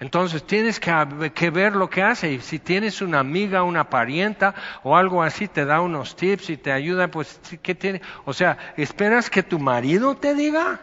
Entonces 0.00 0.44
tienes 0.44 0.80
que, 0.80 1.50
ver 1.50 1.76
lo 1.76 1.90
que 1.90 2.02
hace 2.02 2.32
y 2.32 2.40
si 2.40 2.58
tienes 2.58 3.02
una 3.02 3.18
amiga, 3.18 3.62
una 3.62 3.90
parienta 3.90 4.54
o 4.82 4.96
algo 4.96 5.22
así, 5.22 5.46
te 5.46 5.66
da 5.66 5.82
unos 5.82 6.16
tips 6.16 6.48
y 6.48 6.56
te 6.56 6.72
ayuda, 6.72 7.08
pues, 7.08 7.38
¿qué 7.62 7.74
tiene? 7.74 8.00
O 8.24 8.32
sea, 8.32 8.56
¿esperas 8.78 9.28
que 9.28 9.42
tu 9.42 9.58
marido 9.58 10.16
te 10.16 10.34
diga? 10.34 10.80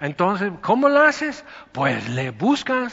Entonces, 0.00 0.52
¿cómo 0.62 0.88
lo 0.88 1.00
haces? 1.00 1.44
Pues 1.70 2.08
le 2.08 2.32
buscas, 2.32 2.92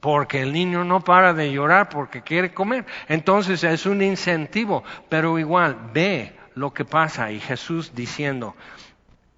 porque 0.00 0.42
el 0.42 0.52
niño 0.52 0.84
no 0.84 1.00
para 1.00 1.32
de 1.32 1.50
llorar 1.50 1.88
porque 1.88 2.20
quiere 2.20 2.52
comer. 2.52 2.84
Entonces 3.08 3.64
es 3.64 3.86
un 3.86 4.02
incentivo, 4.02 4.84
pero 5.08 5.38
igual 5.38 5.78
ve 5.94 6.36
lo 6.54 6.74
que 6.74 6.84
pasa 6.84 7.32
y 7.32 7.40
Jesús 7.40 7.94
diciendo, 7.94 8.54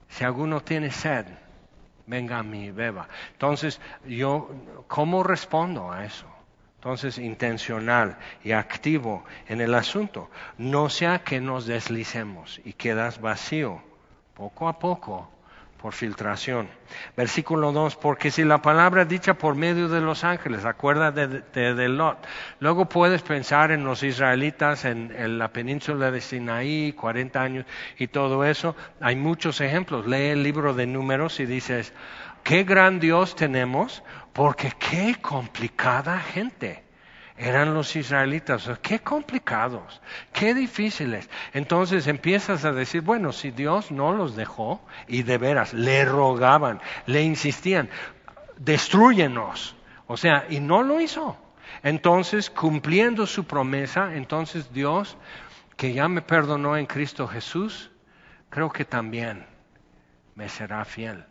si 0.09 0.25
alguno 0.25 0.61
tiene 0.61 0.91
sed, 0.91 1.27
venga 2.07 2.39
a 2.39 2.43
mí, 2.43 2.71
beba. 2.71 3.09
Entonces, 3.33 3.81
yo, 4.07 4.51
¿cómo 4.89 5.23
respondo 5.23 5.91
a 5.91 6.05
eso? 6.05 6.27
Entonces, 6.77 7.19
intencional 7.19 8.19
y 8.43 8.53
activo 8.53 9.25
en 9.49 9.61
el 9.61 9.75
asunto. 9.75 10.31
No 10.59 10.91
sea 10.91 11.21
que 11.21 11.41
nos 11.41 11.67
deslicemos 11.67 12.61
y 12.65 12.75
quedas 12.75 13.21
vacío, 13.21 13.81
poco 14.35 14.69
a 14.69 14.79
poco, 14.79 15.31
por 15.85 15.93
filtración. 15.93 16.71
Versículo 17.15 17.71
2, 17.71 17.97
porque 17.97 18.31
si 18.31 18.43
la 18.43 18.63
palabra 18.63 19.05
dicha 19.05 19.35
por 19.35 19.55
medio 19.55 19.87
de 19.91 20.01
los 20.01 20.25
ángeles, 20.25 20.65
acuérdate 20.65 21.27
de, 21.29 21.75
de- 21.75 21.89
Lot. 21.91 22.27
Luego 22.59 22.89
puedes 22.89 23.21
pensar 23.21 23.71
en 23.71 23.85
los 23.85 24.03
israelitas 24.03 24.87
en, 24.87 25.15
en 25.15 25.39
la 25.39 25.53
península 25.53 26.11
de 26.11 26.23
Sinaí, 26.23 26.95
40 26.95 27.39
años 27.39 27.67
y 27.99 28.07
todo 28.07 28.47
eso. 28.47 28.75
Hay 28.99 29.17
muchos 29.17 29.61
ejemplos. 29.61 30.07
Lee 30.07 30.29
el 30.31 30.43
libro 30.43 30.73
de 30.73 30.87
números 30.87 31.39
y 31.39 31.45
dices, 31.45 31.93
qué 32.43 32.65
gran 32.65 32.99
Dios 32.99 33.37
tenemos, 33.37 34.03
porque 34.33 34.73
qué 34.79 35.17
complicada 35.21 36.19
gente 36.19 36.83
eran 37.37 37.75
los 37.75 37.97
israelitas. 37.97 38.71
Qué 38.81 39.01
complicados, 39.01 40.01
qué 40.33 40.55
difíciles. 40.55 41.29
Entonces 41.53 42.07
empiezas 42.07 42.65
a 42.65 42.73
decir, 42.73 43.03
bueno, 43.03 43.33
si 43.33 43.51
Dios 43.51 43.91
no 43.91 44.13
los 44.13 44.37
dejó, 44.37 44.81
y 45.09 45.23
de 45.23 45.39
veras, 45.39 45.75
le 45.75 46.05
rogaban, 46.05 46.81
le 47.07 47.23
insistían, 47.23 47.91
destruyenos. 48.57 49.77
O 50.07 50.17
sea, 50.17 50.47
y 50.49 50.61
no 50.61 50.83
lo 50.83 51.01
hizo. 51.01 51.37
Entonces, 51.83 52.51
cumpliendo 52.51 53.27
su 53.27 53.45
promesa, 53.45 54.15
entonces 54.15 54.73
Dios, 54.73 55.17
que 55.77 55.93
ya 55.93 56.09
me 56.09 56.23
perdonó 56.23 56.77
en 56.77 56.87
Cristo 56.87 57.27
Jesús, 57.27 57.91
creo 58.49 58.71
que 58.71 58.85
también 58.85 59.45
me 60.35 60.49
será 60.49 60.85
fiel 60.85 61.25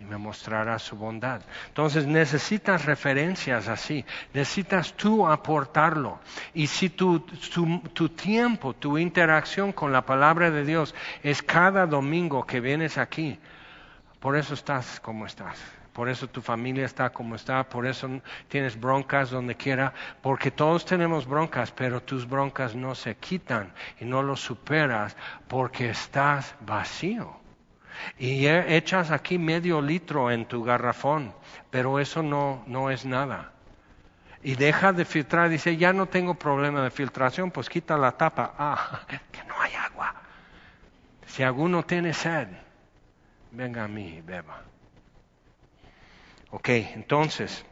y 0.00 0.04
me 0.04 0.16
mostrará 0.16 0.78
su 0.78 0.96
bondad. 0.96 1.42
Entonces 1.68 2.06
necesitas 2.06 2.84
referencias 2.84 3.66
así, 3.68 4.04
necesitas 4.32 4.94
tú 4.94 5.26
aportarlo. 5.26 6.20
Y 6.54 6.68
si 6.68 6.90
tu, 6.90 7.20
tu, 7.20 8.08
tiempo, 8.10 8.74
tu 8.74 8.96
interacción 8.96 9.72
con 9.72 9.92
la 9.92 10.02
palabra 10.02 10.50
de 10.50 10.64
Dios 10.64 10.94
es 11.22 11.42
cada 11.42 11.86
domingo 11.86 12.46
que 12.46 12.60
vienes 12.60 12.96
aquí, 12.96 13.38
por 14.20 14.36
eso 14.36 14.54
estás 14.54 15.00
como 15.00 15.26
estás. 15.26 15.58
Por 15.92 16.08
eso 16.08 16.28
tu 16.28 16.40
familia 16.40 16.84
está 16.84 17.10
como 17.10 17.34
está, 17.34 17.68
por 17.68 17.84
eso 17.84 18.08
tienes 18.46 18.78
broncas 18.78 19.30
donde 19.30 19.56
quiera, 19.56 19.92
porque 20.22 20.52
todos 20.52 20.84
tenemos 20.84 21.26
broncas, 21.26 21.72
pero 21.72 22.00
tus 22.00 22.28
broncas 22.28 22.76
no 22.76 22.94
se 22.94 23.16
quitan 23.16 23.72
y 23.98 24.04
no 24.04 24.22
lo 24.22 24.36
superas 24.36 25.16
porque 25.48 25.90
estás 25.90 26.54
vacío. 26.60 27.37
Y 28.18 28.46
echas 28.46 29.10
aquí 29.10 29.38
medio 29.38 29.80
litro 29.80 30.30
en 30.30 30.46
tu 30.46 30.62
garrafón, 30.62 31.34
pero 31.70 31.98
eso 31.98 32.22
no, 32.22 32.62
no 32.66 32.90
es 32.90 33.04
nada. 33.04 33.52
Y 34.42 34.54
deja 34.54 34.92
de 34.92 35.04
filtrar, 35.04 35.48
dice, 35.48 35.76
ya 35.76 35.92
no 35.92 36.06
tengo 36.06 36.34
problema 36.34 36.82
de 36.82 36.90
filtración, 36.90 37.50
pues 37.50 37.68
quita 37.68 37.96
la 37.96 38.12
tapa. 38.12 38.54
Ah, 38.58 39.00
que 39.32 39.42
no 39.44 39.60
hay 39.60 39.74
agua. 39.74 40.14
Si 41.26 41.42
alguno 41.42 41.82
tiene 41.84 42.12
sed, 42.14 42.48
venga 43.50 43.84
a 43.84 43.88
mí 43.88 44.16
y 44.18 44.20
beba. 44.20 44.62
Ok, 46.50 46.68
entonces, 46.68 47.64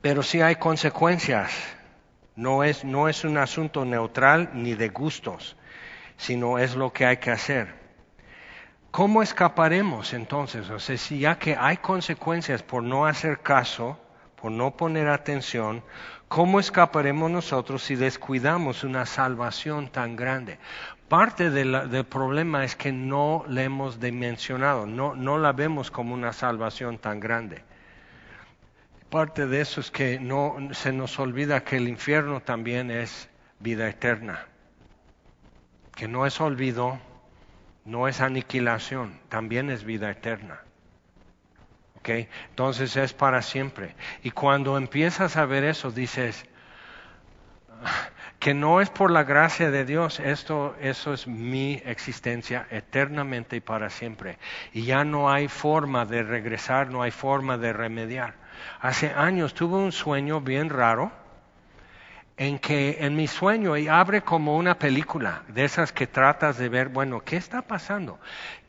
pero 0.00 0.22
si 0.22 0.40
hay 0.40 0.56
consecuencias. 0.56 1.76
No 2.36 2.64
es, 2.64 2.84
no 2.84 3.08
es 3.08 3.24
un 3.24 3.38
asunto 3.38 3.86
neutral 3.86 4.50
ni 4.52 4.74
de 4.74 4.90
gustos, 4.90 5.56
sino 6.18 6.58
es 6.58 6.76
lo 6.76 6.92
que 6.92 7.06
hay 7.06 7.16
que 7.16 7.30
hacer. 7.30 7.85
¿Cómo 8.96 9.22
escaparemos 9.22 10.14
entonces? 10.14 10.70
O 10.70 10.78
sea, 10.78 10.96
si 10.96 11.18
ya 11.18 11.38
que 11.38 11.54
hay 11.54 11.76
consecuencias 11.76 12.62
por 12.62 12.82
no 12.82 13.04
hacer 13.04 13.40
caso, 13.40 14.00
por 14.40 14.50
no 14.50 14.74
poner 14.74 15.08
atención, 15.08 15.84
¿cómo 16.28 16.60
escaparemos 16.60 17.30
nosotros 17.30 17.82
si 17.82 17.94
descuidamos 17.94 18.84
una 18.84 19.04
salvación 19.04 19.90
tan 19.90 20.16
grande? 20.16 20.58
Parte 21.10 21.50
del 21.50 22.06
problema 22.06 22.64
es 22.64 22.74
que 22.74 22.90
no 22.90 23.44
la 23.48 23.64
hemos 23.64 24.00
dimensionado, 24.00 24.86
no, 24.86 25.14
no 25.14 25.36
la 25.36 25.52
vemos 25.52 25.90
como 25.90 26.14
una 26.14 26.32
salvación 26.32 26.96
tan 26.96 27.20
grande. 27.20 27.64
Parte 29.10 29.46
de 29.46 29.60
eso 29.60 29.82
es 29.82 29.90
que 29.90 30.18
no 30.18 30.56
se 30.72 30.94
nos 30.94 31.18
olvida 31.18 31.64
que 31.64 31.76
el 31.76 31.86
infierno 31.88 32.40
también 32.40 32.90
es 32.90 33.28
vida 33.58 33.90
eterna, 33.90 34.46
que 35.94 36.08
no 36.08 36.24
es 36.24 36.40
olvido, 36.40 36.98
no 37.86 38.08
es 38.08 38.20
aniquilación, 38.20 39.20
también 39.28 39.70
es 39.70 39.84
vida 39.84 40.10
eterna. 40.10 40.60
¿Ok? 41.96 42.08
Entonces 42.50 42.96
es 42.96 43.12
para 43.14 43.42
siempre. 43.42 43.94
Y 44.22 44.32
cuando 44.32 44.76
empiezas 44.76 45.36
a 45.36 45.46
ver 45.46 45.64
eso, 45.64 45.90
dices 45.90 46.44
que 48.38 48.54
no 48.54 48.80
es 48.80 48.90
por 48.90 49.10
la 49.10 49.24
gracia 49.24 49.70
de 49.70 49.84
Dios, 49.84 50.20
esto, 50.20 50.76
eso 50.80 51.14
es 51.14 51.26
mi 51.26 51.80
existencia 51.84 52.66
eternamente 52.70 53.56
y 53.56 53.60
para 53.60 53.88
siempre. 53.88 54.38
Y 54.72 54.82
ya 54.82 55.04
no 55.04 55.30
hay 55.30 55.48
forma 55.48 56.04
de 56.06 56.22
regresar, 56.22 56.90
no 56.90 57.02
hay 57.02 57.10
forma 57.10 57.56
de 57.56 57.72
remediar. 57.72 58.34
Hace 58.80 59.12
años 59.12 59.54
tuve 59.54 59.76
un 59.76 59.92
sueño 59.92 60.40
bien 60.40 60.70
raro 60.70 61.12
en 62.36 62.58
que 62.58 62.98
en 63.00 63.16
mi 63.16 63.26
sueño 63.26 63.76
y 63.76 63.88
abre 63.88 64.22
como 64.22 64.56
una 64.56 64.78
película 64.78 65.42
de 65.48 65.64
esas 65.64 65.92
que 65.92 66.06
tratas 66.06 66.58
de 66.58 66.68
ver, 66.68 66.88
bueno, 66.88 67.20
¿qué 67.20 67.36
está 67.36 67.62
pasando? 67.62 68.18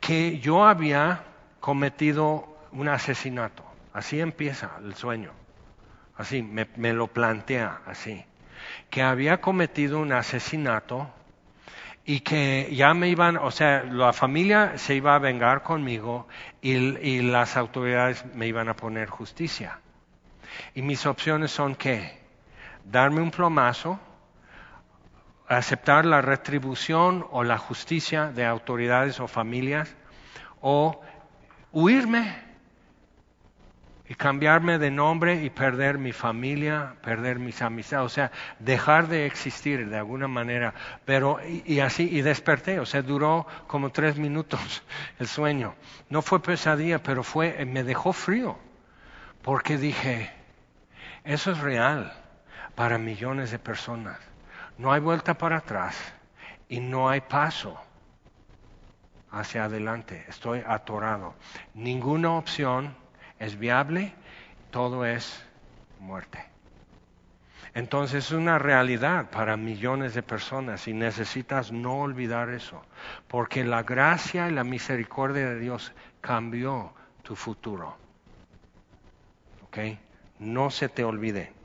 Que 0.00 0.38
yo 0.38 0.66
había 0.66 1.24
cometido 1.60 2.56
un 2.72 2.88
asesinato. 2.88 3.64
Así 3.92 4.20
empieza 4.20 4.70
el 4.82 4.94
sueño. 4.94 5.32
Así, 6.16 6.42
me, 6.42 6.66
me 6.76 6.92
lo 6.92 7.08
plantea 7.08 7.80
así. 7.86 8.24
Que 8.90 9.02
había 9.02 9.40
cometido 9.40 9.98
un 9.98 10.12
asesinato 10.12 11.10
y 12.04 12.20
que 12.20 12.70
ya 12.74 12.94
me 12.94 13.08
iban, 13.08 13.36
o 13.36 13.50
sea, 13.50 13.84
la 13.84 14.14
familia 14.14 14.78
se 14.78 14.94
iba 14.94 15.14
a 15.14 15.18
vengar 15.18 15.62
conmigo 15.62 16.26
y, 16.62 16.72
y 16.74 17.20
las 17.20 17.56
autoridades 17.58 18.24
me 18.34 18.46
iban 18.46 18.70
a 18.70 18.76
poner 18.76 19.10
justicia. 19.10 19.78
Y 20.74 20.80
mis 20.80 21.04
opciones 21.04 21.50
son 21.50 21.74
que 21.74 22.17
darme 22.90 23.20
un 23.20 23.30
plomazo, 23.30 24.00
aceptar 25.46 26.04
la 26.04 26.20
retribución 26.20 27.26
o 27.30 27.44
la 27.44 27.58
justicia 27.58 28.32
de 28.32 28.44
autoridades 28.44 29.20
o 29.20 29.28
familias, 29.28 29.94
o 30.60 31.00
huirme 31.72 32.46
y 34.08 34.14
cambiarme 34.14 34.78
de 34.78 34.90
nombre 34.90 35.42
y 35.42 35.50
perder 35.50 35.98
mi 35.98 36.12
familia, 36.12 36.94
perder 37.02 37.38
mis 37.38 37.60
amistades, 37.60 38.06
o 38.06 38.08
sea, 38.08 38.32
dejar 38.58 39.08
de 39.08 39.26
existir 39.26 39.88
de 39.88 39.98
alguna 39.98 40.28
manera. 40.28 40.72
Pero, 41.04 41.38
y, 41.46 41.80
así, 41.80 42.08
y 42.10 42.22
desperté, 42.22 42.80
o 42.80 42.86
sea, 42.86 43.02
duró 43.02 43.46
como 43.66 43.90
tres 43.90 44.16
minutos 44.16 44.82
el 45.18 45.28
sueño. 45.28 45.74
No 46.08 46.22
fue 46.22 46.40
pesadilla, 46.40 47.02
pero 47.02 47.22
fue, 47.22 47.64
me 47.66 47.84
dejó 47.84 48.14
frío, 48.14 48.58
porque 49.42 49.76
dije, 49.76 50.30
eso 51.24 51.52
es 51.52 51.58
real 51.58 52.27
para 52.78 52.96
millones 52.96 53.50
de 53.50 53.58
personas. 53.58 54.20
No 54.78 54.92
hay 54.92 55.00
vuelta 55.00 55.34
para 55.34 55.56
atrás 55.56 55.96
y 56.68 56.78
no 56.78 57.08
hay 57.08 57.20
paso 57.20 57.76
hacia 59.32 59.64
adelante. 59.64 60.24
Estoy 60.28 60.62
atorado. 60.64 61.34
Ninguna 61.74 62.34
opción 62.34 62.94
es 63.40 63.58
viable, 63.58 64.14
todo 64.70 65.04
es 65.04 65.44
muerte. 65.98 66.38
Entonces 67.74 68.26
es 68.26 68.30
una 68.30 68.60
realidad 68.60 69.28
para 69.28 69.56
millones 69.56 70.14
de 70.14 70.22
personas 70.22 70.86
y 70.86 70.92
necesitas 70.92 71.72
no 71.72 71.98
olvidar 71.98 72.48
eso, 72.48 72.80
porque 73.26 73.64
la 73.64 73.82
gracia 73.82 74.48
y 74.48 74.52
la 74.52 74.62
misericordia 74.62 75.48
de 75.48 75.58
Dios 75.58 75.92
cambió 76.20 76.92
tu 77.24 77.34
futuro. 77.34 77.96
¿Ok? 79.64 79.78
No 80.38 80.70
se 80.70 80.88
te 80.88 81.02
olvide. 81.02 81.57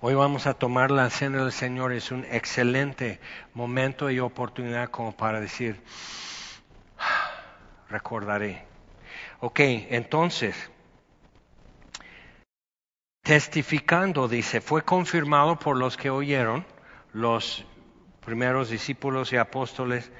Hoy 0.00 0.14
vamos 0.14 0.46
a 0.46 0.52
tomar 0.52 0.90
la 0.90 1.08
cena 1.08 1.42
del 1.42 1.52
Señor. 1.52 1.94
Es 1.94 2.10
un 2.10 2.26
excelente 2.30 3.18
momento 3.54 4.10
y 4.10 4.20
oportunidad 4.20 4.90
como 4.90 5.16
para 5.16 5.40
decir, 5.40 5.80
recordaré. 7.88 8.66
Ok, 9.40 9.60
entonces, 9.60 10.70
testificando, 13.22 14.28
dice, 14.28 14.60
fue 14.60 14.82
confirmado 14.82 15.58
por 15.58 15.78
los 15.78 15.96
que 15.96 16.10
oyeron, 16.10 16.66
los 17.14 17.64
primeros 18.22 18.68
discípulos 18.68 19.32
y 19.32 19.38
apóstoles, 19.38 20.12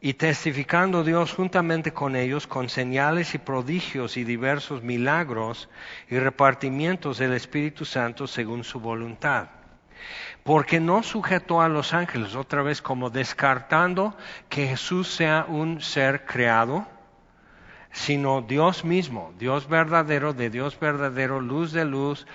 y 0.00 0.14
testificando 0.14 1.04
Dios 1.04 1.34
juntamente 1.34 1.92
con 1.92 2.16
ellos 2.16 2.46
con 2.46 2.68
señales 2.68 3.34
y 3.34 3.38
prodigios 3.38 4.16
y 4.16 4.24
diversos 4.24 4.82
milagros 4.82 5.68
y 6.08 6.18
repartimientos 6.18 7.18
del 7.18 7.34
Espíritu 7.34 7.84
Santo 7.84 8.26
según 8.26 8.64
su 8.64 8.80
voluntad. 8.80 9.48
Porque 10.42 10.80
no 10.80 11.02
sujetó 11.02 11.60
a 11.60 11.68
los 11.68 11.92
ángeles, 11.92 12.34
otra 12.34 12.62
vez 12.62 12.80
como 12.80 13.10
descartando 13.10 14.16
que 14.48 14.68
Jesús 14.68 15.08
sea 15.08 15.44
un 15.46 15.82
ser 15.82 16.24
creado, 16.24 16.86
sino 17.92 18.40
Dios 18.40 18.84
mismo, 18.84 19.34
Dios 19.38 19.68
verdadero, 19.68 20.32
de 20.32 20.48
Dios 20.48 20.78
verdadero, 20.80 21.40
luz 21.40 21.72
de 21.72 21.84
luz, 21.84 22.26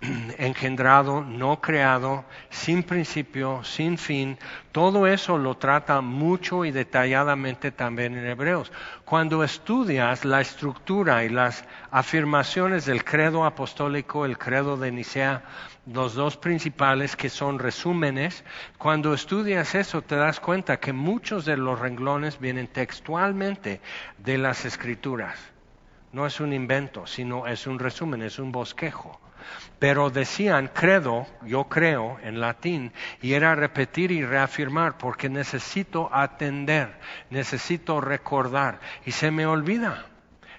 engendrado, 0.38 1.22
no 1.22 1.60
creado, 1.60 2.24
sin 2.50 2.82
principio, 2.82 3.64
sin 3.64 3.96
fin. 3.96 4.38
Todo 4.72 5.06
eso 5.06 5.38
lo 5.38 5.56
trata 5.56 6.00
mucho 6.02 6.64
y 6.64 6.70
detalladamente 6.70 7.70
también 7.70 8.16
en 8.16 8.26
Hebreos. 8.26 8.72
Cuando 9.04 9.42
estudias 9.42 10.24
la 10.24 10.40
estructura 10.40 11.24
y 11.24 11.30
las 11.30 11.64
afirmaciones 11.90 12.84
del 12.84 13.04
credo 13.04 13.44
apostólico, 13.44 14.26
el 14.26 14.36
credo 14.36 14.76
de 14.76 14.92
Nicea, 14.92 15.42
los 15.86 16.14
dos 16.14 16.36
principales 16.36 17.16
que 17.16 17.30
son 17.30 17.58
resúmenes, 17.58 18.44
cuando 18.76 19.14
estudias 19.14 19.74
eso 19.74 20.02
te 20.02 20.16
das 20.16 20.40
cuenta 20.40 20.78
que 20.78 20.92
muchos 20.92 21.44
de 21.44 21.56
los 21.56 21.78
renglones 21.78 22.38
vienen 22.38 22.68
textualmente 22.68 23.80
de 24.18 24.36
las 24.36 24.64
escrituras. 24.64 25.38
No 26.12 26.26
es 26.26 26.40
un 26.40 26.52
invento, 26.52 27.06
sino 27.06 27.46
es 27.46 27.66
un 27.66 27.78
resumen, 27.78 28.22
es 28.22 28.38
un 28.38 28.52
bosquejo. 28.52 29.20
Pero 29.78 30.10
decían 30.10 30.70
credo, 30.72 31.26
yo 31.44 31.64
creo, 31.64 32.18
en 32.22 32.40
latín, 32.40 32.92
y 33.20 33.34
era 33.34 33.54
repetir 33.54 34.10
y 34.10 34.24
reafirmar, 34.24 34.96
porque 34.96 35.28
necesito 35.28 36.08
atender, 36.12 36.98
necesito 37.30 38.00
recordar, 38.00 38.80
y 39.04 39.12
se 39.12 39.30
me 39.30 39.46
olvida. 39.46 40.06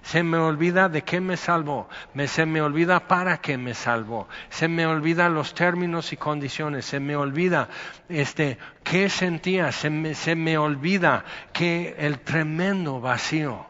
Se 0.03 0.23
me 0.23 0.37
olvida 0.37 0.87
de 0.87 1.01
qué 1.01 1.19
me 1.19 1.35
salvó, 1.35 1.89
se 2.27 2.45
me 2.45 2.61
olvida 2.61 3.07
para 3.09 3.39
qué 3.39 3.57
me 3.57 3.73
salvó, 3.73 4.29
se 4.49 4.69
me 4.69 4.85
olvida 4.85 5.27
los 5.27 5.53
términos 5.53 6.13
y 6.13 6.17
condiciones, 6.17 6.85
se 6.85 7.01
me 7.01 7.17
olvida 7.17 7.67
este, 8.07 8.57
qué 8.85 9.09
sentía, 9.09 9.73
se 9.73 9.89
me, 9.89 10.15
se 10.15 10.35
me 10.35 10.57
olvida 10.57 11.25
que 11.51 11.95
el 11.97 12.19
tremendo 12.19 13.01
vacío 13.01 13.65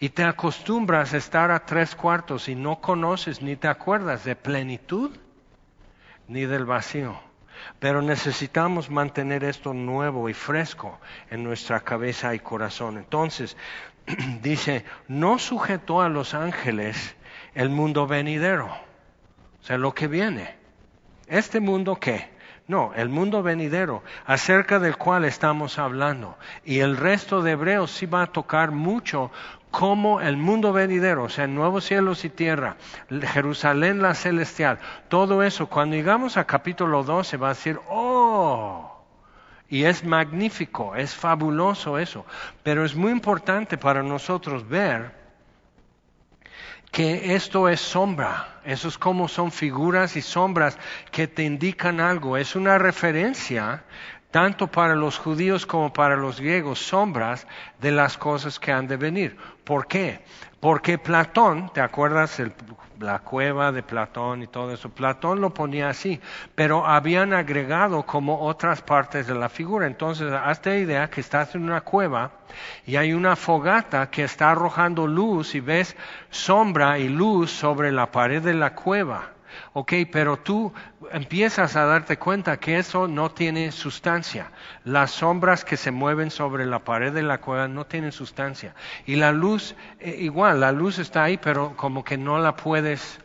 y 0.00 0.10
te 0.10 0.24
acostumbras 0.24 1.14
a 1.14 1.16
estar 1.16 1.50
a 1.50 1.64
tres 1.64 1.94
cuartos 1.94 2.48
y 2.48 2.54
no 2.54 2.80
conoces 2.80 3.42
ni 3.42 3.56
te 3.56 3.68
acuerdas 3.68 4.24
de 4.24 4.36
plenitud 4.36 5.10
ni 6.28 6.44
del 6.44 6.64
vacío. 6.64 7.18
Pero 7.78 8.02
necesitamos 8.02 8.90
mantener 8.90 9.44
esto 9.44 9.72
nuevo 9.72 10.28
y 10.28 10.34
fresco 10.34 11.00
en 11.30 11.42
nuestra 11.42 11.80
cabeza 11.80 12.34
y 12.34 12.38
corazón. 12.38 12.98
Entonces, 12.98 13.56
dice, 14.42 14.84
no 15.08 15.38
sujetó 15.38 16.02
a 16.02 16.08
los 16.08 16.34
ángeles 16.34 17.16
el 17.54 17.70
mundo 17.70 18.06
venidero, 18.06 18.66
o 18.66 19.64
sea, 19.64 19.78
lo 19.78 19.94
que 19.94 20.06
viene. 20.06 20.54
¿Este 21.26 21.60
mundo 21.60 21.96
qué? 21.96 22.36
No, 22.68 22.92
el 22.94 23.08
mundo 23.08 23.44
venidero, 23.44 24.02
acerca 24.26 24.80
del 24.80 24.96
cual 24.96 25.24
estamos 25.24 25.78
hablando. 25.78 26.36
Y 26.64 26.80
el 26.80 26.96
resto 26.96 27.40
de 27.42 27.52
Hebreos 27.52 27.92
sí 27.92 28.06
va 28.06 28.22
a 28.22 28.26
tocar 28.26 28.72
mucho 28.72 29.30
como 29.70 30.20
el 30.20 30.36
mundo 30.36 30.72
venidero, 30.72 31.24
o 31.24 31.28
sea, 31.28 31.46
nuevos 31.46 31.84
cielos 31.84 32.24
y 32.24 32.30
tierra, 32.30 32.76
Jerusalén 33.10 34.00
la 34.00 34.14
celestial, 34.14 34.78
todo 35.08 35.42
eso, 35.42 35.66
cuando 35.68 35.96
llegamos 35.96 36.36
a 36.36 36.46
capítulo 36.46 37.02
12 37.02 37.36
va 37.36 37.48
a 37.48 37.54
decir, 37.54 37.78
oh, 37.88 39.04
y 39.68 39.84
es 39.84 40.04
magnífico, 40.04 40.94
es 40.96 41.14
fabuloso 41.14 41.98
eso, 41.98 42.24
pero 42.62 42.84
es 42.84 42.94
muy 42.94 43.12
importante 43.12 43.76
para 43.76 44.02
nosotros 44.02 44.68
ver 44.68 45.26
que 46.90 47.34
esto 47.34 47.68
es 47.68 47.80
sombra, 47.80 48.60
eso 48.64 48.88
es 48.88 48.96
como 48.96 49.28
son 49.28 49.52
figuras 49.52 50.16
y 50.16 50.22
sombras 50.22 50.78
que 51.10 51.26
te 51.26 51.42
indican 51.42 52.00
algo, 52.00 52.36
es 52.36 52.56
una 52.56 52.78
referencia 52.78 53.84
tanto 54.30 54.66
para 54.68 54.94
los 54.94 55.18
judíos 55.18 55.66
como 55.66 55.92
para 55.92 56.16
los 56.16 56.40
griegos, 56.40 56.78
sombras 56.78 57.46
de 57.80 57.90
las 57.90 58.18
cosas 58.18 58.58
que 58.58 58.72
han 58.72 58.86
de 58.86 58.96
venir. 58.96 59.36
¿Por 59.66 59.88
qué? 59.88 60.20
Porque 60.60 60.96
Platón, 60.96 61.72
¿te 61.74 61.80
acuerdas 61.80 62.40
la 63.00 63.18
cueva 63.18 63.72
de 63.72 63.82
Platón 63.82 64.44
y 64.44 64.46
todo 64.46 64.72
eso? 64.72 64.90
Platón 64.90 65.40
lo 65.40 65.52
ponía 65.52 65.88
así, 65.88 66.20
pero 66.54 66.86
habían 66.86 67.32
agregado 67.32 68.04
como 68.04 68.42
otras 68.42 68.80
partes 68.80 69.26
de 69.26 69.34
la 69.34 69.48
figura. 69.48 69.88
Entonces, 69.88 70.32
hazte 70.32 70.78
idea 70.78 71.10
que 71.10 71.20
estás 71.20 71.56
en 71.56 71.64
una 71.64 71.80
cueva 71.80 72.30
y 72.86 72.94
hay 72.94 73.12
una 73.12 73.34
fogata 73.34 74.08
que 74.08 74.22
está 74.22 74.52
arrojando 74.52 75.08
luz 75.08 75.56
y 75.56 75.60
ves 75.60 75.96
sombra 76.30 77.00
y 77.00 77.08
luz 77.08 77.50
sobre 77.50 77.90
la 77.90 78.12
pared 78.12 78.40
de 78.40 78.54
la 78.54 78.72
cueva. 78.72 79.35
Ok, 79.72 79.92
pero 80.10 80.38
tú 80.38 80.72
empiezas 81.12 81.76
a 81.76 81.84
darte 81.84 82.18
cuenta 82.18 82.58
que 82.58 82.78
eso 82.78 83.08
no 83.08 83.30
tiene 83.30 83.72
sustancia. 83.72 84.50
Las 84.84 85.10
sombras 85.10 85.64
que 85.64 85.76
se 85.76 85.90
mueven 85.90 86.30
sobre 86.30 86.66
la 86.66 86.80
pared 86.80 87.12
de 87.12 87.22
la 87.22 87.38
cueva 87.38 87.68
no 87.68 87.86
tienen 87.86 88.12
sustancia. 88.12 88.74
Y 89.06 89.16
la 89.16 89.32
luz, 89.32 89.74
eh, 90.00 90.16
igual, 90.20 90.60
la 90.60 90.72
luz 90.72 90.98
está 90.98 91.24
ahí, 91.24 91.38
pero 91.38 91.76
como 91.76 92.04
que 92.04 92.16
no 92.18 92.38
la 92.38 92.56
puedes 92.56 93.20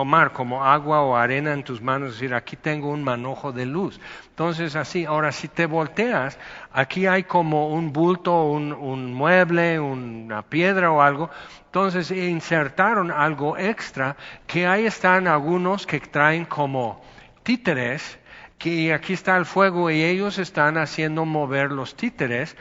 tomar 0.00 0.32
como 0.32 0.64
agua 0.64 1.02
o 1.02 1.14
arena 1.14 1.52
en 1.52 1.62
tus 1.62 1.82
manos, 1.82 2.14
decir, 2.14 2.32
aquí 2.32 2.56
tengo 2.56 2.88
un 2.88 3.04
manojo 3.04 3.52
de 3.52 3.66
luz. 3.66 4.00
Entonces 4.30 4.74
así, 4.74 5.04
ahora 5.04 5.30
si 5.30 5.46
te 5.46 5.66
volteas, 5.66 6.38
aquí 6.72 7.06
hay 7.06 7.24
como 7.24 7.68
un 7.68 7.92
bulto, 7.92 8.44
un, 8.44 8.72
un 8.72 9.12
mueble, 9.12 9.78
una 9.78 10.40
piedra 10.40 10.90
o 10.90 11.02
algo, 11.02 11.28
entonces 11.66 12.10
insertaron 12.10 13.10
algo 13.10 13.58
extra, 13.58 14.16
que 14.46 14.66
ahí 14.66 14.86
están 14.86 15.28
algunos 15.28 15.86
que 15.86 16.00
traen 16.00 16.46
como 16.46 17.02
títeres, 17.42 18.18
que 18.56 18.94
aquí 18.94 19.12
está 19.12 19.36
el 19.36 19.44
fuego 19.44 19.90
y 19.90 20.02
ellos 20.02 20.38
están 20.38 20.78
haciendo 20.78 21.26
mover 21.26 21.72
los 21.72 21.94
títeres 21.94 22.56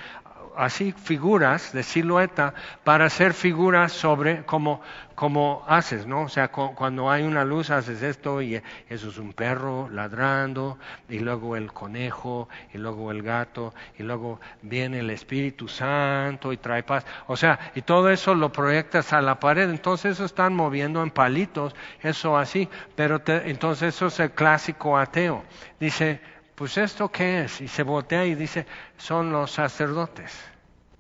así 0.60 0.91
figuras 0.91 1.72
de 1.72 1.84
silueta 1.84 2.54
para 2.84 3.06
hacer 3.06 3.34
figuras 3.34 3.93
sobre 3.93 4.43
como, 4.45 4.82
como 5.15 5.63
haces, 5.67 6.06
¿no? 6.06 6.24
O 6.24 6.30
sea, 6.30 6.50
cuando 6.50 7.10
hay 7.10 7.24
una 7.24 7.45
luz 7.45 7.69
haces 7.69 8.02
esto 8.02 8.41
y 8.41 8.62
eso 8.89 9.10
es 9.10 9.17
un 9.17 9.34
perro 9.34 9.89
ladrando 9.89 10.78
y 11.08 11.19
luego 11.19 11.56
el 11.56 11.72
conejo 11.72 12.50
y 12.74 12.78
luego 12.78 13.12
el 13.12 13.24
gato 13.24 13.74
y 13.98 14.04
luego 14.04 14.39
viene 14.62 15.00
el 15.00 15.10
Espíritu 15.10 15.67
Santo 15.67 16.52
y 16.52 16.58
trae 16.58 16.84
paz. 16.84 17.06
O 17.28 17.38
sea, 17.38 17.72
y 17.76 17.82
todo 17.82 18.10
eso 18.10 18.36
lo 18.36 18.52
proyectas 18.52 19.13
a 19.13 19.22
la 19.22 19.39
pared, 19.39 19.69
entonces 19.69 20.13
eso 20.13 20.26
están 20.26 20.54
moviendo 20.54 21.02
en 21.02 21.12
palitos, 21.12 21.74
eso 22.02 22.38
así, 22.38 22.67
pero 22.95 23.22
entonces 23.26 23.95
eso 23.95 24.08
es 24.08 24.19
el 24.19 24.32
clásico 24.32 24.98
ateo. 24.98 25.43
Dice, 25.80 26.19
pues 26.60 26.78
esto 26.78 27.10
qué 27.10 27.43
es? 27.43 27.62
Y 27.62 27.69
se 27.69 27.84
voltea 27.84 28.26
y 28.26 28.36
dice, 28.36 28.65
son 28.98 29.32
los 29.32 29.50
sacerdotes, 29.50 30.38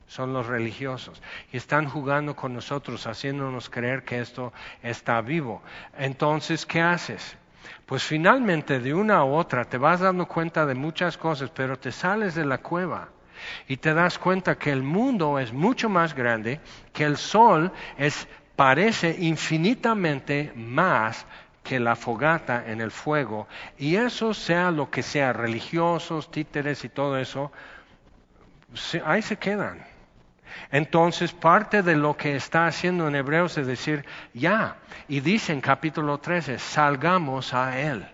son 0.07 0.31
los 0.31 0.47
religiosos. 0.47 1.21
Y 1.51 1.57
están 1.57 1.89
jugando 1.89 2.33
con 2.33 2.53
nosotros, 2.53 3.05
haciéndonos 3.05 3.69
creer 3.69 4.05
que 4.05 4.21
esto 4.21 4.53
está 4.81 5.19
vivo. 5.19 5.61
Entonces, 5.97 6.65
¿qué 6.65 6.79
haces? 6.79 7.35
Pues 7.85 8.05
finalmente 8.05 8.79
de 8.79 8.93
una 8.93 9.25
u 9.25 9.33
otra 9.33 9.65
te 9.65 9.77
vas 9.77 9.99
dando 9.99 10.29
cuenta 10.29 10.65
de 10.65 10.75
muchas 10.75 11.17
cosas, 11.17 11.49
pero 11.49 11.77
te 11.77 11.91
sales 11.91 12.35
de 12.35 12.45
la 12.45 12.59
cueva 12.59 13.09
y 13.67 13.75
te 13.75 13.93
das 13.93 14.17
cuenta 14.17 14.57
que 14.57 14.71
el 14.71 14.81
mundo 14.81 15.39
es 15.39 15.51
mucho 15.51 15.89
más 15.89 16.15
grande, 16.15 16.61
que 16.93 17.03
el 17.03 17.17
sol 17.17 17.73
es 17.97 18.29
parece 18.55 19.13
infinitamente 19.19 20.53
más 20.55 21.25
que 21.63 21.79
la 21.79 21.95
fogata 21.95 22.63
en 22.67 22.81
el 22.81 22.91
fuego, 22.91 23.47
y 23.77 23.95
eso 23.95 24.33
sea 24.33 24.71
lo 24.71 24.89
que 24.89 25.03
sea, 25.03 25.33
religiosos, 25.33 26.31
títeres 26.31 26.83
y 26.83 26.89
todo 26.89 27.17
eso, 27.17 27.51
ahí 29.05 29.21
se 29.21 29.37
quedan. 29.37 29.85
Entonces, 30.71 31.31
parte 31.31 31.83
de 31.83 31.95
lo 31.95 32.17
que 32.17 32.35
está 32.35 32.67
haciendo 32.67 33.07
en 33.07 33.15
Hebreos 33.15 33.57
es 33.57 33.67
decir, 33.67 34.05
ya, 34.33 34.77
y 35.07 35.19
dice 35.19 35.53
en 35.53 35.61
capítulo 35.61 36.17
13, 36.17 36.59
salgamos 36.59 37.53
a 37.53 37.79
Él. 37.79 38.07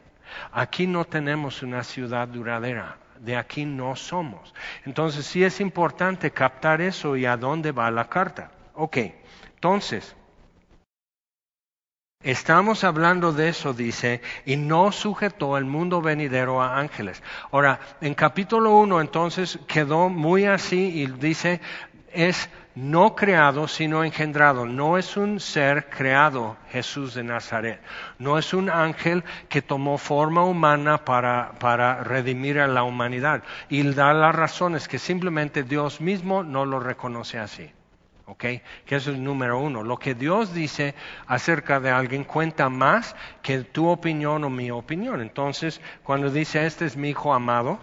Aquí 0.52 0.88
no 0.88 1.06
tenemos 1.06 1.64
una 1.64 1.84
ciudad 1.84 2.28
duradera, 2.28 2.98
de 3.20 3.38
aquí 3.38 3.66
no 3.66 3.96
somos. 3.96 4.54
Entonces, 4.86 5.26
sí 5.26 5.44
es 5.44 5.62
importante 5.62 6.32
captar 6.32 6.82
eso 6.82 7.16
y 7.16 7.26
a 7.26 7.38
dónde 7.38 7.72
va 7.72 7.90
la 7.92 8.10
carta. 8.10 8.52
Ok, 8.74 8.98
entonces, 9.56 10.16
Estamos 12.26 12.84
hablando 12.84 13.34
de 13.34 13.50
eso, 13.50 13.72
dice, 13.72 14.20
y 14.48 14.56
no 14.56 14.92
sujetó 14.92 15.60
el 15.60 15.66
mundo 15.66 16.02
venidero 16.02 16.60
a 16.60 16.80
ángeles. 16.80 17.22
Ahora, 17.52 17.80
en 18.02 18.16
capítulo 18.16 18.80
1 18.80 19.00
entonces 19.00 19.60
quedó 19.68 20.10
muy 20.10 20.46
así 20.46 21.04
y 21.04 21.06
dice, 21.06 21.62
es 22.12 22.50
no 22.74 23.16
creado, 23.16 23.68
sino 23.68 24.04
engendrado. 24.04 24.66
No 24.66 24.98
es 24.98 25.18
un 25.18 25.40
ser 25.40 25.88
creado, 25.88 26.58
Jesús 26.72 27.14
de 27.14 27.24
Nazaret. 27.24 27.80
No 28.18 28.40
es 28.40 28.56
un 28.56 28.72
ángel 28.72 29.24
que 29.48 29.62
tomó 29.62 30.00
forma 30.00 30.44
humana 30.44 31.06
para, 31.06 31.52
para 31.60 32.04
redimir 32.04 32.60
a 32.60 32.68
la 32.68 32.82
humanidad. 32.82 33.44
Y 33.70 33.84
da 33.94 34.14
las 34.14 34.34
razones 34.34 34.88
que 34.88 34.98
simplemente 34.98 35.62
Dios 35.62 36.02
mismo 36.02 36.42
no 36.42 36.66
lo 36.66 36.80
reconoce 36.80 37.38
así. 37.38 37.72
¿Ok? 38.26 38.44
Que 38.86 38.96
eso 38.96 39.12
es 39.12 39.18
número 39.18 39.60
uno. 39.60 39.84
Lo 39.84 39.98
que 39.98 40.16
Dios 40.16 40.54
dice 40.54 40.96
acerca 41.28 41.80
de 41.80 41.92
alguien 41.92 42.24
cuenta 42.24 42.70
más 42.70 43.16
que 43.42 43.60
tu 43.64 43.88
opinión 43.88 44.44
o 44.44 44.50
mi 44.50 44.72
opinión. 44.72 45.22
Entonces, 45.22 45.82
cuando 46.04 46.30
dice, 46.30 46.66
este 46.66 46.86
es 46.86 46.98
mi 46.98 47.10
hijo 47.10 47.34
amado, 47.34 47.80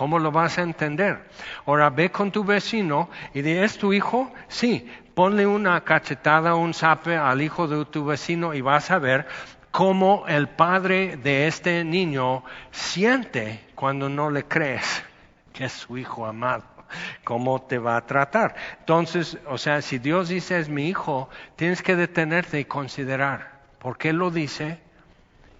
¿Cómo 0.00 0.18
lo 0.18 0.32
vas 0.32 0.56
a 0.56 0.62
entender? 0.62 1.28
Ahora 1.66 1.90
ve 1.90 2.10
con 2.10 2.30
tu 2.30 2.42
vecino 2.42 3.10
y 3.34 3.42
di, 3.42 3.50
¿es 3.50 3.76
tu 3.76 3.92
hijo? 3.92 4.32
Sí, 4.48 4.90
ponle 5.14 5.46
una 5.46 5.82
cachetada, 5.82 6.54
un 6.54 6.72
zape 6.72 7.18
al 7.18 7.42
hijo 7.42 7.68
de 7.68 7.84
tu 7.84 8.06
vecino 8.06 8.54
y 8.54 8.62
vas 8.62 8.90
a 8.90 8.98
ver 8.98 9.26
cómo 9.70 10.24
el 10.26 10.48
padre 10.48 11.18
de 11.18 11.46
este 11.46 11.84
niño 11.84 12.44
siente 12.70 13.60
cuando 13.74 14.08
no 14.08 14.30
le 14.30 14.44
crees 14.44 15.04
que 15.52 15.66
es 15.66 15.72
su 15.72 15.98
hijo 15.98 16.24
amado. 16.24 16.79
¿Cómo 17.24 17.62
te 17.62 17.78
va 17.78 17.96
a 17.96 18.06
tratar? 18.06 18.54
Entonces, 18.80 19.38
o 19.46 19.58
sea, 19.58 19.82
si 19.82 19.98
Dios 19.98 20.28
dice 20.28 20.58
es 20.58 20.68
mi 20.68 20.88
hijo, 20.88 21.28
tienes 21.56 21.82
que 21.82 21.96
detenerte 21.96 22.60
y 22.60 22.64
considerar 22.64 23.60
por 23.78 23.98
qué 23.98 24.12
lo 24.12 24.30
dice 24.30 24.78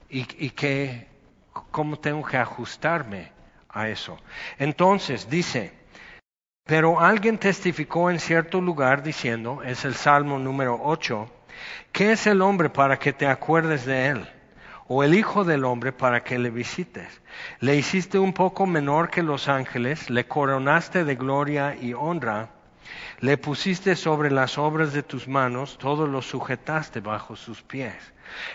y, 0.08 0.26
y 0.44 0.50
que, 0.50 1.06
cómo 1.70 1.98
tengo 1.98 2.24
que 2.24 2.36
ajustarme 2.36 3.32
a 3.68 3.88
eso. 3.88 4.18
Entonces, 4.58 5.28
dice, 5.28 5.72
pero 6.64 7.00
alguien 7.00 7.38
testificó 7.38 8.10
en 8.10 8.20
cierto 8.20 8.60
lugar 8.60 9.02
diciendo, 9.02 9.62
es 9.64 9.84
el 9.84 9.94
Salmo 9.94 10.38
número 10.38 10.78
8, 10.82 11.28
¿qué 11.92 12.12
es 12.12 12.26
el 12.26 12.42
hombre 12.42 12.70
para 12.70 12.98
que 12.98 13.12
te 13.12 13.26
acuerdes 13.26 13.84
de 13.84 14.06
él? 14.06 14.28
O 14.92 15.04
el 15.04 15.14
Hijo 15.14 15.44
del 15.44 15.64
Hombre 15.64 15.92
para 15.92 16.24
que 16.24 16.36
le 16.36 16.50
visites. 16.50 17.22
Le 17.60 17.76
hiciste 17.76 18.18
un 18.18 18.32
poco 18.32 18.66
menor 18.66 19.08
que 19.08 19.22
los 19.22 19.46
ángeles, 19.46 20.10
le 20.10 20.26
coronaste 20.26 21.04
de 21.04 21.14
gloria 21.14 21.76
y 21.80 21.94
honra, 21.94 22.48
le 23.20 23.38
pusiste 23.38 23.94
sobre 23.94 24.32
las 24.32 24.58
obras 24.58 24.92
de 24.92 25.04
tus 25.04 25.28
manos, 25.28 25.78
todo 25.78 26.08
lo 26.08 26.22
sujetaste 26.22 26.98
bajo 26.98 27.36
sus 27.36 27.62
pies. 27.62 27.94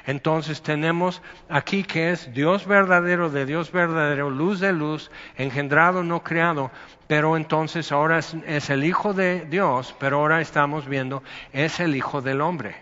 Entonces 0.06 0.62
tenemos 0.62 1.22
aquí 1.48 1.84
que 1.84 2.12
es 2.12 2.34
Dios 2.34 2.68
verdadero 2.68 3.30
de 3.30 3.46
Dios 3.46 3.72
verdadero, 3.72 4.30
luz 4.30 4.60
de 4.60 4.74
luz, 4.74 5.12
engendrado, 5.38 6.04
no 6.04 6.22
creado, 6.22 6.70
pero 7.08 7.38
entonces 7.38 7.94
ahora 7.94 8.20
es, 8.20 8.36
es 8.46 8.70
el 8.70 8.84
Hijo 8.84 9.14
de 9.14 9.46
Dios, 9.46 9.96
pero 10.00 10.18
ahora 10.18 10.42
estamos 10.42 10.86
viendo, 10.86 11.24
es 11.54 11.80
el 11.80 11.96
Hijo 11.96 12.22
del 12.22 12.42
Hombre, 12.42 12.76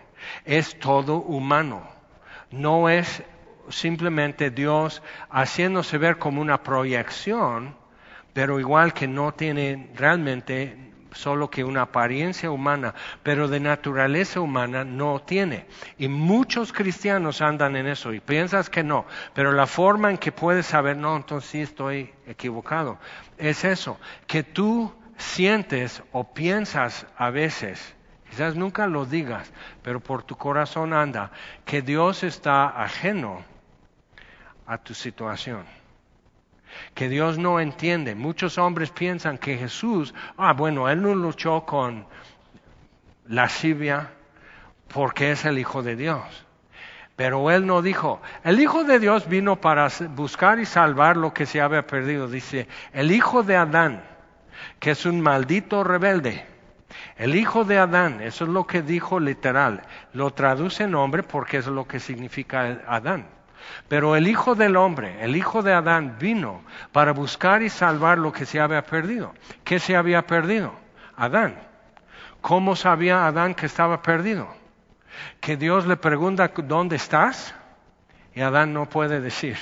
es 0.44 0.76
todo 0.80 1.18
humano, 1.18 1.88
no 2.50 2.88
es 2.88 3.22
simplemente 3.68 4.50
Dios 4.50 5.02
haciéndose 5.30 5.98
ver 5.98 6.18
como 6.18 6.40
una 6.40 6.62
proyección, 6.62 7.74
pero 8.32 8.60
igual 8.60 8.92
que 8.92 9.06
no 9.06 9.32
tiene 9.32 9.90
realmente 9.94 10.84
solo 11.14 11.48
que 11.48 11.64
una 11.64 11.82
apariencia 11.82 12.50
humana, 12.50 12.94
pero 13.22 13.48
de 13.48 13.60
naturaleza 13.60 14.40
humana 14.40 14.84
no 14.84 15.20
tiene. 15.20 15.66
Y 15.98 16.08
muchos 16.08 16.72
cristianos 16.72 17.40
andan 17.40 17.76
en 17.76 17.86
eso 17.86 18.12
y 18.12 18.20
piensas 18.20 18.68
que 18.68 18.82
no, 18.82 19.06
pero 19.32 19.52
la 19.52 19.66
forma 19.66 20.10
en 20.10 20.18
que 20.18 20.32
puedes 20.32 20.66
saber, 20.66 20.96
no, 20.96 21.16
entonces 21.16 21.50
sí 21.50 21.60
estoy 21.60 22.12
equivocado, 22.26 22.98
es 23.38 23.64
eso, 23.64 23.98
que 24.26 24.42
tú 24.42 24.92
sientes 25.16 26.02
o 26.12 26.34
piensas 26.34 27.06
a 27.16 27.30
veces, 27.30 27.94
quizás 28.28 28.56
nunca 28.56 28.86
lo 28.86 29.06
digas, 29.06 29.52
pero 29.82 30.00
por 30.00 30.24
tu 30.24 30.36
corazón 30.36 30.92
anda, 30.92 31.30
que 31.64 31.82
Dios 31.82 32.24
está 32.24 32.66
ajeno 32.82 33.44
a 34.66 34.78
tu 34.78 34.94
situación. 34.94 35.64
Que 36.94 37.08
Dios 37.08 37.38
no 37.38 37.60
entiende. 37.60 38.14
Muchos 38.14 38.58
hombres 38.58 38.90
piensan 38.90 39.38
que 39.38 39.56
Jesús, 39.56 40.14
ah, 40.36 40.52
bueno, 40.52 40.88
Él 40.88 41.02
no 41.02 41.14
luchó 41.14 41.64
con 41.64 42.06
lascivia 43.28 44.10
porque 44.92 45.32
es 45.32 45.44
el 45.44 45.58
Hijo 45.58 45.82
de 45.82 45.96
Dios. 45.96 46.22
Pero 47.16 47.50
Él 47.50 47.64
no 47.64 47.80
dijo, 47.80 48.20
el 48.42 48.58
Hijo 48.58 48.82
de 48.82 48.98
Dios 48.98 49.28
vino 49.28 49.60
para 49.60 49.88
buscar 50.10 50.58
y 50.58 50.66
salvar 50.66 51.16
lo 51.16 51.32
que 51.32 51.46
se 51.46 51.60
había 51.60 51.86
perdido. 51.86 52.26
Dice, 52.26 52.66
el 52.92 53.12
Hijo 53.12 53.44
de 53.44 53.56
Adán, 53.56 54.02
que 54.80 54.90
es 54.90 55.06
un 55.06 55.20
maldito 55.20 55.84
rebelde. 55.84 56.44
El 57.16 57.34
hijo 57.34 57.64
de 57.64 57.78
Adán, 57.78 58.20
eso 58.20 58.44
es 58.44 58.50
lo 58.50 58.66
que 58.66 58.82
dijo 58.82 59.20
literal. 59.20 59.82
Lo 60.12 60.32
traduce 60.32 60.84
en 60.84 60.94
hombre 60.94 61.22
porque 61.22 61.58
es 61.58 61.66
lo 61.66 61.86
que 61.86 62.00
significa 62.00 62.80
Adán. 62.86 63.26
Pero 63.88 64.16
el 64.16 64.28
Hijo 64.28 64.54
del 64.54 64.76
Hombre, 64.76 65.22
el 65.22 65.36
Hijo 65.36 65.62
de 65.62 65.72
Adán, 65.72 66.16
vino 66.18 66.62
para 66.92 67.12
buscar 67.12 67.62
y 67.62 67.68
salvar 67.68 68.18
lo 68.18 68.32
que 68.32 68.46
se 68.46 68.60
había 68.60 68.82
perdido. 68.82 69.34
¿Qué 69.62 69.78
se 69.78 69.96
había 69.96 70.26
perdido? 70.26 70.74
Adán. 71.16 71.56
¿Cómo 72.40 72.76
sabía 72.76 73.26
Adán 73.26 73.54
que 73.54 73.66
estaba 73.66 74.02
perdido? 74.02 74.48
Que 75.40 75.56
Dios 75.56 75.86
le 75.86 75.96
pregunta, 75.96 76.50
¿dónde 76.56 76.96
estás? 76.96 77.54
Y 78.34 78.40
Adán 78.40 78.72
no 78.72 78.88
puede 78.88 79.20
decir. 79.20 79.56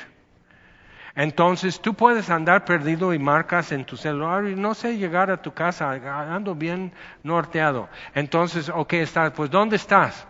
Entonces 1.14 1.80
tú 1.80 1.94
puedes 1.94 2.30
andar 2.30 2.64
perdido 2.64 3.12
y 3.12 3.18
marcas 3.18 3.70
en 3.72 3.84
tu 3.84 3.96
celular 3.96 4.46
y 4.46 4.54
no 4.54 4.74
sé 4.74 4.96
llegar 4.96 5.30
a 5.30 5.42
tu 5.42 5.52
casa, 5.52 5.90
ando 5.90 6.54
bien 6.54 6.92
norteado. 7.22 7.88
Entonces, 8.14 8.70
ok, 8.70 8.94
estás, 8.94 9.32
pues 9.32 9.50
¿dónde 9.50 9.76
estás? 9.76 10.26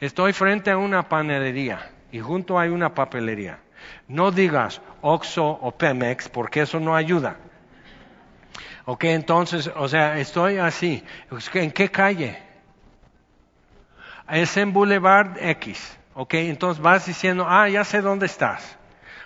Estoy 0.00 0.32
frente 0.32 0.70
a 0.70 0.76
una 0.78 1.08
panadería 1.08 1.90
y 2.12 2.20
junto 2.20 2.58
hay 2.58 2.68
una 2.68 2.94
papelería. 2.94 3.58
No 4.06 4.30
digas 4.30 4.80
Oxo 5.00 5.46
o 5.46 5.72
Pemex 5.72 6.28
porque 6.28 6.62
eso 6.62 6.78
no 6.78 6.94
ayuda. 6.94 7.36
Ok, 8.84 9.04
entonces, 9.04 9.70
o 9.76 9.88
sea, 9.88 10.18
estoy 10.18 10.58
así. 10.58 11.04
¿En 11.54 11.72
qué 11.72 11.90
calle? 11.90 12.38
Es 14.30 14.56
en 14.56 14.72
Boulevard 14.72 15.36
X. 15.40 15.98
Ok, 16.14 16.34
entonces 16.34 16.82
vas 16.82 17.06
diciendo, 17.06 17.46
ah, 17.48 17.68
ya 17.68 17.84
sé 17.84 18.00
dónde 18.00 18.26
estás. 18.26 18.78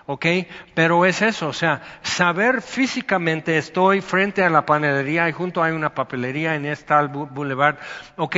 ¿Ok? 0.07 0.27
Pero 0.75 1.05
es 1.07 1.23
eso, 1.23 1.49
o 1.49 1.53
sea, 1.53 1.83
saber 2.03 2.63
físicamente 2.63 3.59
estoy 3.59 4.01
frente 4.01 4.43
a 4.45 4.51
la 4.51 4.67
panadería 4.67 5.29
y 5.29 5.33
junto 5.33 5.63
hay 5.63 5.73
una 5.73 5.95
papelería 5.95 6.55
en 6.55 6.67
este 6.67 6.95
boulevard, 6.95 7.77
ok, 8.17 8.37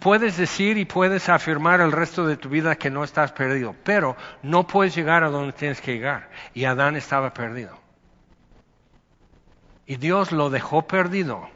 puedes 0.00 0.36
decir 0.36 0.78
y 0.78 0.84
puedes 0.84 1.28
afirmar 1.28 1.80
el 1.80 1.92
resto 1.92 2.26
de 2.26 2.36
tu 2.36 2.48
vida 2.48 2.76
que 2.76 2.90
no 2.90 3.04
estás 3.04 3.32
perdido, 3.32 3.74
pero 3.84 4.16
no 4.42 4.66
puedes 4.66 4.94
llegar 4.94 5.24
a 5.24 5.30
donde 5.30 5.52
tienes 5.52 5.80
que 5.80 5.94
llegar. 5.94 6.28
Y 6.54 6.64
Adán 6.64 6.96
estaba 6.96 7.32
perdido. 7.32 7.78
Y 9.86 9.96
Dios 9.96 10.32
lo 10.32 10.50
dejó 10.50 10.86
perdido 10.86 11.48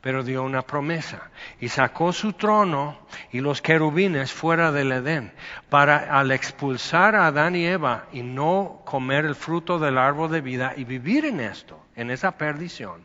pero 0.00 0.22
dio 0.22 0.42
una 0.42 0.62
promesa. 0.62 1.30
Y 1.60 1.68
sacó 1.68 2.12
su 2.12 2.32
trono 2.32 2.98
y 3.32 3.40
los 3.40 3.60
querubines 3.62 4.32
fuera 4.32 4.72
del 4.72 4.92
Edén 4.92 5.32
para 5.68 6.18
al 6.18 6.30
expulsar 6.30 7.16
a 7.16 7.26
Adán 7.26 7.56
y 7.56 7.66
Eva 7.66 8.06
y 8.12 8.22
no 8.22 8.82
comer 8.84 9.24
el 9.24 9.34
fruto 9.34 9.78
del 9.78 9.98
árbol 9.98 10.30
de 10.30 10.40
vida 10.40 10.74
y 10.76 10.84
vivir 10.84 11.24
en 11.24 11.40
esto, 11.40 11.84
en 11.96 12.10
esa 12.10 12.32
perdición, 12.32 13.02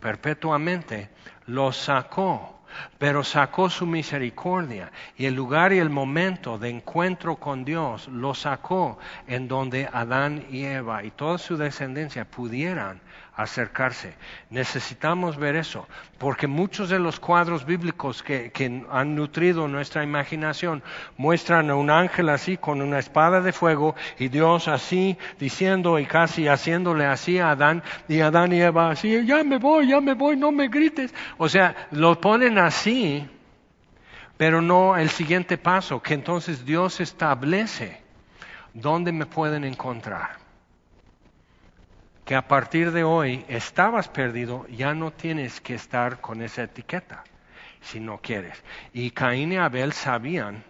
perpetuamente, 0.00 1.10
los 1.46 1.76
sacó. 1.76 2.54
Pero 2.98 3.24
sacó 3.24 3.70
su 3.70 3.86
misericordia 3.86 4.92
y 5.16 5.24
el 5.24 5.34
lugar 5.34 5.72
y 5.72 5.78
el 5.78 5.88
momento 5.88 6.58
de 6.58 6.68
encuentro 6.68 7.36
con 7.36 7.64
Dios 7.64 8.08
lo 8.08 8.34
sacó 8.34 8.98
en 9.26 9.48
donde 9.48 9.88
Adán 9.90 10.44
y 10.50 10.64
Eva 10.64 11.02
y 11.02 11.10
toda 11.10 11.38
su 11.38 11.56
descendencia 11.56 12.26
pudieran 12.26 13.00
acercarse. 13.38 14.14
Necesitamos 14.50 15.36
ver 15.36 15.54
eso, 15.54 15.86
porque 16.18 16.48
muchos 16.48 16.90
de 16.90 16.98
los 16.98 17.20
cuadros 17.20 17.64
bíblicos 17.64 18.20
que, 18.24 18.52
han 18.90 19.14
nutrido 19.14 19.68
nuestra 19.68 20.02
imaginación 20.02 20.82
muestran 21.16 21.70
a 21.70 21.76
un 21.76 21.88
ángel 21.88 22.30
así 22.30 22.56
con 22.56 22.82
una 22.82 22.98
espada 22.98 23.40
de 23.40 23.52
fuego 23.52 23.94
y 24.18 24.26
Dios 24.26 24.66
así 24.66 25.16
diciendo 25.38 26.00
y 26.00 26.06
casi 26.06 26.48
haciéndole 26.48 27.06
así 27.06 27.38
a 27.38 27.52
Adán 27.52 27.84
y 28.08 28.20
Adán 28.20 28.52
y 28.52 28.60
Eva 28.60 28.90
así, 28.90 29.24
ya 29.24 29.44
me 29.44 29.58
voy, 29.58 29.86
ya 29.86 30.00
me 30.00 30.14
voy, 30.14 30.36
no 30.36 30.50
me 30.50 30.66
grites. 30.66 31.14
O 31.36 31.48
sea, 31.48 31.86
lo 31.92 32.20
ponen 32.20 32.58
así, 32.58 33.24
pero 34.36 34.60
no 34.60 34.96
el 34.96 35.10
siguiente 35.10 35.58
paso, 35.58 36.02
que 36.02 36.14
entonces 36.14 36.64
Dios 36.64 36.98
establece 36.98 38.02
dónde 38.74 39.12
me 39.12 39.26
pueden 39.26 39.62
encontrar 39.62 40.37
que 42.28 42.36
a 42.36 42.46
partir 42.46 42.92
de 42.92 43.04
hoy 43.04 43.42
estabas 43.48 44.06
perdido, 44.08 44.66
ya 44.68 44.92
no 44.92 45.10
tienes 45.10 45.62
que 45.62 45.74
estar 45.74 46.20
con 46.20 46.42
esa 46.42 46.64
etiqueta 46.64 47.24
si 47.80 48.00
no 48.00 48.18
quieres. 48.18 48.62
Y 48.92 49.12
Caín 49.12 49.50
y 49.52 49.56
Abel 49.56 49.94
sabían 49.94 50.62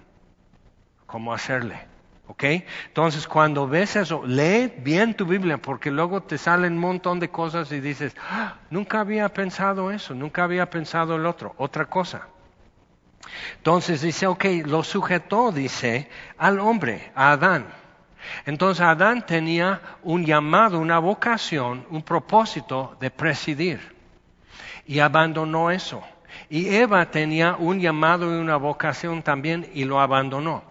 cómo 1.04 1.34
hacerle. 1.34 1.80
¿Ok? 2.28 2.44
Entonces, 2.86 3.26
cuando 3.26 3.66
ves 3.66 3.96
eso, 3.96 4.22
lee 4.24 4.72
bien 4.84 5.14
tu 5.14 5.26
Biblia, 5.26 5.59
porque 5.59 5.90
luego 5.90 6.22
te 6.22 6.38
salen 6.38 6.74
un 6.74 6.78
montón 6.78 7.18
de 7.18 7.28
cosas 7.28 7.72
y 7.72 7.80
dices, 7.80 8.14
ah, 8.30 8.59
nunca 8.70 9.00
había 9.00 9.28
pensado 9.28 9.90
eso, 9.90 10.14
nunca 10.14 10.44
había 10.44 10.70
pensado 10.70 11.16
el 11.16 11.26
otro, 11.26 11.56
otra 11.59 11.86
cosa. 11.86 12.28
Entonces 13.56 14.02
dice, 14.02 14.28
ok, 14.28 14.44
lo 14.64 14.84
sujetó, 14.84 15.50
dice, 15.50 16.09
al 16.36 16.61
hombre, 16.61 17.11
a 17.16 17.32
Adán. 17.32 17.66
Entonces 18.47 18.83
Adán 18.85 19.25
tenía 19.27 19.81
un 20.03 20.25
llamado, 20.25 20.79
una 20.79 20.99
vocación, 20.99 21.87
un 21.91 22.03
propósito 22.03 22.97
de 23.01 23.11
presidir 23.11 23.97
y 24.87 25.01
abandonó 25.01 25.71
eso. 25.71 26.03
Y 26.51 26.75
Eva 26.75 27.11
tenía 27.11 27.57
un 27.59 27.81
llamado 27.81 28.35
y 28.35 28.41
una 28.41 28.57
vocación 28.57 29.23
también 29.23 29.69
y 29.75 29.85
lo 29.85 30.01
abandonó. 30.01 30.62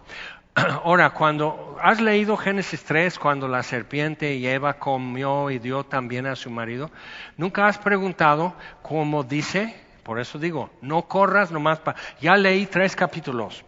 Ahora, 0.54 1.10
cuando 1.10 1.76
has 1.80 2.00
leído 2.00 2.36
Génesis 2.36 2.82
3, 2.84 3.18
cuando 3.18 3.48
la 3.48 3.62
serpiente 3.62 4.34
y 4.34 4.46
Eva 4.46 4.74
comió 4.74 5.50
y 5.50 5.58
dio 5.58 5.84
también 5.84 6.26
a 6.26 6.36
su 6.36 6.50
marido, 6.50 6.90
nunca 7.36 7.66
has 7.66 7.78
preguntado 7.78 8.54
cómo 8.82 9.22
dice, 9.22 9.76
por 10.02 10.18
eso 10.18 10.38
digo, 10.38 10.70
no 10.80 11.02
corras 11.02 11.50
nomás 11.50 11.78
para... 11.78 11.98
Ya 12.20 12.36
leí 12.36 12.66
tres 12.66 12.96
capítulos. 12.96 13.64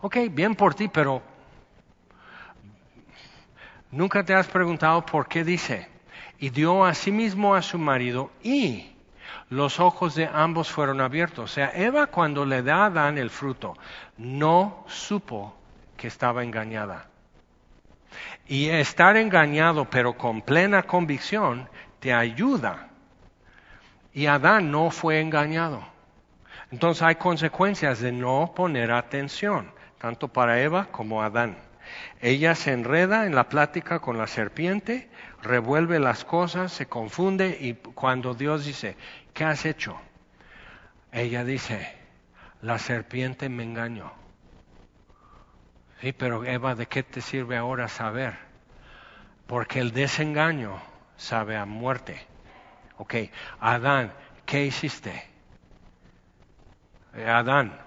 Ok, 0.00 0.16
bien 0.30 0.54
por 0.54 0.74
ti, 0.74 0.88
pero 0.88 1.22
nunca 3.90 4.24
te 4.24 4.34
has 4.34 4.46
preguntado 4.46 5.04
por 5.04 5.28
qué 5.28 5.44
dice. 5.44 5.88
Y 6.38 6.50
dio 6.50 6.84
a 6.84 6.94
sí 6.94 7.10
mismo 7.10 7.54
a 7.54 7.62
su 7.62 7.78
marido 7.78 8.30
y 8.42 8.92
los 9.50 9.80
ojos 9.80 10.14
de 10.14 10.28
ambos 10.32 10.70
fueron 10.70 11.00
abiertos. 11.00 11.50
O 11.50 11.52
sea, 11.52 11.72
Eva 11.74 12.06
cuando 12.06 12.44
le 12.44 12.62
da 12.62 12.82
a 12.82 12.86
Adán 12.86 13.18
el 13.18 13.30
fruto, 13.30 13.76
no 14.16 14.84
supo 14.86 15.56
que 15.96 16.06
estaba 16.06 16.44
engañada. 16.44 17.06
Y 18.46 18.68
estar 18.68 19.16
engañado 19.16 19.88
pero 19.90 20.16
con 20.16 20.42
plena 20.42 20.82
convicción 20.84 21.68
te 22.00 22.12
ayuda. 22.12 22.88
Y 24.12 24.26
Adán 24.26 24.70
no 24.70 24.90
fue 24.90 25.20
engañado. 25.20 25.82
Entonces 26.70 27.02
hay 27.02 27.16
consecuencias 27.16 28.00
de 28.00 28.12
no 28.12 28.52
poner 28.54 28.92
atención, 28.92 29.70
tanto 29.98 30.28
para 30.28 30.60
Eva 30.60 30.86
como 30.90 31.22
Adán. 31.22 31.56
Ella 32.20 32.54
se 32.54 32.72
enreda 32.72 33.26
en 33.26 33.34
la 33.34 33.48
plática 33.48 34.00
con 34.00 34.18
la 34.18 34.26
serpiente, 34.26 35.08
revuelve 35.42 35.98
las 35.98 36.24
cosas, 36.24 36.72
se 36.72 36.86
confunde 36.86 37.56
y 37.60 37.74
cuando 37.74 38.34
Dios 38.34 38.64
dice, 38.64 38.96
¿qué 39.32 39.44
has 39.44 39.64
hecho? 39.64 40.00
Ella 41.12 41.44
dice, 41.44 41.94
la 42.62 42.78
serpiente 42.78 43.48
me 43.48 43.62
engañó. 43.62 44.12
Sí, 46.00 46.12
pero 46.12 46.44
Eva, 46.44 46.74
¿de 46.74 46.86
qué 46.86 47.02
te 47.02 47.20
sirve 47.20 47.56
ahora 47.56 47.88
saber? 47.88 48.36
Porque 49.46 49.80
el 49.80 49.92
desengaño 49.92 50.80
sabe 51.16 51.56
a 51.56 51.64
muerte. 51.64 52.26
Ok, 52.98 53.14
Adán, 53.60 54.12
¿qué 54.44 54.66
hiciste? 54.66 55.24
Eh, 57.14 57.28
Adán, 57.28 57.78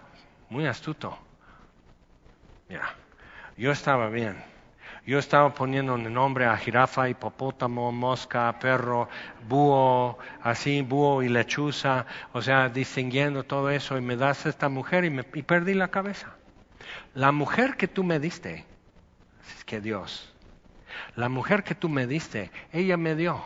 muy 0.50 0.66
astuto. 0.68 1.18
Mira, 2.68 2.94
yo 3.62 3.72
estaba 3.72 4.10
bien. 4.10 4.44
Yo 5.06 5.20
estaba 5.20 5.54
poniendo 5.54 5.94
un 5.94 6.12
nombre 6.12 6.48
a 6.48 6.58
jirafa, 6.58 7.10
hipopótamo, 7.10 7.92
mosca, 7.92 8.58
perro, 8.60 9.08
búho, 9.48 10.18
así, 10.42 10.82
búho 10.82 11.22
y 11.22 11.30
lechuza, 11.30 12.08
o 12.34 12.42
sea, 12.42 12.70
distinguiendo 12.70 13.44
todo 13.44 13.70
eso 13.70 14.00
y 14.00 14.02
me 14.02 14.16
das 14.16 14.48
esta 14.48 14.68
mujer 14.68 15.06
y, 15.06 15.12
me, 15.12 15.26
y 15.36 15.44
perdí 15.44 15.76
la 15.76 15.90
cabeza. 15.90 16.34
La 17.14 17.32
mujer 17.32 17.78
que 17.78 17.88
tú 17.88 18.04
me 18.04 18.20
diste, 18.20 18.66
es 19.56 19.64
que 19.64 19.80
Dios, 19.80 20.34
la 21.16 21.30
mujer 21.30 21.64
que 21.64 21.76
tú 21.76 21.88
me 21.88 22.08
diste, 22.08 22.50
ella 22.74 22.98
me 22.98 23.14
dio, 23.14 23.44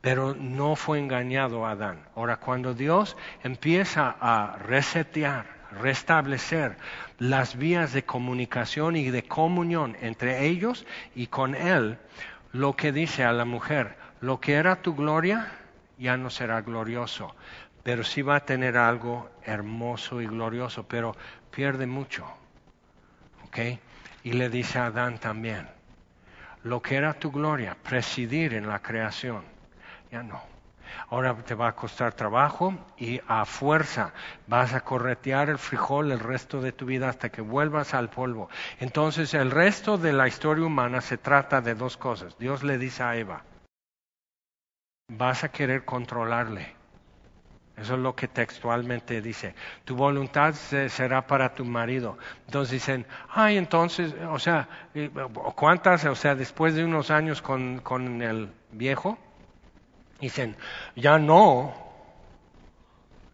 pero 0.00 0.34
no 0.34 0.76
fue 0.76 0.98
engañado 0.98 1.66
Adán. 1.66 2.06
Ahora, 2.14 2.38
cuando 2.38 2.72
Dios 2.72 3.18
empieza 3.42 4.16
a 4.18 4.56
resetear, 4.56 5.55
restablecer 5.80 6.76
las 7.18 7.56
vías 7.56 7.92
de 7.92 8.04
comunicación 8.04 8.96
y 8.96 9.10
de 9.10 9.24
comunión 9.24 9.96
entre 10.00 10.46
ellos 10.46 10.86
y 11.14 11.28
con 11.28 11.54
Él, 11.54 11.98
lo 12.52 12.74
que 12.74 12.92
dice 12.92 13.24
a 13.24 13.32
la 13.32 13.44
mujer, 13.44 13.96
lo 14.20 14.40
que 14.40 14.54
era 14.54 14.82
tu 14.82 14.94
gloria 14.94 15.52
ya 15.98 16.16
no 16.16 16.30
será 16.30 16.62
glorioso, 16.62 17.34
pero 17.82 18.04
sí 18.04 18.22
va 18.22 18.36
a 18.36 18.44
tener 18.44 18.76
algo 18.76 19.30
hermoso 19.44 20.20
y 20.20 20.26
glorioso, 20.26 20.86
pero 20.86 21.16
pierde 21.50 21.86
mucho. 21.86 22.26
Y 24.22 24.32
le 24.32 24.50
dice 24.50 24.78
a 24.78 24.86
Adán 24.86 25.18
también, 25.18 25.66
lo 26.62 26.82
que 26.82 26.96
era 26.96 27.14
tu 27.14 27.30
gloria, 27.30 27.74
presidir 27.82 28.52
en 28.52 28.68
la 28.68 28.80
creación, 28.80 29.44
ya 30.10 30.22
no. 30.22 30.55
Ahora 31.10 31.34
te 31.34 31.54
va 31.54 31.68
a 31.68 31.76
costar 31.76 32.14
trabajo 32.14 32.74
y 32.96 33.20
a 33.26 33.44
fuerza 33.44 34.12
vas 34.46 34.74
a 34.74 34.82
corretear 34.82 35.48
el 35.50 35.58
frijol 35.58 36.12
el 36.12 36.20
resto 36.20 36.60
de 36.60 36.72
tu 36.72 36.86
vida 36.86 37.08
hasta 37.08 37.30
que 37.30 37.42
vuelvas 37.42 37.94
al 37.94 38.10
polvo. 38.10 38.48
Entonces 38.80 39.34
el 39.34 39.50
resto 39.50 39.98
de 39.98 40.12
la 40.12 40.28
historia 40.28 40.66
humana 40.66 41.00
se 41.00 41.18
trata 41.18 41.60
de 41.60 41.74
dos 41.74 41.96
cosas. 41.96 42.38
Dios 42.38 42.62
le 42.62 42.78
dice 42.78 43.02
a 43.02 43.16
Eva, 43.16 43.42
vas 45.08 45.44
a 45.44 45.50
querer 45.50 45.84
controlarle 45.84 46.76
eso 47.76 47.94
es 47.94 48.00
lo 48.00 48.16
que 48.16 48.26
textualmente 48.26 49.20
dice. 49.20 49.54
Tu 49.84 49.94
voluntad 49.94 50.54
será 50.54 51.26
para 51.26 51.54
tu 51.54 51.64
marido. 51.64 52.16
Entonces 52.46 52.72
dicen, 52.72 53.06
ay, 53.28 53.58
entonces, 53.58 54.14
o 54.30 54.38
sea, 54.38 54.66
¿cuántas? 55.54 56.06
O 56.06 56.14
sea, 56.14 56.34
después 56.34 56.74
de 56.74 56.84
unos 56.84 57.10
años 57.10 57.42
con, 57.42 57.80
con 57.80 58.22
el 58.22 58.50
viejo, 58.72 59.18
dicen, 60.20 60.56
ya 60.94 61.18
no. 61.18 61.74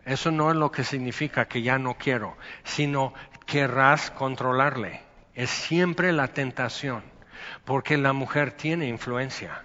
Eso 0.05 0.31
no 0.31 0.51
es 0.51 0.57
lo 0.57 0.73
que 0.73 0.85
significa 0.85 1.47
que 1.47 1.63
ya 1.63 1.79
no 1.79 1.95
quiero, 1.95 2.37
sino 2.65 3.15
querrás 3.47 4.11
controlarle. 4.11 5.03
Es 5.35 5.51
siempre 5.51 6.13
la 6.13 6.29
tentación, 6.29 7.03
porque 7.65 7.97
la 7.97 8.13
mujer 8.13 8.53
tiene 8.53 8.89
influencia 8.89 9.63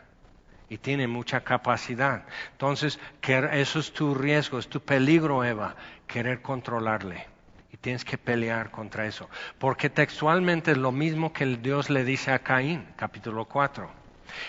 y 0.69 0.77
tiene 0.77 1.07
mucha 1.07 1.41
capacidad. 1.41 2.23
Entonces, 2.51 2.99
eso 3.21 3.79
es 3.79 3.93
tu 3.93 4.13
riesgo, 4.13 4.59
es 4.59 4.67
tu 4.67 4.81
peligro, 4.81 5.43
Eva, 5.43 5.75
querer 6.05 6.41
controlarle. 6.41 7.25
Y 7.71 7.77
tienes 7.77 8.05
que 8.05 8.17
pelear 8.17 8.71
contra 8.71 9.05
eso. 9.05 9.29
Porque 9.59 9.89
textualmente 9.89 10.71
es 10.71 10.77
lo 10.77 10.91
mismo 10.91 11.33
que 11.33 11.45
Dios 11.45 11.89
le 11.89 12.03
dice 12.03 12.31
a 12.31 12.39
Caín, 12.39 12.87
capítulo 12.95 13.45
4. 13.45 13.89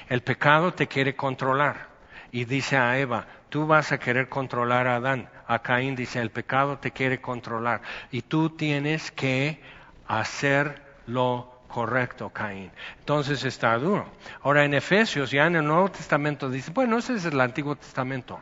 El 0.08 0.22
pecado 0.22 0.72
te 0.72 0.86
quiere 0.86 1.16
controlar. 1.16 1.97
Y 2.30 2.44
dice 2.44 2.76
a 2.76 2.98
Eva, 2.98 3.26
tú 3.48 3.66
vas 3.66 3.92
a 3.92 3.98
querer 3.98 4.28
controlar 4.28 4.86
a 4.86 4.96
Adán. 4.96 5.28
A 5.46 5.60
Caín 5.60 5.96
dice, 5.96 6.20
el 6.20 6.30
pecado 6.30 6.78
te 6.78 6.90
quiere 6.90 7.20
controlar. 7.20 7.80
Y 8.10 8.22
tú 8.22 8.50
tienes 8.50 9.10
que 9.10 9.60
hacerlo 10.06 11.58
correcto, 11.68 12.30
Caín. 12.30 12.70
Entonces 12.98 13.44
está 13.44 13.78
duro. 13.78 14.06
Ahora 14.42 14.64
en 14.64 14.74
Efesios, 14.74 15.30
ya 15.30 15.46
en 15.46 15.56
el 15.56 15.66
Nuevo 15.66 15.90
Testamento, 15.90 16.50
dice, 16.50 16.70
bueno, 16.72 16.98
ese 16.98 17.14
es 17.14 17.24
el 17.24 17.40
Antiguo 17.40 17.76
Testamento. 17.76 18.40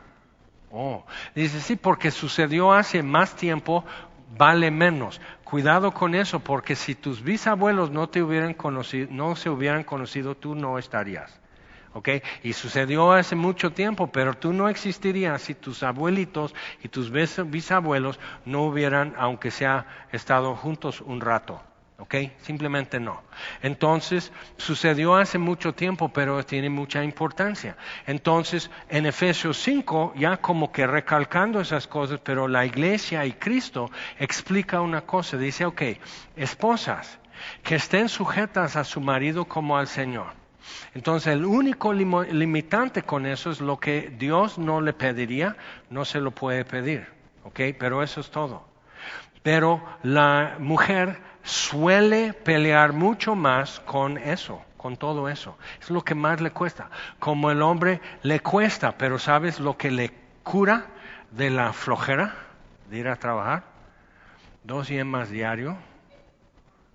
Oh, 0.71 1.05
dice, 1.33 1.61
sí, 1.61 1.75
porque 1.75 2.11
sucedió 2.11 2.73
hace 2.73 3.01
más 3.03 3.35
tiempo, 3.35 3.85
vale 4.37 4.69
menos. 4.69 5.21
Cuidado 5.43 5.93
con 5.93 6.13
eso, 6.13 6.41
porque 6.41 6.75
si 6.75 6.93
tus 6.93 7.23
bisabuelos 7.23 7.89
no 7.89 8.09
te 8.09 8.21
hubieran 8.21 8.53
conocido, 8.53 9.07
no 9.11 9.37
se 9.37 9.49
hubieran 9.49 9.85
conocido, 9.85 10.35
tú 10.35 10.55
no 10.55 10.77
estarías. 10.77 11.39
¿Ok? 11.97 12.09
Y 12.43 12.53
sucedió 12.53 13.11
hace 13.11 13.35
mucho 13.35 13.71
tiempo, 13.71 14.07
pero 14.07 14.35
tú 14.35 14.53
no 14.53 14.69
existirías 14.69 15.41
si 15.41 15.55
tus 15.55 15.81
abuelitos 15.81 16.53
y 16.83 16.89
tus 16.89 17.11
bisabuelos 17.11 18.19
no 18.45 18.63
hubieran, 18.65 19.15
aunque 19.17 19.49
sea, 19.49 19.87
estado 20.11 20.55
juntos 20.55 21.01
un 21.01 21.21
rato. 21.21 21.61
¿Ok? 21.99 22.13
Simplemente 22.43 22.99
no. 22.99 23.23
Entonces, 23.63 24.31
sucedió 24.57 25.15
hace 25.15 25.39
mucho 25.39 25.73
tiempo, 25.73 26.09
pero 26.09 26.45
tiene 26.45 26.69
mucha 26.69 27.03
importancia. 27.03 27.75
Entonces, 28.05 28.69
en 28.87 29.07
Efesios 29.07 29.57
5, 29.57 30.13
ya 30.15 30.37
como 30.37 30.71
que 30.71 30.85
recalcando 30.85 31.59
esas 31.59 31.87
cosas, 31.87 32.19
pero 32.23 32.47
la 32.47 32.67
iglesia 32.67 33.25
y 33.25 33.33
Cristo 33.33 33.89
explica 34.19 34.79
una 34.79 35.01
cosa. 35.01 35.37
Dice, 35.37 35.65
ok, 35.65 35.81
esposas, 36.35 37.17
que 37.63 37.73
estén 37.73 38.09
sujetas 38.09 38.75
a 38.75 38.83
su 38.83 39.01
marido 39.01 39.45
como 39.45 39.75
al 39.75 39.87
Señor. 39.87 40.46
Entonces, 40.93 41.33
el 41.33 41.45
único 41.45 41.93
limitante 41.93 43.03
con 43.03 43.25
eso 43.25 43.51
es 43.51 43.61
lo 43.61 43.79
que 43.79 44.13
Dios 44.17 44.57
no 44.57 44.81
le 44.81 44.93
pediría, 44.93 45.55
no 45.89 46.05
se 46.05 46.19
lo 46.19 46.31
puede 46.31 46.65
pedir. 46.65 47.07
¿Ok? 47.43 47.59
Pero 47.79 48.03
eso 48.03 48.21
es 48.21 48.29
todo. 48.31 48.63
Pero 49.43 49.81
la 50.03 50.57
mujer 50.59 51.19
suele 51.43 52.33
pelear 52.33 52.93
mucho 52.93 53.35
más 53.35 53.79
con 53.81 54.17
eso, 54.17 54.61
con 54.75 54.97
todo 54.97 55.29
eso. 55.29 55.57
Es 55.79 55.89
lo 55.89 56.03
que 56.03 56.15
más 56.15 56.41
le 56.41 56.51
cuesta. 56.51 56.89
Como 57.19 57.51
el 57.51 57.61
hombre 57.61 58.01
le 58.23 58.41
cuesta, 58.41 58.97
pero 58.97 59.19
¿sabes 59.19 59.59
lo 59.59 59.77
que 59.77 59.91
le 59.91 60.11
cura 60.43 60.87
de 61.31 61.49
la 61.49 61.73
flojera 61.73 62.35
de 62.89 62.97
ir 62.97 63.07
a 63.07 63.15
trabajar? 63.15 63.63
Dos 64.63 64.89
yemas 64.89 65.29
diario, 65.29 65.77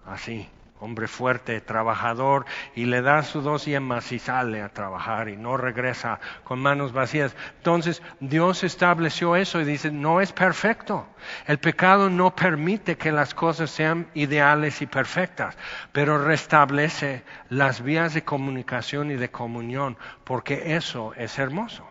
así 0.05 0.49
hombre 0.83 1.07
fuerte, 1.07 1.61
trabajador, 1.61 2.45
y 2.75 2.87
le 2.87 3.03
da 3.03 3.23
sus 3.23 3.45
dos 3.45 3.65
yemas 3.65 4.11
y 4.11 4.19
sale 4.19 4.63
a 4.63 4.69
trabajar 4.69 5.29
y 5.29 5.37
no 5.37 5.57
regresa 5.57 6.19
con 6.43 6.59
manos 6.59 6.93
vacías. 6.93 7.37
Entonces 7.59 8.03
Dios 8.19 8.65
estableció 8.65 9.37
eso 9.37 9.61
y 9.61 9.65
dice, 9.65 9.93
no 9.93 10.21
es 10.21 10.33
perfecto. 10.33 11.07
El 11.47 11.59
pecado 11.59 12.11
no 12.11 12.35
permite 12.35 12.97
que 12.97 13.13
las 13.13 13.33
cosas 13.33 13.71
sean 13.71 14.09
ideales 14.15 14.83
y 14.83 14.87
perfectas, 14.87 15.57
pero 15.93 16.19
restablece 16.19 17.23
las 17.49 17.81
vías 17.81 18.13
de 18.15 18.25
comunicación 18.25 19.13
y 19.13 19.15
de 19.15 19.31
comunión, 19.31 19.97
porque 20.25 20.75
eso 20.75 21.15
es 21.17 21.39
hermoso. 21.39 21.89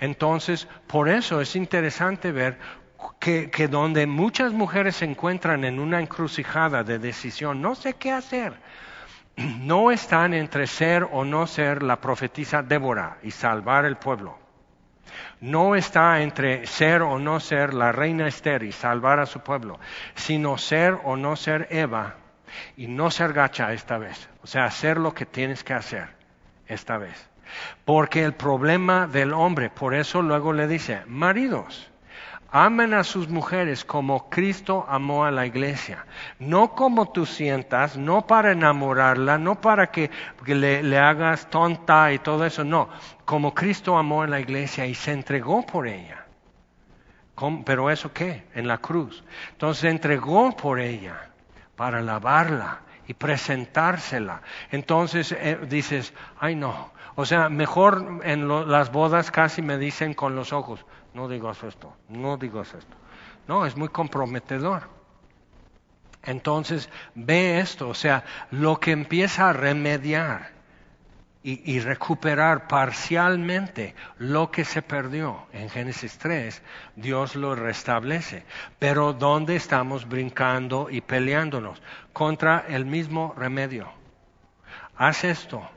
Entonces, 0.00 0.68
por 0.86 1.08
eso 1.08 1.40
es 1.40 1.56
interesante 1.56 2.32
ver 2.32 2.58
que, 3.18 3.50
que 3.50 3.68
donde 3.68 4.06
muchas 4.06 4.52
mujeres 4.52 4.96
se 4.96 5.04
encuentran 5.04 5.64
en 5.64 5.78
una 5.78 6.00
encrucijada 6.00 6.84
de 6.84 6.98
decisión, 6.98 7.60
no 7.60 7.74
sé 7.74 7.94
qué 7.94 8.12
hacer, 8.12 8.54
no 9.36 9.90
están 9.90 10.34
entre 10.34 10.66
ser 10.66 11.06
o 11.10 11.24
no 11.24 11.46
ser 11.46 11.82
la 11.82 12.00
profetisa 12.00 12.62
Débora 12.62 13.18
y 13.22 13.30
salvar 13.30 13.84
el 13.84 13.96
pueblo. 13.96 14.38
No 15.40 15.74
está 15.74 16.22
entre 16.22 16.66
ser 16.66 17.02
o 17.02 17.18
no 17.18 17.40
ser 17.40 17.74
la 17.74 17.92
reina 17.92 18.28
Esther 18.28 18.62
y 18.62 18.72
salvar 18.72 19.18
a 19.18 19.26
su 19.26 19.40
pueblo, 19.40 19.80
sino 20.14 20.56
ser 20.56 20.98
o 21.04 21.16
no 21.16 21.36
ser 21.36 21.66
Eva 21.70 22.14
y 22.76 22.86
no 22.86 23.10
ser 23.10 23.32
gacha 23.32 23.72
esta 23.72 23.98
vez. 23.98 24.28
O 24.42 24.46
sea, 24.46 24.64
hacer 24.64 24.98
lo 24.98 25.12
que 25.14 25.26
tienes 25.26 25.64
que 25.64 25.74
hacer 25.74 26.08
esta 26.66 26.96
vez. 26.96 27.28
Porque 27.84 28.24
el 28.24 28.34
problema 28.34 29.06
del 29.06 29.32
hombre, 29.32 29.68
por 29.68 29.94
eso 29.94 30.22
luego 30.22 30.52
le 30.52 30.66
dice, 30.66 31.02
maridos, 31.06 31.91
amen 32.52 32.92
a 32.92 33.02
sus 33.02 33.28
mujeres 33.28 33.84
como 33.84 34.28
Cristo 34.28 34.84
amó 34.88 35.24
a 35.24 35.30
la 35.30 35.46
iglesia. 35.46 36.04
No 36.38 36.74
como 36.74 37.10
tú 37.10 37.24
sientas, 37.24 37.96
no 37.96 38.26
para 38.26 38.52
enamorarla, 38.52 39.38
no 39.38 39.60
para 39.60 39.90
que, 39.90 40.10
le, 40.46 40.98
hagas 40.98 41.48
tonta 41.48 42.12
y 42.12 42.18
todo 42.18 42.44
eso, 42.44 42.62
no. 42.62 42.90
Como 43.24 43.54
Cristo 43.54 43.96
amó 43.96 44.22
a 44.22 44.26
la 44.26 44.38
iglesia 44.38 44.86
y 44.86 44.94
se 44.94 45.12
entregó 45.12 45.64
por 45.64 45.88
ella. 45.88 46.26
¿Pero 47.64 47.90
eso 47.90 48.12
qué? 48.12 48.44
En 48.54 48.68
la 48.68 48.78
cruz. 48.78 49.24
Entonces 49.52 49.80
se 49.80 49.88
entregó 49.88 50.54
por 50.54 50.78
ella 50.78 51.30
para 51.74 52.02
lavarla 52.02 52.80
y 53.08 53.14
presentársela. 53.14 54.42
Entonces 54.70 55.32
eh, 55.32 55.58
dices, 55.68 56.12
ay 56.38 56.54
no. 56.54 56.92
O 57.14 57.26
sea, 57.26 57.48
mejor 57.48 58.20
en 58.24 58.48
las 58.70 58.92
bodas 58.92 59.30
casi 59.30 59.60
me 59.60 59.76
dicen 59.76 60.14
con 60.14 60.34
los 60.34 60.52
ojos, 60.52 60.84
no 61.14 61.28
digas 61.28 61.62
esto, 61.62 61.94
no 62.08 62.36
digas 62.36 62.74
esto. 62.74 62.96
No, 63.46 63.66
es 63.66 63.76
muy 63.76 63.88
comprometedor. 63.88 64.88
Entonces, 66.22 66.88
ve 67.14 67.58
esto, 67.58 67.88
o 67.88 67.94
sea, 67.94 68.24
lo 68.50 68.78
que 68.78 68.92
empieza 68.92 69.50
a 69.50 69.52
remediar 69.52 70.52
y, 71.44 71.80
recuperar 71.80 72.68
parcialmente 72.68 73.96
lo 74.18 74.52
que 74.52 74.64
se 74.64 74.80
perdió 74.80 75.46
en 75.52 75.68
Génesis 75.68 76.16
3, 76.18 76.62
Dios 76.94 77.34
lo 77.34 77.56
restablece. 77.56 78.44
Pero 78.78 79.12
¿dónde 79.12 79.56
estamos 79.56 80.08
brincando 80.08 80.88
y 80.88 81.00
peleándonos? 81.00 81.82
Contra 82.12 82.64
el 82.68 82.84
mismo 82.84 83.34
remedio. 83.36 83.88
Haz 84.96 85.24
esto, 85.24 85.68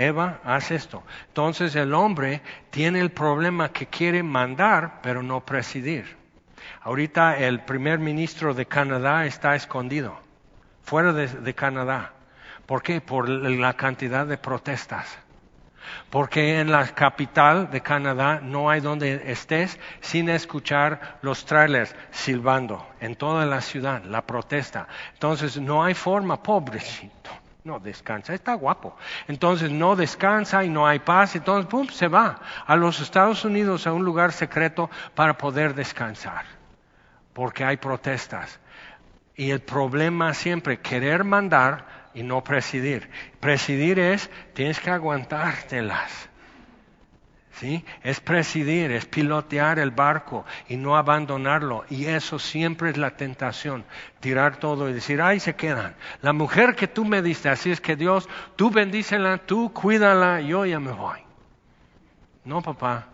Eva, 0.00 0.40
haz 0.44 0.70
esto. 0.70 1.02
Entonces 1.28 1.76
el 1.76 1.92
hombre 1.92 2.40
tiene 2.70 3.00
el 3.00 3.10
problema 3.10 3.70
que 3.70 3.86
quiere 3.86 4.22
mandar, 4.22 5.00
pero 5.02 5.22
no 5.22 5.44
presidir. 5.44 6.16
Ahorita 6.80 7.36
el 7.36 7.60
primer 7.60 7.98
ministro 7.98 8.54
de 8.54 8.64
Canadá 8.64 9.26
está 9.26 9.54
escondido, 9.54 10.18
fuera 10.82 11.12
de, 11.12 11.54
Canadá. 11.54 12.14
¿Por 12.64 12.82
qué? 12.82 13.02
Por 13.02 13.28
la 13.28 13.74
cantidad 13.74 14.26
de 14.26 14.38
protestas. 14.38 15.18
Porque 16.08 16.60
en 16.60 16.72
la 16.72 16.86
capital 16.86 17.70
de 17.70 17.82
Canadá 17.82 18.40
no 18.42 18.70
hay 18.70 18.80
donde 18.80 19.30
estés 19.30 19.78
sin 20.00 20.30
escuchar 20.30 21.18
los 21.20 21.44
trailers 21.44 21.94
silbando 22.10 22.88
en 23.00 23.16
toda 23.16 23.44
la 23.44 23.60
ciudad, 23.60 24.02
la 24.04 24.22
protesta. 24.22 24.88
Entonces 25.12 25.60
no 25.60 25.84
hay 25.84 25.92
forma, 25.92 26.42
pobrecito 26.42 27.39
no 27.64 27.78
descansa, 27.78 28.34
está 28.34 28.54
guapo. 28.54 28.96
Entonces 29.28 29.70
no 29.70 29.96
descansa 29.96 30.64
y 30.64 30.68
no 30.70 30.86
hay 30.86 31.00
paz, 31.00 31.36
entonces 31.36 31.66
pum, 31.66 31.86
se 31.88 32.08
va 32.08 32.40
a 32.66 32.76
los 32.76 33.00
Estados 33.00 33.44
Unidos 33.44 33.86
a 33.86 33.92
un 33.92 34.04
lugar 34.04 34.32
secreto 34.32 34.90
para 35.14 35.36
poder 35.36 35.74
descansar, 35.74 36.44
porque 37.32 37.64
hay 37.64 37.76
protestas. 37.76 38.60
Y 39.36 39.50
el 39.50 39.60
problema 39.60 40.34
siempre, 40.34 40.80
querer 40.80 41.24
mandar 41.24 41.86
y 42.14 42.22
no 42.22 42.42
presidir. 42.42 43.10
Presidir 43.40 43.98
es, 43.98 44.30
tienes 44.54 44.80
que 44.80 44.90
aguantártelas. 44.90 46.29
¿Sí? 47.52 47.84
Es 48.02 48.20
presidir, 48.20 48.92
es 48.92 49.06
pilotear 49.06 49.78
el 49.80 49.90
barco 49.90 50.46
y 50.68 50.76
no 50.76 50.96
abandonarlo. 50.96 51.84
Y 51.90 52.06
eso 52.06 52.38
siempre 52.38 52.90
es 52.90 52.96
la 52.96 53.16
tentación, 53.16 53.84
tirar 54.20 54.56
todo 54.56 54.88
y 54.88 54.92
decir, 54.92 55.20
ay, 55.20 55.40
se 55.40 55.56
quedan. 55.56 55.94
La 56.22 56.32
mujer 56.32 56.76
que 56.76 56.86
tú 56.86 57.04
me 57.04 57.22
diste, 57.22 57.48
así 57.48 57.70
es 57.70 57.80
que 57.80 57.96
Dios, 57.96 58.28
tú 58.56 58.70
bendícela, 58.70 59.38
tú 59.38 59.72
cuídala, 59.72 60.40
yo 60.40 60.64
ya 60.64 60.78
me 60.78 60.92
voy. 60.92 61.18
No, 62.44 62.62
papá. 62.62 63.08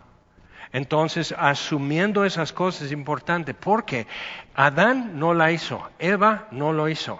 Entonces, 0.71 1.33
asumiendo 1.37 2.25
esas 2.25 2.53
cosas 2.53 2.83
es 2.83 2.91
importante, 2.91 3.53
porque 3.53 4.07
Adán 4.53 5.19
no 5.19 5.33
la 5.33 5.51
hizo, 5.51 5.89
Eva 5.99 6.47
no 6.51 6.73
lo 6.73 6.89
hizo. 6.89 7.19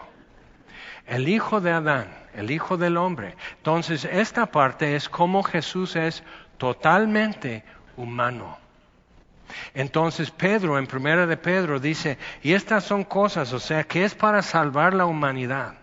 El 1.06 1.30
hijo 1.30 1.62
de 1.62 1.72
Adán, 1.72 2.08
el 2.34 2.52
hijo 2.52 2.78
del 2.78 2.98
hombre. 2.98 3.36
Entonces, 3.58 4.06
esta 4.06 4.48
parte 4.48 4.96
es 4.96 5.10
como 5.10 5.44
Jesús 5.44 5.96
es 5.96 6.24
totalmente 6.58 7.64
humano. 7.96 8.58
Entonces 9.74 10.32
Pedro, 10.32 10.78
en 10.78 10.88
primera 10.88 11.26
de 11.26 11.38
Pedro, 11.38 11.80
dice, 11.80 12.18
y 12.44 12.54
estas 12.54 12.84
son 12.84 13.04
cosas, 13.04 13.54
o 13.54 13.60
sea, 13.60 13.84
que 13.84 14.04
es 14.04 14.16
para 14.16 14.42
salvar 14.42 14.94
la 14.94 15.06
humanidad. 15.06 15.76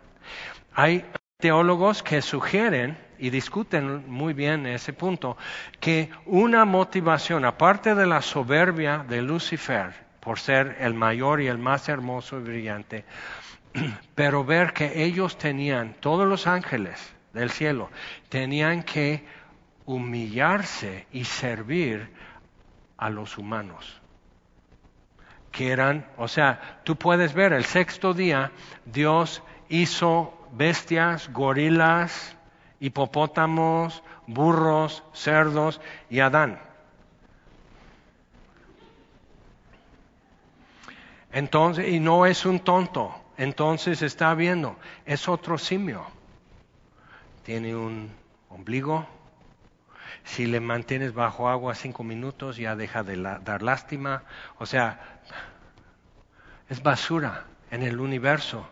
Hay 0.75 1.05
teólogos 1.39 2.03
que 2.03 2.23
sugieren 2.23 2.99
y 3.19 3.31
discuten 3.31 4.09
muy 4.11 4.35
bien 4.35 4.67
ese 4.67 4.93
punto, 4.93 5.37
que 5.81 6.11
una 6.27 6.65
motivación, 6.65 7.45
aparte 7.45 7.95
de 7.95 8.07
la 8.07 8.23
soberbia 8.23 9.05
de 9.09 9.23
Lucifer, 9.23 9.93
por 10.21 10.39
ser 10.39 10.77
el 10.81 10.95
mayor 10.95 11.41
y 11.41 11.47
el 11.47 11.59
más 11.59 11.89
hermoso 11.89 12.39
y 12.39 12.43
brillante, 12.43 13.05
pero 14.15 14.45
ver 14.45 14.73
que 14.73 15.05
ellos 15.05 15.39
tenían, 15.39 15.95
todos 16.01 16.27
los 16.27 16.47
ángeles 16.47 17.15
del 17.33 17.51
cielo, 17.51 17.91
tenían 18.29 18.83
que 18.83 19.25
humillarse 19.87 21.07
y 21.13 21.25
servir 21.25 22.11
a 22.97 23.11
los 23.11 23.39
humanos. 23.39 24.01
Que 25.53 25.71
eran, 25.71 26.07
o 26.17 26.27
sea, 26.27 26.81
tú 26.85 26.97
puedes 26.97 27.35
ver, 27.35 27.53
el 27.53 27.65
sexto 27.65 28.15
día 28.15 28.51
Dios 28.85 29.43
hizo 29.69 30.49
bestias, 30.53 31.33
gorilas, 31.33 32.37
hipopótamos, 32.81 34.03
burros, 34.27 35.05
cerdos 35.13 35.81
y 36.11 36.21
Adán. 36.21 36.61
Entonces, 41.33 41.89
y 41.89 41.99
no 41.99 42.27
es 42.27 42.47
un 42.47 42.61
tonto, 42.61 43.13
entonces 43.37 44.03
está 44.03 44.35
viendo, 44.35 44.77
es 45.05 45.29
otro 45.29 45.59
simio. 45.59 46.07
Tiene 47.43 47.75
un 47.75 48.11
ombligo, 48.49 49.07
si 50.25 50.47
le 50.47 50.61
mantienes 50.61 51.13
bajo 51.15 51.49
agua 51.49 51.75
cinco 51.75 52.03
minutos 52.03 52.57
ya 52.57 52.75
deja 52.75 53.03
de 53.03 53.17
dar 53.17 53.63
lástima. 53.63 54.25
O 54.59 54.67
sea, 54.67 55.21
es 56.69 56.83
basura 56.83 57.45
en 57.71 57.83
el 57.83 58.01
universo, 58.01 58.67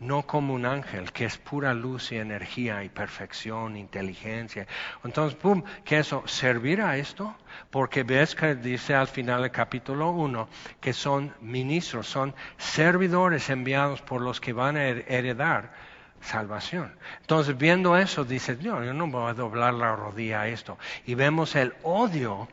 no 0.00 0.22
como 0.26 0.54
un 0.54 0.64
ángel 0.64 1.12
que 1.12 1.26
es 1.26 1.36
pura 1.36 1.74
luz 1.74 2.10
y 2.12 2.16
energía 2.16 2.84
y 2.84 2.88
perfección, 2.88 3.76
inteligencia. 3.76 4.66
Entonces, 5.04 5.38
¡pum!, 5.38 5.62
que 5.84 5.98
eso, 5.98 6.26
servir 6.26 6.80
a 6.80 6.96
esto, 6.96 7.36
porque 7.70 8.02
ves 8.02 8.34
que 8.34 8.54
dice 8.54 8.94
al 8.94 9.08
final 9.08 9.42
del 9.42 9.50
capítulo 9.50 10.10
1 10.10 10.48
que 10.80 10.92
son 10.92 11.34
ministros, 11.40 12.06
son 12.06 12.34
servidores 12.56 13.50
enviados 13.50 14.00
por 14.00 14.22
los 14.22 14.40
que 14.40 14.52
van 14.52 14.76
a 14.76 14.86
heredar 14.86 15.93
salvación. 16.24 16.94
Entonces, 17.20 17.56
viendo 17.56 17.96
eso, 17.96 18.24
dices, 18.24 18.58
yo, 18.60 18.82
yo 18.82 18.92
no 18.92 19.06
voy 19.06 19.30
a 19.30 19.34
doblar 19.34 19.74
la 19.74 19.94
rodilla 19.94 20.42
a 20.42 20.48
esto. 20.48 20.78
Y 21.06 21.14
vemos 21.14 21.54
el 21.54 21.74
odio 21.82 22.48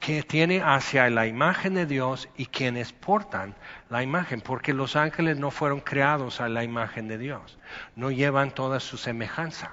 que 0.00 0.22
tiene 0.22 0.62
hacia 0.62 1.08
la 1.10 1.26
imagen 1.26 1.74
de 1.74 1.86
Dios 1.86 2.28
y 2.36 2.46
quienes 2.46 2.92
portan 2.92 3.54
la 3.88 4.02
imagen, 4.02 4.40
porque 4.40 4.74
los 4.74 4.96
ángeles 4.96 5.38
no 5.38 5.50
fueron 5.50 5.80
creados 5.80 6.40
a 6.40 6.48
la 6.48 6.64
imagen 6.64 7.08
de 7.08 7.18
Dios, 7.18 7.58
no 7.96 8.10
llevan 8.10 8.50
toda 8.50 8.80
su 8.80 8.96
semejanza. 8.96 9.70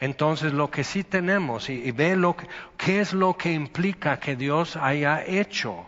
Entonces 0.00 0.52
lo 0.52 0.70
que 0.70 0.84
sí 0.84 1.02
tenemos, 1.02 1.68
y, 1.68 1.90
ve 1.90 2.14
lo 2.14 2.36
que, 2.36 2.46
qué 2.76 3.00
es 3.00 3.12
lo 3.12 3.36
que 3.36 3.52
implica 3.52 4.20
que 4.20 4.36
Dios 4.36 4.76
haya 4.76 5.24
hecho 5.24 5.86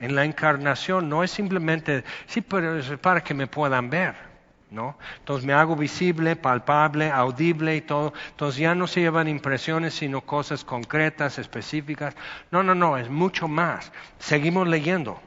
en 0.00 0.14
la 0.14 0.24
encarnación, 0.24 1.08
no 1.08 1.22
es 1.22 1.30
simplemente, 1.30 2.04
sí, 2.26 2.40
pero 2.40 2.78
es 2.78 2.90
para 2.98 3.22
que 3.22 3.34
me 3.34 3.46
puedan 3.46 3.90
ver. 3.90 4.29
¿No? 4.70 4.96
Entonces 5.18 5.44
me 5.44 5.52
hago 5.52 5.76
visible, 5.76 6.36
palpable, 6.36 7.10
audible 7.10 7.76
y 7.76 7.80
todo. 7.80 8.12
Entonces 8.30 8.60
ya 8.60 8.74
no 8.74 8.86
se 8.86 9.00
llevan 9.00 9.28
impresiones, 9.28 9.94
sino 9.94 10.20
cosas 10.20 10.64
concretas, 10.64 11.38
específicas. 11.38 12.14
No, 12.50 12.62
no, 12.62 12.74
no, 12.74 12.96
es 12.96 13.08
mucho 13.08 13.48
más. 13.48 13.92
Seguimos 14.18 14.68
leyendo. 14.68 15.20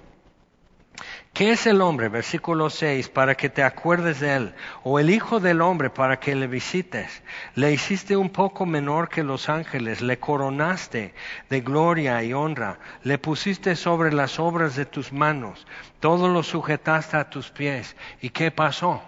¿Qué 1.34 1.52
es 1.52 1.66
el 1.66 1.82
hombre? 1.82 2.10
Versículo 2.10 2.70
6, 2.70 3.10
para 3.10 3.34
que 3.34 3.50
te 3.50 3.64
acuerdes 3.64 4.20
de 4.20 4.36
él. 4.36 4.54
O 4.84 5.00
el 5.00 5.10
Hijo 5.10 5.39
del 5.39 5.62
hombre, 5.62 5.89
para 5.89 6.20
que 6.20 6.36
le 6.36 6.46
visites. 6.46 7.24
Le 7.56 7.74
hiciste 7.74 8.16
un 8.16 8.30
poco 8.30 8.68
menor 8.68 9.10
que 9.10 9.24
los 9.24 9.50
ángeles, 9.50 10.02
le 10.02 10.20
coronaste 10.20 11.16
de 11.50 11.62
gloria 11.62 12.24
y 12.24 12.34
honra, 12.34 12.78
le 13.02 13.18
pusiste 13.18 13.76
sobre 13.76 14.14
las 14.14 14.39
obras 14.39 14.76
de 14.76 14.86
tus 14.86 15.12
manos, 15.12 15.66
todo 16.00 16.30
lo 16.30 16.44
sujetaste 16.44 17.18
a 17.18 17.30
tus 17.32 17.50
pies. 17.50 17.96
¿Y 18.22 18.30
qué 18.30 18.52
pasó? 18.52 19.02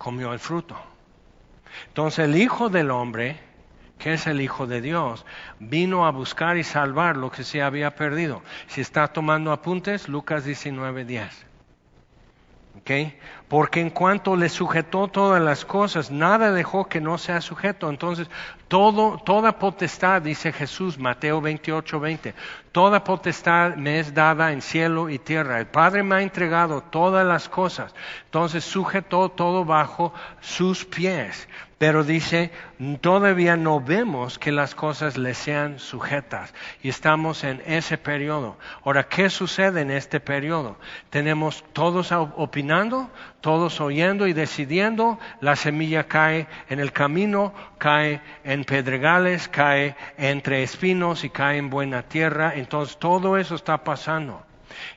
Comió 0.00 0.32
el 0.32 0.38
fruto. 0.38 0.76
Entonces 1.88 2.24
el 2.24 2.36
Hijo 2.36 2.70
del 2.70 2.90
hombre 2.90 3.38
que 4.00 4.14
es 4.14 4.26
el 4.26 4.40
Hijo 4.40 4.66
de 4.66 4.80
Dios, 4.80 5.24
vino 5.60 6.06
a 6.06 6.10
buscar 6.10 6.56
y 6.56 6.64
salvar 6.64 7.16
lo 7.16 7.30
que 7.30 7.44
se 7.44 7.62
había 7.62 7.94
perdido. 7.94 8.42
Si 8.66 8.80
está 8.80 9.08
tomando 9.08 9.52
apuntes, 9.52 10.08
Lucas 10.08 10.44
19, 10.44 11.04
10. 11.04 11.49
Porque 13.48 13.80
en 13.80 13.90
cuanto 13.90 14.36
le 14.36 14.48
sujetó 14.48 15.08
todas 15.08 15.42
las 15.42 15.64
cosas, 15.64 16.10
nada 16.10 16.52
dejó 16.52 16.88
que 16.88 17.00
no 17.00 17.18
sea 17.18 17.40
sujeto. 17.40 17.90
Entonces, 17.90 18.28
toda 18.68 19.58
potestad, 19.58 20.22
dice 20.22 20.52
Jesús, 20.52 20.98
Mateo 20.98 21.40
28, 21.40 22.00
20, 22.00 22.34
toda 22.72 23.02
potestad 23.02 23.74
me 23.74 23.98
es 24.00 24.14
dada 24.14 24.52
en 24.52 24.62
cielo 24.62 25.08
y 25.08 25.18
tierra. 25.18 25.58
El 25.58 25.66
Padre 25.66 26.02
me 26.02 26.16
ha 26.16 26.22
entregado 26.22 26.82
todas 26.82 27.26
las 27.26 27.48
cosas. 27.48 27.94
Entonces, 28.26 28.64
sujetó 28.64 29.28
todo 29.28 29.64
bajo 29.64 30.12
sus 30.40 30.84
pies. 30.84 31.48
Pero 31.80 32.04
dice, 32.04 32.50
todavía 33.00 33.56
no 33.56 33.80
vemos 33.80 34.38
que 34.38 34.52
las 34.52 34.74
cosas 34.74 35.16
le 35.16 35.32
sean 35.32 35.78
sujetas 35.78 36.52
y 36.82 36.90
estamos 36.90 37.42
en 37.42 37.62
ese 37.64 37.96
periodo. 37.96 38.58
Ahora, 38.84 39.08
¿qué 39.08 39.30
sucede 39.30 39.80
en 39.80 39.90
este 39.90 40.20
periodo? 40.20 40.76
Tenemos 41.08 41.64
todos 41.72 42.12
opinando, 42.12 43.08
todos 43.40 43.80
oyendo 43.80 44.26
y 44.26 44.34
decidiendo, 44.34 45.18
la 45.40 45.56
semilla 45.56 46.04
cae 46.06 46.48
en 46.68 46.80
el 46.80 46.92
camino, 46.92 47.54
cae 47.78 48.20
en 48.44 48.64
pedregales, 48.64 49.48
cae 49.48 49.96
entre 50.18 50.62
espinos 50.62 51.24
y 51.24 51.30
cae 51.30 51.56
en 51.56 51.70
buena 51.70 52.02
tierra, 52.02 52.52
entonces 52.56 52.98
todo 52.98 53.38
eso 53.38 53.54
está 53.54 53.84
pasando. 53.84 54.44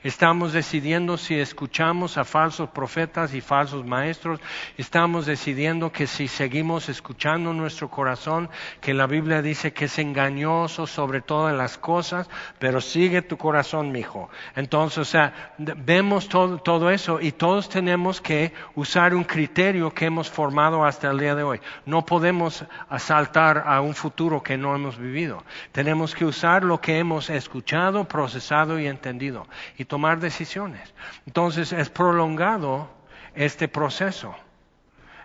Estamos 0.02 0.52
decidiendo 0.52 1.16
si 1.16 1.38
escuchamos 1.38 2.18
a 2.18 2.24
falsos 2.24 2.68
profetas 2.70 3.34
y 3.34 3.40
falsos 3.40 3.84
maestros. 3.84 4.40
Estamos 4.76 5.26
decidiendo 5.26 5.92
que 5.92 6.06
si 6.06 6.28
seguimos 6.28 6.88
escuchando 6.88 7.52
nuestro 7.52 7.90
corazón, 7.90 8.50
que 8.80 8.94
la 8.94 9.06
Biblia 9.06 9.42
dice 9.42 9.72
que 9.72 9.86
es 9.86 9.98
engañoso 9.98 10.86
sobre 10.86 11.20
todas 11.20 11.56
las 11.56 11.78
cosas, 11.78 12.28
pero 12.58 12.80
sigue 12.80 13.22
tu 13.22 13.36
corazón, 13.36 13.92
mi 13.92 14.00
hijo. 14.00 14.28
Entonces, 14.56 15.16
vemos 15.58 16.28
todo 16.28 16.90
eso 16.90 17.20
y 17.20 17.32
todos 17.32 17.68
tenemos 17.68 18.20
que 18.20 18.52
usar 18.74 19.14
un 19.14 19.24
criterio 19.24 19.92
que 19.92 20.06
hemos 20.06 20.30
formado 20.30 20.84
hasta 20.84 21.10
el 21.10 21.18
día 21.18 21.34
de 21.34 21.42
hoy. 21.42 21.60
No 21.86 22.04
podemos 22.04 22.64
asaltar 22.88 23.64
a 23.66 23.80
un 23.80 23.94
futuro 23.94 24.42
que 24.42 24.56
no 24.56 24.74
hemos 24.74 24.98
vivido. 24.98 25.42
Tenemos 25.72 26.14
que 26.14 26.24
usar 26.24 26.64
lo 26.64 26.80
que 26.80 26.98
hemos 26.98 27.30
escuchado, 27.30 28.04
procesado 28.04 28.78
y 28.78 28.86
entendido 28.86 29.46
y 29.76 29.84
tomar 29.84 30.20
decisiones. 30.20 30.94
Entonces 31.26 31.72
es 31.72 31.90
prolongado 31.90 32.88
este 33.34 33.68
proceso. 33.68 34.34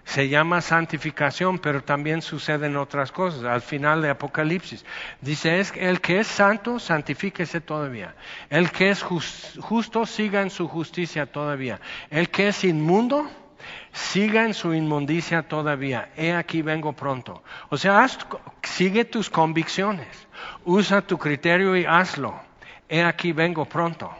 Se 0.05 0.27
llama 0.27 0.61
santificación, 0.61 1.59
pero 1.59 1.83
también 1.83 2.23
suceden 2.23 2.77
otras 2.77 3.11
cosas. 3.11 3.43
Al 3.43 3.61
final 3.61 4.01
de 4.01 4.09
Apocalipsis 4.09 4.83
dice, 5.21 5.59
es 5.59 5.71
el 5.75 6.01
que 6.01 6.21
es 6.21 6.27
santo, 6.27 6.79
santifíquese 6.79 7.61
todavía. 7.61 8.15
El 8.49 8.71
que 8.71 8.89
es 8.89 9.03
justo, 9.03 10.05
siga 10.07 10.41
en 10.41 10.49
su 10.49 10.67
justicia 10.67 11.27
todavía. 11.27 11.79
El 12.09 12.29
que 12.31 12.47
es 12.47 12.63
inmundo, 12.63 13.29
siga 13.91 14.45
en 14.45 14.55
su 14.55 14.73
inmundicia 14.73 15.43
todavía. 15.43 16.09
He 16.17 16.33
aquí 16.33 16.63
vengo 16.63 16.93
pronto. 16.93 17.43
O 17.69 17.77
sea, 17.77 18.07
sigue 18.63 19.05
tus 19.05 19.29
convicciones. 19.29 20.27
Usa 20.65 21.01
tu 21.03 21.19
criterio 21.19 21.75
y 21.75 21.85
hazlo. 21.85 22.33
He 22.87 23.03
aquí 23.03 23.31
vengo 23.31 23.65
pronto. 23.65 24.11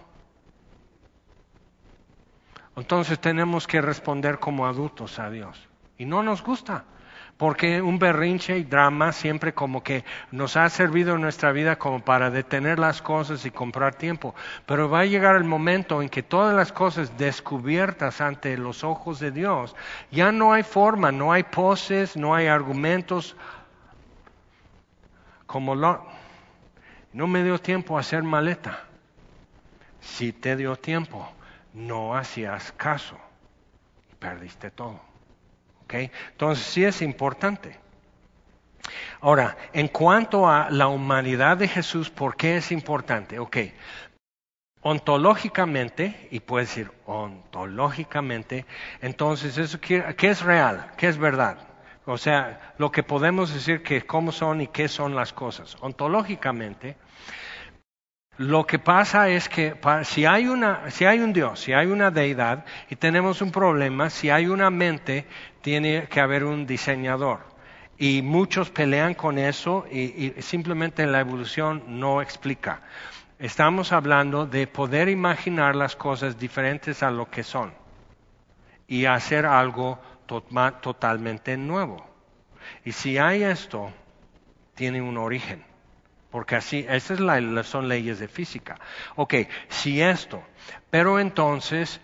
Entonces 2.79 3.19
tenemos 3.19 3.67
que 3.67 3.81
responder 3.81 4.39
como 4.39 4.65
adultos 4.65 5.19
a 5.19 5.29
Dios. 5.29 5.67
Y 5.97 6.05
no 6.05 6.23
nos 6.23 6.41
gusta, 6.41 6.85
porque 7.35 7.81
un 7.81 7.99
berrinche 7.99 8.57
y 8.57 8.63
drama 8.63 9.11
siempre 9.11 9.53
como 9.53 9.83
que 9.83 10.05
nos 10.31 10.55
ha 10.55 10.69
servido 10.69 11.15
en 11.15 11.21
nuestra 11.21 11.51
vida 11.51 11.77
como 11.77 11.99
para 12.03 12.29
detener 12.31 12.79
las 12.79 13.01
cosas 13.01 13.45
y 13.45 13.51
comprar 13.51 13.95
tiempo. 13.95 14.33
Pero 14.65 14.89
va 14.89 15.01
a 15.01 15.05
llegar 15.05 15.35
el 15.35 15.43
momento 15.43 16.01
en 16.01 16.07
que 16.07 16.23
todas 16.23 16.55
las 16.55 16.71
cosas 16.71 17.17
descubiertas 17.17 18.21
ante 18.21 18.57
los 18.57 18.85
ojos 18.85 19.19
de 19.19 19.31
Dios, 19.31 19.75
ya 20.09 20.31
no 20.31 20.53
hay 20.53 20.63
forma, 20.63 21.11
no 21.11 21.33
hay 21.33 21.43
poses, 21.43 22.15
no 22.15 22.33
hay 22.33 22.47
argumentos. 22.47 23.35
Como. 25.45 25.75
No 27.11 27.27
me 27.27 27.43
dio 27.43 27.59
tiempo 27.59 27.97
a 27.97 28.01
hacer 28.01 28.23
maleta. 28.23 28.85
Si 29.99 30.31
te 30.31 30.55
dio 30.55 30.77
tiempo 30.77 31.29
no 31.73 32.15
hacías 32.15 32.71
caso, 32.73 33.17
perdiste 34.19 34.71
todo. 34.71 35.09
Entonces 35.91 36.65
sí 36.65 36.85
es 36.85 37.01
importante. 37.01 37.77
Ahora, 39.21 39.57
en 39.73 39.87
cuanto 39.87 40.47
a 40.47 40.69
la 40.69 40.87
humanidad 40.87 41.57
de 41.57 41.67
Jesús, 41.67 42.09
¿por 42.09 42.35
qué 42.35 42.57
es 42.57 42.71
importante? 42.71 43.39
Ok, 43.39 43.57
ontológicamente, 44.81 46.27
y 46.31 46.39
puede 46.39 46.65
decir 46.65 46.91
ontológicamente, 47.05 48.65
entonces, 49.01 49.57
eso, 49.57 49.79
¿qué, 49.79 50.15
¿qué 50.17 50.29
es 50.29 50.41
real? 50.41 50.91
¿Qué 50.97 51.07
es 51.07 51.17
verdad? 51.17 51.57
O 52.05 52.17
sea, 52.17 52.73
lo 52.77 52.91
que 52.91 53.03
podemos 53.03 53.53
decir 53.53 53.83
que 53.83 54.05
cómo 54.05 54.31
son 54.31 54.61
y 54.61 54.67
qué 54.67 54.87
son 54.87 55.15
las 55.15 55.33
cosas. 55.33 55.77
Ontológicamente, 55.81 56.95
lo 58.39 58.65
que 58.65 58.79
pasa 58.79 59.27
es 59.27 59.49
que 59.49 59.75
si 60.03 60.25
hay, 60.25 60.47
una, 60.47 60.89
si 60.91 61.03
hay 61.03 61.19
un 61.19 61.33
Dios, 61.33 61.59
si 61.59 61.73
hay 61.73 61.87
una 61.87 62.09
deidad 62.09 62.63
y 62.89 62.95
tenemos 62.95 63.41
un 63.41 63.51
problema, 63.51 64.09
si 64.09 64.29
hay 64.29 64.47
una 64.47 64.69
mente, 64.69 65.25
tiene 65.59 66.07
que 66.07 66.21
haber 66.21 66.45
un 66.45 66.65
diseñador. 66.65 67.41
Y 67.97 68.21
muchos 68.21 68.69
pelean 68.69 69.13
con 69.13 69.37
eso 69.37 69.85
y, 69.91 70.35
simplemente 70.39 71.05
la 71.05 71.19
evolución 71.19 71.83
no 71.99 72.21
explica. 72.21 72.81
Estamos 73.39 73.91
hablando 73.91 74.45
de 74.45 74.67
poder 74.67 75.09
imaginar 75.09 75.75
las 75.75 75.97
cosas 75.97 76.39
diferentes 76.39 77.03
a 77.03 77.11
lo 77.11 77.29
que 77.29 77.43
son 77.43 77.73
y 78.87 79.03
hacer 79.03 79.45
algo 79.45 79.99
totalmente 80.25 81.57
nuevo. 81.57 82.07
Y 82.85 82.93
si 82.93 83.17
hay 83.17 83.43
esto, 83.43 83.91
tiene 84.75 85.01
un 85.01 85.17
origen. 85.17 85.68
Porque 86.31 86.55
así, 86.55 86.85
esas 86.87 87.19
son 87.65 87.87
leyes 87.87 88.19
de 88.19 88.27
física. 88.27 88.77
Ok, 89.15 89.33
si 89.67 90.01
esto, 90.01 90.43
pero 90.89 91.19
entonces 91.19 91.99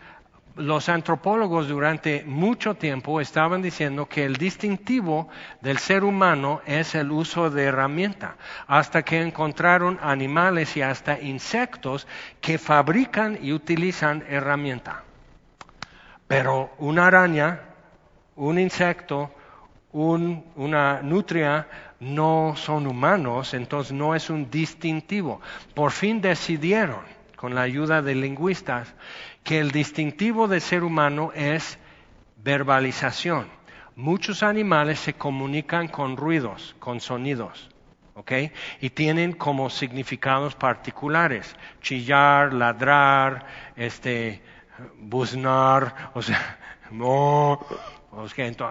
los 0.56 0.88
antropólogos 0.88 1.68
durante 1.68 2.24
mucho 2.26 2.76
tiempo 2.76 3.20
estaban 3.20 3.62
diciendo 3.62 4.08
que 4.08 4.24
el 4.24 4.38
distintivo 4.38 5.28
del 5.62 5.78
ser 5.78 6.04
humano 6.04 6.62
es 6.66 6.96
el 6.96 7.12
uso 7.12 7.50
de 7.50 7.66
herramienta, 7.66 8.38
hasta 8.68 9.04
que 9.04 9.22
encontraron 9.22 10.00
animales 10.02 10.78
y 10.78 10.82
hasta 10.82 11.20
insectos 11.20 12.08
que 12.40 12.58
fabrican 12.58 13.38
y 13.42 13.52
utilizan 13.52 14.24
herramienta. 14.30 15.04
Pero 16.28 16.72
una 16.80 17.08
araña, 17.08 17.60
un 18.36 18.58
insecto, 18.58 19.32
una 19.92 21.02
nutria 21.02 21.68
no 22.00 22.54
son 22.56 22.88
humanos, 22.88 23.54
entonces 23.54 23.94
no 23.94 24.16
es 24.16 24.30
un 24.30 24.50
distintivo. 24.50 25.42
Por 25.74 25.92
fin 25.92 26.22
decidieron, 26.22 27.02
con 27.36 27.56
la 27.56 27.62
ayuda 27.62 28.02
de 28.02 28.16
lingüistas, 28.16 28.94
que 29.44 29.60
el 29.60 29.72
distintivo 29.72 30.48
del 30.48 30.62
ser 30.62 30.84
humano 30.84 31.32
es 31.36 31.80
verbalización. 32.38 33.48
Muchos 33.96 34.44
animales 34.44 35.00
se 35.00 35.14
comunican 35.14 35.88
con 35.88 36.18
ruidos, 36.18 36.76
con 36.80 37.00
sonidos. 37.00 37.70
¿ok? 38.16 38.32
Y 38.82 38.90
tienen 38.90 39.34
como 39.34 39.70
significados 39.70 40.56
particulares, 40.56 41.56
chillar, 41.82 42.54
ladrar, 42.54 43.46
este, 43.76 44.42
buznar, 44.98 46.12
o 46.14 46.22
sea, 46.22 46.58
no, 46.92 47.60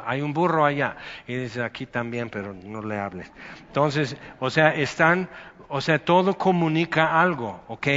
hay 0.06 0.22
un 0.22 0.32
burro 0.32 0.64
allá. 0.64 0.96
Y 1.26 1.36
dice, 1.36 1.62
aquí 1.62 1.86
también, 1.86 2.30
pero 2.30 2.54
no 2.54 2.82
le 2.82 2.98
hables. 2.98 3.30
Entonces, 3.66 4.16
o 4.40 4.50
sea, 4.50 4.74
están, 4.74 5.28
o 5.68 5.80
sea, 5.80 5.98
todo 5.98 6.36
comunica 6.36 7.20
algo, 7.20 7.62
¿ok? 7.68 7.88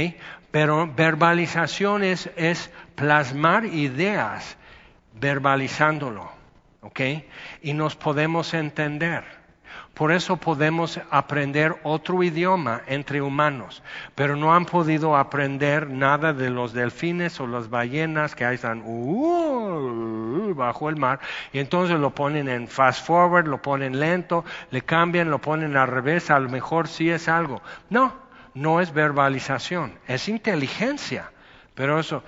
Pero 0.50 0.86
verbalización 0.86 2.04
es, 2.04 2.30
es 2.36 2.70
plasmar 2.94 3.64
ideas 3.66 4.56
verbalizándolo, 5.14 6.30
¿ok? 6.80 7.00
Y 7.62 7.72
nos 7.72 7.96
podemos 7.96 8.54
entender. 8.54 9.37
Por 9.94 10.12
eso 10.12 10.36
podemos 10.36 11.00
aprender 11.10 11.76
otro 11.82 12.22
idioma 12.22 12.82
entre 12.86 13.20
humanos, 13.20 13.82
pero 14.14 14.36
no 14.36 14.54
han 14.54 14.64
podido 14.64 15.16
aprender 15.16 15.90
nada 15.90 16.32
de 16.32 16.50
los 16.50 16.72
delfines 16.72 17.40
o 17.40 17.48
las 17.48 17.68
ballenas 17.68 18.36
que 18.36 18.44
ahí 18.44 18.54
están 18.54 18.82
uh, 18.86 20.54
bajo 20.54 20.88
el 20.88 20.96
mar 20.96 21.18
y 21.52 21.58
entonces 21.58 21.98
lo 21.98 22.10
ponen 22.10 22.48
en 22.48 22.68
fast 22.68 23.04
forward, 23.04 23.48
lo 23.48 23.60
ponen 23.60 23.98
lento, 23.98 24.44
le 24.70 24.82
cambian, 24.82 25.30
lo 25.30 25.40
ponen 25.40 25.76
al 25.76 25.88
revés, 25.88 26.30
a 26.30 26.38
lo 26.38 26.48
mejor 26.48 26.86
sí 26.86 27.10
es 27.10 27.28
algo. 27.28 27.60
No, 27.90 28.14
no 28.54 28.80
es 28.80 28.92
verbalización, 28.92 29.98
es 30.06 30.28
inteligencia. 30.28 31.30
Pero 31.74 31.98
eso, 31.98 32.22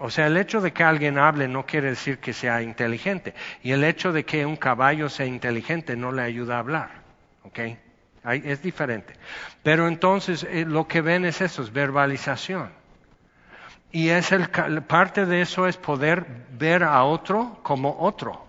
o 0.00 0.10
sea, 0.10 0.26
el 0.26 0.36
hecho 0.36 0.60
de 0.60 0.72
que 0.72 0.84
alguien 0.84 1.18
hable 1.18 1.48
no 1.48 1.66
quiere 1.66 1.90
decir 1.90 2.18
que 2.18 2.32
sea 2.32 2.62
inteligente. 2.62 3.34
Y 3.62 3.72
el 3.72 3.84
hecho 3.84 4.12
de 4.12 4.24
que 4.24 4.46
un 4.46 4.56
caballo 4.56 5.08
sea 5.08 5.26
inteligente 5.26 5.96
no 5.96 6.12
le 6.12 6.22
ayuda 6.22 6.56
a 6.56 6.58
hablar. 6.60 6.90
¿Ok? 7.44 7.58
Es 8.24 8.62
diferente. 8.62 9.14
Pero 9.62 9.88
entonces 9.88 10.44
eh, 10.44 10.64
lo 10.66 10.86
que 10.86 11.00
ven 11.00 11.24
es 11.24 11.40
eso, 11.40 11.62
es 11.62 11.72
verbalización. 11.72 12.70
Y 13.90 14.10
es 14.10 14.32
el, 14.32 14.48
parte 14.82 15.24
de 15.24 15.40
eso 15.40 15.66
es 15.66 15.76
poder 15.76 16.26
ver 16.50 16.82
a 16.82 17.02
otro 17.04 17.58
como 17.62 17.96
otro, 18.00 18.44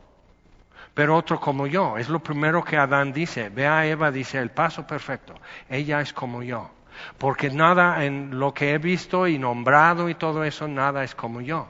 pero 0.93 1.16
otro 1.16 1.39
como 1.39 1.66
yo. 1.66 1.97
Es 1.97 2.10
lo 2.10 2.20
primero 2.20 2.64
que 2.64 2.76
Adán 2.76 3.14
dice. 3.14 3.50
Ve 3.50 3.66
a 3.66 3.86
Eva, 3.86 4.12
dice, 4.12 4.38
el 4.38 4.50
paso 4.50 4.86
perfecto. 4.86 5.34
Ella 5.70 6.02
es 6.02 6.12
como 6.12 6.43
yo. 6.43 6.70
Porque 7.18 7.50
nada 7.50 8.06
en 8.06 8.39
lo 8.39 8.54
que 8.54 8.74
he 8.74 8.78
visto 8.78 9.28
y 9.28 9.38
nombrado 9.38 10.10
y 10.10 10.16
todo 10.16 10.43
eso, 10.43 10.68
nada 10.68 11.04
es 11.04 11.16
como 11.16 11.41
yo. 11.41 11.68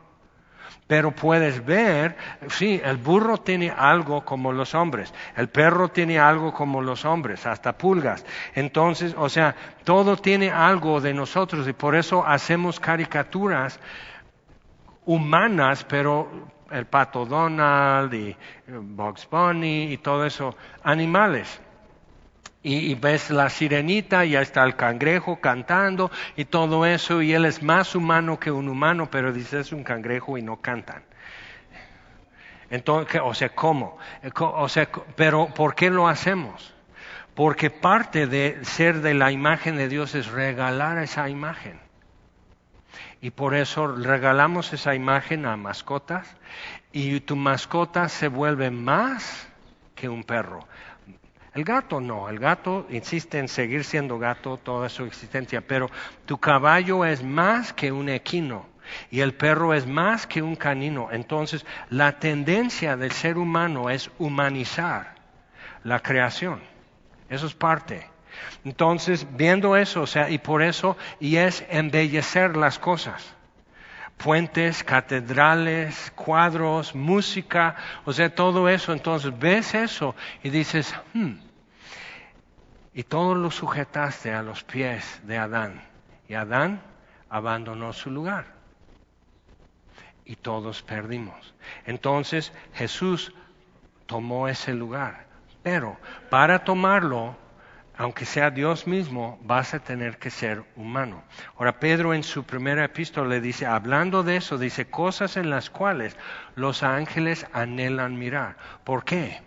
Pero 0.87 1.11
puedes 1.11 1.63
ver, 1.63 2.17
sí, 2.47 2.81
el 2.83 2.97
burro 2.97 3.37
tiene 3.37 3.69
algo 3.69 4.25
como 4.25 4.51
los 4.51 4.73
hombres, 4.73 5.13
el 5.35 5.47
perro 5.47 5.89
tiene 5.89 6.17
algo 6.17 6.51
como 6.51 6.81
los 6.81 7.05
hombres, 7.05 7.45
hasta 7.45 7.77
pulgas. 7.77 8.25
Entonces, 8.55 9.13
o 9.15 9.29
sea, 9.29 9.55
todo 9.83 10.17
tiene 10.17 10.49
algo 10.49 10.99
de 10.99 11.13
nosotros 11.13 11.67
y 11.67 11.73
por 11.73 11.95
eso 11.95 12.25
hacemos 12.25 12.79
caricaturas 12.79 13.79
humanas, 15.05 15.83
pero 15.83 16.27
el 16.71 16.87
pato 16.87 17.23
Donald 17.23 18.11
y 18.13 18.35
Bugs 18.67 19.27
Bunny 19.29 19.93
y 19.93 19.97
todo 19.97 20.25
eso, 20.25 20.55
animales. 20.83 21.61
Y, 22.61 22.93
ves 22.95 23.29
la 23.29 23.49
sirenita, 23.49 24.25
y 24.25 24.31
ya 24.31 24.41
está 24.41 24.65
el 24.65 24.75
cangrejo 24.75 25.39
cantando 25.39 26.11
y 26.35 26.43
todo 26.43 26.85
eso, 26.85 27.21
y 27.21 27.33
él 27.33 27.45
es 27.45 27.63
más 27.63 27.95
humano 27.95 28.37
que 28.37 28.51
un 28.51 28.67
humano, 28.67 29.09
pero 29.09 29.31
dice 29.31 29.61
es 29.61 29.71
un 29.71 29.83
cangrejo 29.83 30.37
y 30.37 30.41
no 30.41 30.57
cantan. 30.59 31.03
Entonces, 32.69 33.21
o 33.23 33.33
sea, 33.33 33.49
¿cómo? 33.49 33.97
O 34.35 34.67
sea, 34.67 34.89
pero 35.15 35.47
¿por 35.47 35.73
qué 35.73 35.89
lo 35.89 36.07
hacemos? 36.07 36.73
Porque 37.33 37.69
parte 37.69 38.27
de 38.27 38.59
ser 38.63 39.01
de 39.01 39.13
la 39.13 39.31
imagen 39.31 39.77
de 39.77 39.87
Dios 39.87 40.13
es 40.13 40.27
regalar 40.27 40.97
esa 40.97 41.29
imagen. 41.29 41.79
Y 43.21 43.31
por 43.31 43.55
eso 43.55 43.87
regalamos 43.87 44.71
esa 44.73 44.95
imagen 44.95 45.45
a 45.45 45.57
mascotas 45.57 46.35
y 46.91 47.19
tu 47.21 47.35
mascota 47.35 48.07
se 48.07 48.27
vuelve 48.27 48.71
más 48.71 49.47
que 49.95 50.07
un 50.09 50.23
perro. 50.23 50.67
El 51.53 51.63
gato 51.63 51.99
no, 51.99 52.29
el 52.29 52.39
gato 52.39 52.85
insiste 52.89 53.39
en 53.39 53.47
seguir 53.47 53.83
siendo 53.83 54.19
gato 54.19 54.57
toda 54.57 54.87
su 54.89 55.05
existencia, 55.05 55.61
pero 55.61 55.89
tu 56.25 56.37
caballo 56.37 57.05
es 57.05 57.23
más 57.23 57.73
que 57.73 57.91
un 57.91 58.09
equino 58.09 58.67
y 59.09 59.21
el 59.21 59.33
perro 59.33 59.73
es 59.73 59.87
más 59.87 60.27
que 60.27 60.41
un 60.41 60.55
canino. 60.55 61.09
Entonces, 61.11 61.65
la 61.89 62.19
tendencia 62.19 62.95
del 62.97 63.11
ser 63.11 63.37
humano 63.37 63.89
es 63.89 64.11
humanizar 64.19 65.15
la 65.83 65.99
creación. 65.99 66.61
Eso 67.29 67.47
es 67.47 67.53
parte. 67.53 68.07
Entonces, 68.63 69.25
viendo 69.31 69.75
eso, 69.75 70.01
o 70.01 70.07
sea, 70.07 70.29
y 70.29 70.37
por 70.37 70.61
eso, 70.61 70.97
y 71.19 71.37
es 71.37 71.65
embellecer 71.69 72.57
las 72.57 72.77
cosas 72.79 73.35
puentes, 74.19 74.83
catedrales, 74.83 76.11
cuadros, 76.13 76.93
música, 76.93 77.75
o 78.05 78.13
sea, 78.13 78.33
todo 78.35 78.69
eso. 78.69 78.93
Entonces 78.93 79.37
ves 79.39 79.73
eso 79.73 80.15
y 80.43 80.49
dices, 80.49 80.93
hmm, 81.13 81.37
y 82.93 83.03
todo 83.03 83.33
lo 83.33 83.49
sujetaste 83.49 84.33
a 84.33 84.43
los 84.43 84.63
pies 84.63 85.21
de 85.23 85.37
Adán. 85.37 85.81
Y 86.27 86.33
Adán 86.33 86.81
abandonó 87.29 87.93
su 87.93 88.11
lugar. 88.11 88.45
Y 90.25 90.35
todos 90.35 90.83
perdimos. 90.83 91.55
Entonces 91.85 92.51
Jesús 92.73 93.33
tomó 94.05 94.47
ese 94.49 94.73
lugar. 94.73 95.27
Pero 95.63 95.97
para 96.29 96.65
tomarlo, 96.65 97.37
aunque 97.99 98.25
sea 98.25 98.49
Dios 98.49 98.87
mismo, 98.87 99.37
vas 99.43 99.73
a 99.73 99.79
tener 99.79 100.19
que 100.19 100.29
ser 100.29 100.63
humano. 100.77 101.21
Ahora, 101.57 101.81
Pedro 101.81 102.13
en 102.13 102.23
su 102.23 102.45
primera 102.45 102.85
epístola 102.85 103.27
le 103.27 103.41
dice, 103.41 103.65
hablando 103.65 104.23
de 104.23 104.37
eso, 104.37 104.57
dice 104.57 104.89
cosas 104.89 105.35
en 105.35 105.49
las 105.49 105.69
cuales 105.69 106.15
los 106.55 106.81
ángeles 106.81 107.45
anhelan 107.51 108.17
mirar. 108.17 108.55
¿Por 108.85 109.03
qué? 109.03 109.41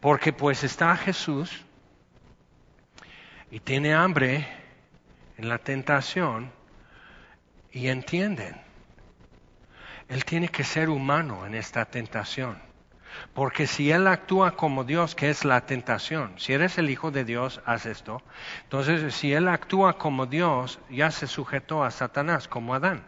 Porque 0.00 0.34
pues 0.34 0.64
está 0.64 0.94
Jesús 0.98 1.64
y 3.50 3.60
tiene 3.60 3.94
hambre 3.94 4.46
en 5.38 5.48
la 5.48 5.56
tentación 5.56 6.52
y 7.72 7.88
entienden. 7.88 8.54
Él 10.10 10.26
tiene 10.26 10.50
que 10.50 10.62
ser 10.62 10.90
humano 10.90 11.46
en 11.46 11.54
esta 11.54 11.86
tentación. 11.86 12.73
Porque 13.32 13.66
si 13.66 13.90
Él 13.90 14.06
actúa 14.06 14.52
como 14.52 14.84
Dios, 14.84 15.14
que 15.14 15.30
es 15.30 15.44
la 15.44 15.66
tentación, 15.66 16.34
si 16.38 16.52
eres 16.52 16.78
el 16.78 16.90
Hijo 16.90 17.10
de 17.10 17.24
Dios, 17.24 17.60
haz 17.66 17.86
esto. 17.86 18.22
Entonces, 18.64 19.14
si 19.14 19.32
Él 19.32 19.48
actúa 19.48 19.98
como 19.98 20.26
Dios, 20.26 20.78
ya 20.90 21.10
se 21.10 21.26
sujetó 21.26 21.84
a 21.84 21.90
Satanás, 21.90 22.48
como 22.48 22.74
Adán, 22.74 23.04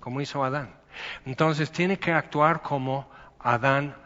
como 0.00 0.20
hizo 0.20 0.44
Adán. 0.44 0.74
Entonces, 1.24 1.70
tiene 1.70 1.98
que 1.98 2.12
actuar 2.12 2.62
como 2.62 3.10
Adán 3.40 3.96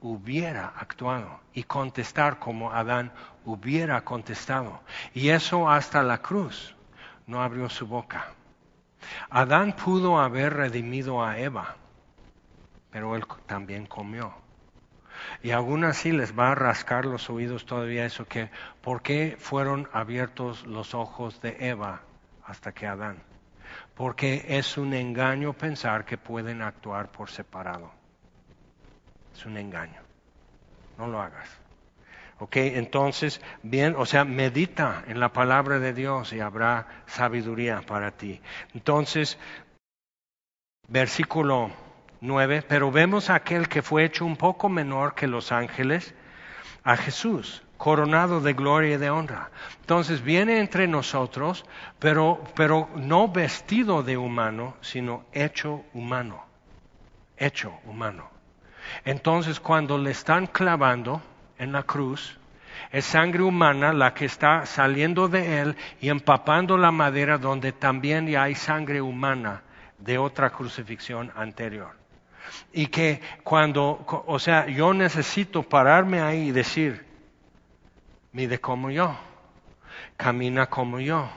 hubiera 0.00 0.68
actuado 0.76 1.40
y 1.52 1.64
contestar 1.64 2.38
como 2.38 2.72
Adán 2.72 3.12
hubiera 3.44 4.02
contestado. 4.04 4.80
Y 5.14 5.30
eso 5.30 5.68
hasta 5.68 6.02
la 6.02 6.18
cruz 6.18 6.74
no 7.26 7.42
abrió 7.42 7.68
su 7.68 7.86
boca. 7.86 8.32
Adán 9.30 9.74
pudo 9.74 10.18
haber 10.18 10.54
redimido 10.54 11.24
a 11.24 11.38
Eva, 11.38 11.76
pero 12.90 13.16
él 13.16 13.24
también 13.46 13.86
comió. 13.86 14.34
Y 15.42 15.50
aún 15.50 15.84
así 15.84 16.12
les 16.12 16.38
va 16.38 16.52
a 16.52 16.54
rascar 16.54 17.04
los 17.04 17.30
oídos 17.30 17.66
todavía 17.66 18.04
eso 18.04 18.26
que, 18.26 18.50
¿por 18.82 19.02
qué 19.02 19.36
fueron 19.38 19.88
abiertos 19.92 20.66
los 20.66 20.94
ojos 20.94 21.40
de 21.40 21.56
Eva 21.60 22.02
hasta 22.44 22.72
que 22.72 22.86
Adán? 22.86 23.18
Porque 23.94 24.44
es 24.48 24.78
un 24.78 24.94
engaño 24.94 25.52
pensar 25.52 26.04
que 26.04 26.18
pueden 26.18 26.62
actuar 26.62 27.10
por 27.10 27.30
separado. 27.30 27.92
Es 29.34 29.44
un 29.46 29.56
engaño. 29.56 30.00
No 30.96 31.06
lo 31.06 31.20
hagas. 31.20 31.48
Ok, 32.40 32.56
entonces, 32.56 33.40
bien, 33.62 33.96
o 33.96 34.06
sea, 34.06 34.24
medita 34.24 35.02
en 35.08 35.18
la 35.18 35.32
palabra 35.32 35.80
de 35.80 35.92
Dios 35.92 36.32
y 36.32 36.40
habrá 36.40 36.86
sabiduría 37.06 37.82
para 37.82 38.12
ti. 38.12 38.40
Entonces, 38.74 39.38
versículo 40.86 41.70
9, 42.20 42.62
pero 42.68 42.90
vemos 42.90 43.30
a 43.30 43.36
aquel 43.36 43.68
que 43.68 43.82
fue 43.82 44.04
hecho 44.04 44.24
un 44.24 44.36
poco 44.36 44.68
menor 44.68 45.14
que 45.14 45.26
los 45.26 45.52
ángeles, 45.52 46.14
a 46.84 46.96
Jesús, 46.96 47.62
coronado 47.76 48.40
de 48.40 48.54
gloria 48.54 48.94
y 48.94 48.98
de 48.98 49.10
honra. 49.10 49.50
Entonces 49.80 50.22
viene 50.22 50.58
entre 50.58 50.88
nosotros, 50.88 51.64
pero, 51.98 52.42
pero 52.54 52.88
no 52.96 53.28
vestido 53.28 54.02
de 54.02 54.16
humano, 54.16 54.76
sino 54.80 55.24
hecho 55.32 55.84
humano, 55.94 56.44
hecho 57.36 57.72
humano. 57.84 58.28
Entonces 59.04 59.60
cuando 59.60 59.96
le 59.98 60.10
están 60.10 60.46
clavando 60.46 61.22
en 61.58 61.72
la 61.72 61.84
cruz, 61.84 62.38
es 62.90 63.04
sangre 63.04 63.42
humana 63.42 63.92
la 63.92 64.14
que 64.14 64.24
está 64.24 64.66
saliendo 64.66 65.28
de 65.28 65.60
él 65.60 65.76
y 66.00 66.08
empapando 66.08 66.78
la 66.78 66.90
madera 66.90 67.38
donde 67.38 67.72
también 67.72 68.26
ya 68.26 68.44
hay 68.44 68.54
sangre 68.54 69.00
humana 69.00 69.62
de 69.98 70.18
otra 70.18 70.50
crucifixión 70.50 71.32
anterior. 71.34 71.98
Y 72.72 72.86
que 72.86 73.20
cuando, 73.42 74.04
o 74.26 74.38
sea, 74.38 74.66
yo 74.66 74.94
necesito 74.94 75.62
pararme 75.62 76.20
ahí 76.20 76.48
y 76.48 76.52
decir, 76.52 77.06
mide 78.32 78.60
como 78.60 78.90
yo, 78.90 79.16
camina 80.16 80.66
como 80.66 81.00
yo. 81.00 81.28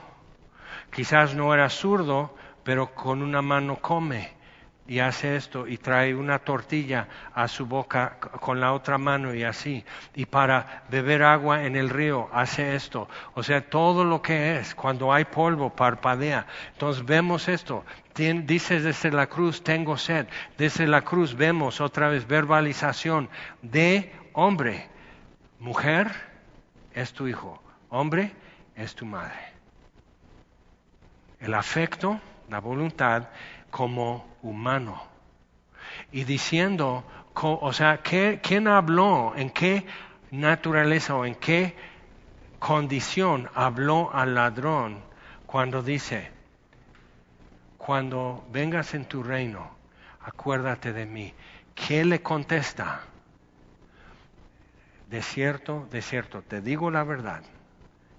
Quizás 0.90 1.34
no 1.34 1.54
era 1.54 1.68
zurdo, 1.70 2.34
pero 2.64 2.94
con 2.94 3.22
una 3.22 3.42
mano 3.42 3.76
come 3.80 4.41
y 4.86 4.98
hace 4.98 5.36
esto 5.36 5.66
y 5.66 5.78
trae 5.78 6.14
una 6.14 6.40
tortilla 6.40 7.08
a 7.34 7.46
su 7.46 7.66
boca 7.66 8.18
con 8.18 8.60
la 8.60 8.72
otra 8.72 8.98
mano 8.98 9.34
y 9.34 9.44
así. 9.44 9.84
Y 10.14 10.26
para 10.26 10.84
beber 10.90 11.22
agua 11.22 11.64
en 11.64 11.76
el 11.76 11.88
río 11.88 12.28
hace 12.32 12.74
esto. 12.74 13.08
O 13.34 13.42
sea, 13.42 13.68
todo 13.68 14.04
lo 14.04 14.20
que 14.20 14.58
es, 14.58 14.74
cuando 14.74 15.12
hay 15.12 15.24
polvo, 15.24 15.70
parpadea. 15.70 16.46
Entonces 16.72 17.04
vemos 17.04 17.48
esto. 17.48 17.84
dice 18.14 18.80
desde 18.80 19.12
la 19.12 19.28
cruz, 19.28 19.62
tengo 19.62 19.96
sed. 19.96 20.26
Desde 20.58 20.86
la 20.86 21.02
cruz 21.02 21.36
vemos 21.36 21.80
otra 21.80 22.08
vez 22.08 22.26
verbalización 22.26 23.28
de 23.62 24.12
hombre, 24.32 24.88
mujer, 25.58 26.10
es 26.92 27.12
tu 27.12 27.28
hijo, 27.28 27.62
hombre 27.88 28.32
es 28.74 28.94
tu 28.94 29.06
madre. 29.06 29.52
El 31.40 31.54
afecto, 31.54 32.20
la 32.48 32.60
voluntad 32.60 33.28
como 33.72 34.36
humano. 34.42 35.02
Y 36.12 36.24
diciendo, 36.24 37.04
o 37.34 37.72
sea, 37.72 38.02
¿quién 38.02 38.68
habló? 38.68 39.32
¿En 39.34 39.50
qué 39.50 39.86
naturaleza 40.30 41.16
o 41.16 41.24
en 41.24 41.34
qué 41.34 41.74
condición 42.60 43.48
habló 43.54 44.14
al 44.14 44.36
ladrón 44.36 45.00
cuando 45.46 45.82
dice, 45.82 46.30
cuando 47.78 48.46
vengas 48.52 48.94
en 48.94 49.06
tu 49.06 49.22
reino, 49.22 49.74
acuérdate 50.20 50.92
de 50.92 51.06
mí? 51.06 51.34
¿Qué 51.74 52.04
le 52.04 52.22
contesta? 52.22 53.00
De 55.08 55.22
cierto, 55.22 55.88
de 55.90 56.02
cierto, 56.02 56.42
te 56.42 56.60
digo 56.60 56.90
la 56.90 57.04
verdad. 57.04 57.42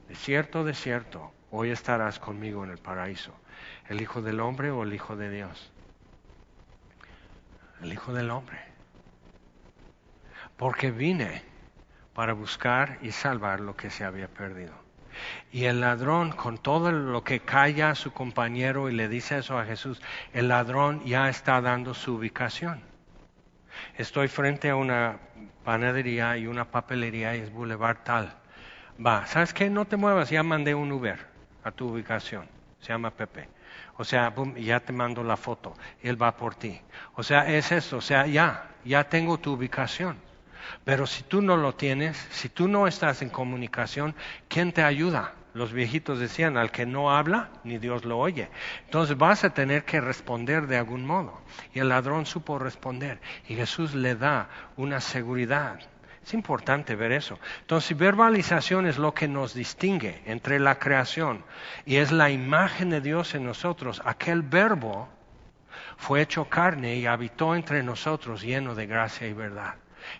De 0.08 0.16
cierto, 0.16 0.64
de 0.64 0.74
cierto, 0.74 1.32
hoy 1.52 1.70
estarás 1.70 2.18
conmigo 2.18 2.64
en 2.64 2.72
el 2.72 2.80
paraíso. 2.80 3.34
¿El 3.90 4.02
Hijo 4.02 4.22
del 4.22 4.40
Hombre 4.40 4.72
o 4.72 4.84
el 4.84 4.94
Hijo 4.94 5.16
de 5.16 5.30
Dios? 5.30 5.72
El 7.82 7.92
Hijo 7.92 8.14
del 8.14 8.32
Hombre. 8.32 8.60
Porque 10.58 10.92
vine 10.92 11.44
para 12.14 12.34
buscar 12.34 13.00
y 13.02 13.12
salvar 13.12 13.60
lo 13.60 13.76
que 13.76 13.90
se 13.90 14.06
había 14.06 14.28
perdido. 14.28 14.74
Y 15.52 15.66
el 15.66 15.82
ladrón, 15.82 16.32
con 16.32 16.58
todo 16.58 16.92
lo 16.92 17.24
que 17.24 17.42
calla 17.42 17.92
a 17.92 17.96
su 17.96 18.14
compañero 18.14 18.90
y 18.90 18.94
le 18.94 19.08
dice 19.08 19.38
eso 19.38 19.58
a 19.58 19.66
Jesús, 19.66 20.02
el 20.34 20.48
ladrón 20.48 21.04
ya 21.06 21.30
está 21.30 21.62
dando 21.62 21.94
su 21.94 22.16
ubicación. 22.16 22.82
Estoy 23.98 24.28
frente 24.28 24.70
a 24.70 24.76
una 24.76 25.20
panadería 25.64 26.38
y 26.38 26.48
una 26.48 26.66
papelería 26.66 27.36
y 27.36 27.42
es 27.42 27.52
Boulevard 27.52 27.98
tal. 28.04 28.34
Va, 29.04 29.26
¿sabes 29.26 29.54
qué? 29.54 29.70
No 29.70 29.86
te 29.86 29.98
muevas, 29.98 30.30
ya 30.30 30.44
mandé 30.44 30.74
un 30.76 30.92
Uber 30.92 31.20
a 31.64 31.72
tu 31.72 31.90
ubicación. 31.90 32.48
Se 32.80 32.90
llama 32.90 33.12
Pepe. 33.12 33.50
O 33.98 34.04
sea, 34.04 34.34
ya 34.58 34.80
te 34.80 34.92
mando 34.92 35.24
la 35.24 35.38
foto. 35.38 35.74
Él 36.02 36.22
va 36.22 36.36
por 36.36 36.56
ti. 36.56 36.80
O 37.16 37.24
sea, 37.24 37.48
es 37.48 37.72
eso. 37.72 37.98
O 37.98 38.02
sea, 38.02 38.26
ya, 38.26 38.70
ya 38.84 39.04
tengo 39.04 39.38
tu 39.38 39.54
ubicación. 39.54 40.18
Pero 40.84 41.06
si 41.06 41.24
tú 41.24 41.42
no 41.42 41.58
lo 41.58 41.76
tienes, 41.76 42.18
si 42.32 42.50
tú 42.50 42.68
no 42.68 42.88
estás 42.88 43.22
en 43.22 43.30
comunicación, 43.30 44.16
¿quién 44.48 44.72
te 44.72 44.84
ayuda? 44.84 45.34
Los 45.54 45.72
viejitos 45.72 46.20
decían, 46.20 46.58
al 46.58 46.72
que 46.72 46.86
no 46.88 47.16
habla, 47.16 47.50
ni 47.64 47.78
Dios 47.78 48.06
lo 48.06 48.18
oye. 48.18 48.50
Entonces 48.86 49.18
vas 49.18 49.44
a 49.44 49.54
tener 49.54 49.86
que 49.86 50.02
responder 50.02 50.66
de 50.66 50.78
algún 50.78 51.06
modo. 51.06 51.42
Y 51.74 51.80
el 51.80 51.90
ladrón 51.90 52.26
supo 52.26 52.58
responder. 52.58 53.20
Y 53.48 53.56
Jesús 53.56 53.94
le 53.94 54.16
da 54.16 54.50
una 54.78 55.00
seguridad. 55.00 55.80
Es 56.26 56.34
importante 56.34 56.96
ver 56.96 57.12
eso. 57.12 57.38
Entonces, 57.62 57.98
verbalización 57.98 58.88
es 58.88 58.98
lo 58.98 59.14
que 59.14 59.28
nos 59.28 59.54
distingue 59.54 60.22
entre 60.26 60.60
la 60.60 60.80
creación 60.80 61.44
y 61.86 61.98
es 61.98 62.12
la 62.12 62.30
imagen 62.30 62.90
de 62.90 63.02
Dios 63.02 63.36
en 63.36 63.46
nosotros. 63.46 64.02
Aquel 64.06 64.42
verbo 64.42 65.10
fue 65.98 66.22
hecho 66.22 66.46
carne 66.46 66.96
y 66.96 67.06
habitó 67.06 67.56
entre 67.56 67.84
nosotros 67.84 68.42
lleno 68.42 68.74
de 68.76 68.88
gracia 68.88 69.28
y 69.28 69.34
verdad. 69.34 69.76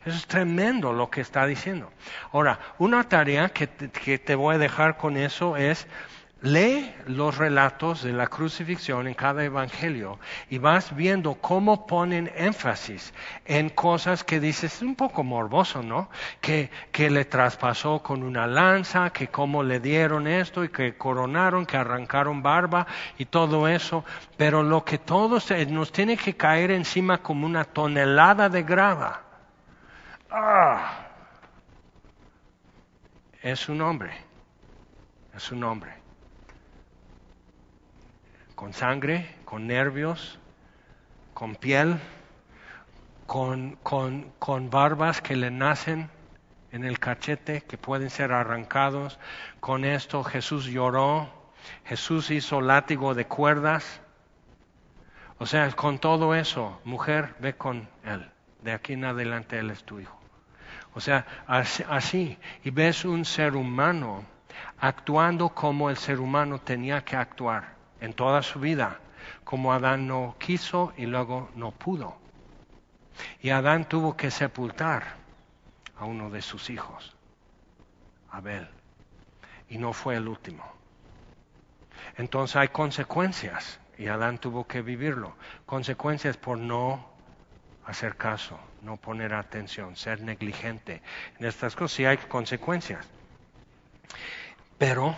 Eso 0.06 0.18
es 0.18 0.28
tremendo 0.28 0.94
lo 0.94 1.10
que 1.10 1.22
está 1.22 1.46
diciendo. 1.46 1.92
Ahora, 2.32 2.60
una 2.78 3.08
tarea 3.08 3.50
que 3.50 3.68
te, 3.68 4.36
voy 4.36 4.56
a 4.56 4.58
dejar 4.58 4.98
con 4.98 5.18
eso 5.18 5.58
es 5.58 5.88
lee 6.44 6.94
los 7.08 7.38
relatos 7.38 8.04
de 8.04 8.12
la 8.12 8.28
crucifixión 8.28 9.08
en 9.08 9.14
cada 9.14 9.46
evangelio 9.46 10.20
y 10.50 10.58
vas 10.58 10.94
viendo 10.94 11.36
cómo 11.36 11.88
ponen 11.88 12.30
énfasis 12.36 13.14
en 13.46 13.70
cosas 13.70 14.26
que 14.26 14.42
dices 14.42 14.82
un 14.82 14.96
poco 14.96 15.24
morboso, 15.24 15.82
¿no? 15.82 16.10
Que, 16.42 16.70
que 16.92 17.10
le 17.10 17.24
traspasó 17.24 18.04
con 18.04 18.24
una 18.24 18.46
lanza, 18.46 19.12
que 19.12 19.30
cómo 19.30 19.64
le 19.64 19.80
dieron 19.80 20.28
esto 20.28 20.66
y 20.66 20.70
que 20.70 20.98
coronaron, 20.98 21.66
que 21.66 21.78
arrancaron 21.78 22.44
barba 22.44 22.88
y 23.18 23.26
todo 23.26 23.70
eso, 23.70 24.04
pero 24.36 24.64
lo 24.64 24.84
que 24.84 24.98
todos 24.98 25.50
nos 25.70 25.94
tiene 25.94 26.18
que 26.18 26.36
caer 26.36 26.72
encima 26.72 27.20
como 27.20 27.46
una 27.46 27.64
tonelada 27.64 28.50
de 28.50 28.64
grava 28.64 29.22
¡Ah! 30.30 31.08
Es 33.42 33.70
un 33.70 33.82
hombre, 33.82 34.12
es 35.36 35.52
un 35.52 35.64
hombre. 35.64 36.03
Con 38.64 38.72
sangre, 38.72 39.30
con 39.44 39.68
nervios, 39.68 40.40
con 41.34 41.58
piel, 41.58 42.00
con, 43.28 44.70
barbas 44.72 45.22
que 45.22 45.36
le 45.36 45.52
nacen 45.52 46.10
en 46.72 46.86
el 46.86 46.98
cachete, 46.98 47.64
que 47.64 47.78
pueden 47.78 48.10
ser 48.10 48.32
arrancados. 48.32 49.20
Con 49.60 49.84
esto 49.84 50.24
Jesús 50.24 50.68
lloró, 50.68 51.30
Jesús 51.84 52.32
hizo 52.32 52.62
látigo 52.62 53.14
de 53.14 53.26
cuerdas. 53.28 54.00
O 55.40 55.46
sea, 55.46 55.70
con 55.74 56.00
todo 56.00 56.34
eso, 56.34 56.80
mujer, 56.86 57.36
ve 57.40 57.58
con 57.58 57.90
él. 58.06 58.32
De 58.62 58.72
aquí 58.72 58.94
en 58.94 59.04
adelante 59.04 59.60
él 59.60 59.72
es 59.72 59.84
tu 59.84 60.00
hijo. 60.00 60.18
O 60.94 61.02
sea, 61.02 61.26
así. 61.48 62.38
Y 62.64 62.70
ves 62.70 63.04
un 63.04 63.26
ser 63.26 63.58
humano 63.58 64.24
actuando 64.80 65.50
como 65.50 65.90
el 65.90 65.98
ser 65.98 66.22
humano 66.22 66.60
tenía 66.60 67.04
que 67.04 67.18
actuar 67.18 67.83
en 68.04 68.14
toda 68.14 68.44
su 68.44 68.60
vida, 68.60 69.00
como 69.46 69.72
Adán 69.72 70.08
no 70.08 70.36
quiso 70.38 70.92
y 70.98 71.06
luego 71.06 71.50
no 71.56 71.72
pudo. 71.72 72.18
Y 73.40 73.52
Adán 73.52 73.88
tuvo 73.88 74.18
que 74.18 74.30
sepultar 74.30 75.16
a 75.98 76.04
uno 76.04 76.30
de 76.30 76.42
sus 76.42 76.70
hijos, 76.70 77.16
Abel, 78.30 78.68
y 79.70 79.78
no 79.78 79.94
fue 79.94 80.18
el 80.18 80.28
último. 80.28 80.70
Entonces 82.18 82.58
hay 82.58 82.68
consecuencias 82.68 83.80
y 83.98 84.08
Adán 84.08 84.38
tuvo 84.38 84.68
que 84.68 84.82
vivirlo, 84.82 85.38
consecuencias 85.66 86.36
por 86.36 86.58
no 86.58 87.08
hacer 87.86 88.18
caso, 88.18 88.60
no 88.82 88.98
poner 88.98 89.34
atención, 89.34 89.96
ser 89.96 90.20
negligente. 90.20 91.02
En 91.40 91.46
estas 91.46 91.74
cosas 91.74 91.96
sí 91.96 92.06
hay 92.06 92.18
consecuencias. 92.18 93.08
Pero 94.78 95.16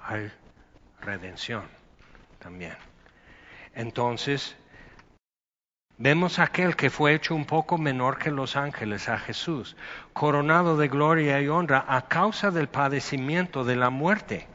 hay 0.00 0.30
redención 1.00 1.64
también. 2.44 2.76
Entonces, 3.74 4.54
vemos 5.96 6.38
aquel 6.38 6.76
que 6.76 6.90
fue 6.90 7.14
hecho 7.14 7.34
un 7.34 7.46
poco 7.46 7.78
menor 7.78 8.18
que 8.18 8.30
los 8.30 8.54
ángeles, 8.54 9.08
a 9.08 9.18
Jesús, 9.18 9.76
coronado 10.12 10.76
de 10.76 10.88
gloria 10.88 11.40
y 11.40 11.48
honra 11.48 11.86
a 11.88 12.02
causa 12.02 12.50
del 12.50 12.68
padecimiento 12.68 13.64
de 13.64 13.76
la 13.76 13.88
muerte, 13.88 14.46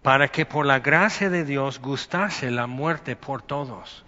para 0.00 0.28
que 0.28 0.46
por 0.46 0.64
la 0.64 0.78
gracia 0.78 1.28
de 1.28 1.44
Dios 1.44 1.80
gustase 1.80 2.52
la 2.52 2.68
muerte 2.68 3.16
por 3.16 3.42
todos. 3.42 4.04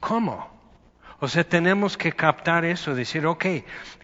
¿Cómo? 0.00 0.55
O 1.18 1.28
sea, 1.28 1.44
tenemos 1.44 1.96
que 1.96 2.12
captar 2.12 2.64
eso, 2.64 2.94
decir, 2.94 3.26
ok, 3.26 3.46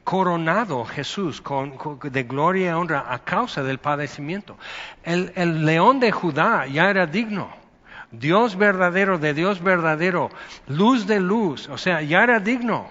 coronado 0.03 0.85
Jesús 0.85 1.43
con, 1.43 1.79
de 2.03 2.23
gloria 2.23 2.71
y 2.71 2.73
honra 2.73 3.07
a 3.09 3.19
causa 3.19 3.63
del 3.63 3.79
padecimiento. 3.79 4.57
El, 5.03 5.65
león 5.65 6.01
de 6.01 6.11
Judá 6.11 6.67
ya 6.67 6.89
era 6.89 7.07
digno. 7.07 7.51
Dios 8.11 8.57
verdadero 8.57 9.19
de 9.19 9.35
Dios 9.35 9.63
verdadero, 9.63 10.31
luz 10.69 11.07
de 11.07 11.21
luz, 11.21 11.69
o 11.69 11.79
sea, 11.79 12.03
ya 12.03 12.23
era 12.23 12.41
digno. 12.41 12.91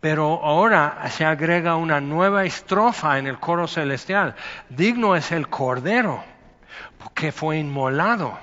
Pero 0.00 0.40
ahora 0.44 1.02
se 1.10 1.24
agrega 1.24 1.76
una 1.76 2.00
nueva 2.00 2.44
estrofa 2.44 3.18
en 3.18 3.26
el 3.26 3.38
coro 3.38 3.66
celestial. 3.66 4.36
Digno 4.68 5.16
es 5.16 5.32
el 5.32 5.48
cordero, 5.48 6.22
que 7.14 7.32
fue 7.32 7.58
inmolado 7.58 8.38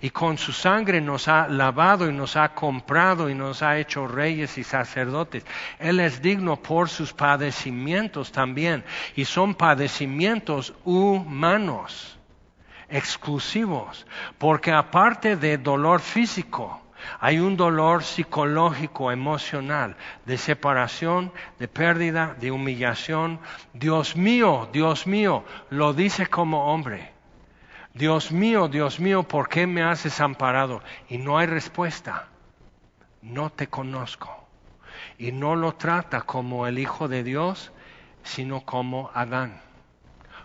y 0.00 0.10
con 0.10 0.38
su 0.38 0.52
sangre 0.52 1.00
nos 1.00 1.28
ha 1.28 1.48
lavado 1.48 2.08
y 2.08 2.12
nos 2.12 2.36
ha 2.36 2.54
comprado 2.54 3.28
y 3.30 3.34
nos 3.34 3.62
ha 3.62 3.78
hecho 3.78 4.06
reyes 4.06 4.58
y 4.58 4.64
sacerdotes. 4.64 5.44
Él 5.78 6.00
es 6.00 6.22
digno 6.22 6.56
por 6.56 6.88
sus 6.88 7.12
padecimientos 7.12 8.32
también 8.32 8.84
y 9.16 9.24
son 9.24 9.54
padecimientos 9.54 10.74
humanos, 10.84 12.18
exclusivos, 12.88 14.06
porque 14.38 14.72
aparte 14.72 15.36
de 15.36 15.58
dolor 15.58 16.00
físico, 16.00 16.80
hay 17.20 17.38
un 17.38 17.56
dolor 17.56 18.02
psicológico, 18.02 19.12
emocional, 19.12 19.96
de 20.26 20.36
separación, 20.36 21.32
de 21.58 21.68
pérdida, 21.68 22.34
de 22.40 22.50
humillación. 22.50 23.38
Dios 23.72 24.16
mío, 24.16 24.68
Dios 24.72 25.06
mío, 25.06 25.44
lo 25.70 25.92
dice 25.92 26.26
como 26.26 26.72
hombre 26.72 27.17
Dios 27.94 28.30
mío, 28.30 28.68
Dios 28.68 29.00
mío, 29.00 29.22
¿por 29.22 29.48
qué 29.48 29.66
me 29.66 29.82
has 29.82 30.04
desamparado? 30.04 30.82
Y 31.08 31.18
no 31.18 31.38
hay 31.38 31.46
respuesta. 31.46 32.28
No 33.22 33.50
te 33.50 33.68
conozco. 33.68 34.46
Y 35.16 35.32
no 35.32 35.56
lo 35.56 35.74
trata 35.74 36.22
como 36.22 36.66
el 36.66 36.78
Hijo 36.78 37.08
de 37.08 37.24
Dios, 37.24 37.72
sino 38.22 38.64
como 38.64 39.10
Adán. 39.14 39.60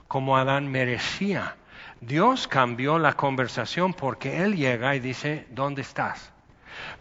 Como 0.08 0.38
Adán 0.38 0.68
merecía. 0.68 1.56
Dios 2.02 2.48
cambió 2.48 2.98
la 2.98 3.14
conversación 3.14 3.94
porque 3.94 4.42
Él 4.44 4.56
llega 4.56 4.96
y 4.96 5.00
dice, 5.00 5.46
¿dónde 5.52 5.82
estás? 5.82 6.32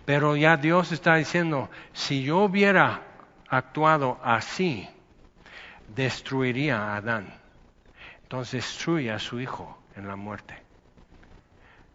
Pero 0.04 0.36
ya 0.36 0.56
Dios 0.56 0.92
está 0.92 1.14
diciendo, 1.16 1.70
si 1.92 2.24
yo 2.24 2.38
hubiera 2.38 3.00
actuado 3.48 4.20
así, 4.22 4.88
destruiría 5.88 6.78
a 6.78 6.96
Adán. 6.96 7.32
Entonces 8.22 8.64
destruye 8.64 9.10
a 9.10 9.18
su 9.18 9.40
hijo 9.40 9.81
en 9.96 10.08
la 10.08 10.16
muerte. 10.16 10.62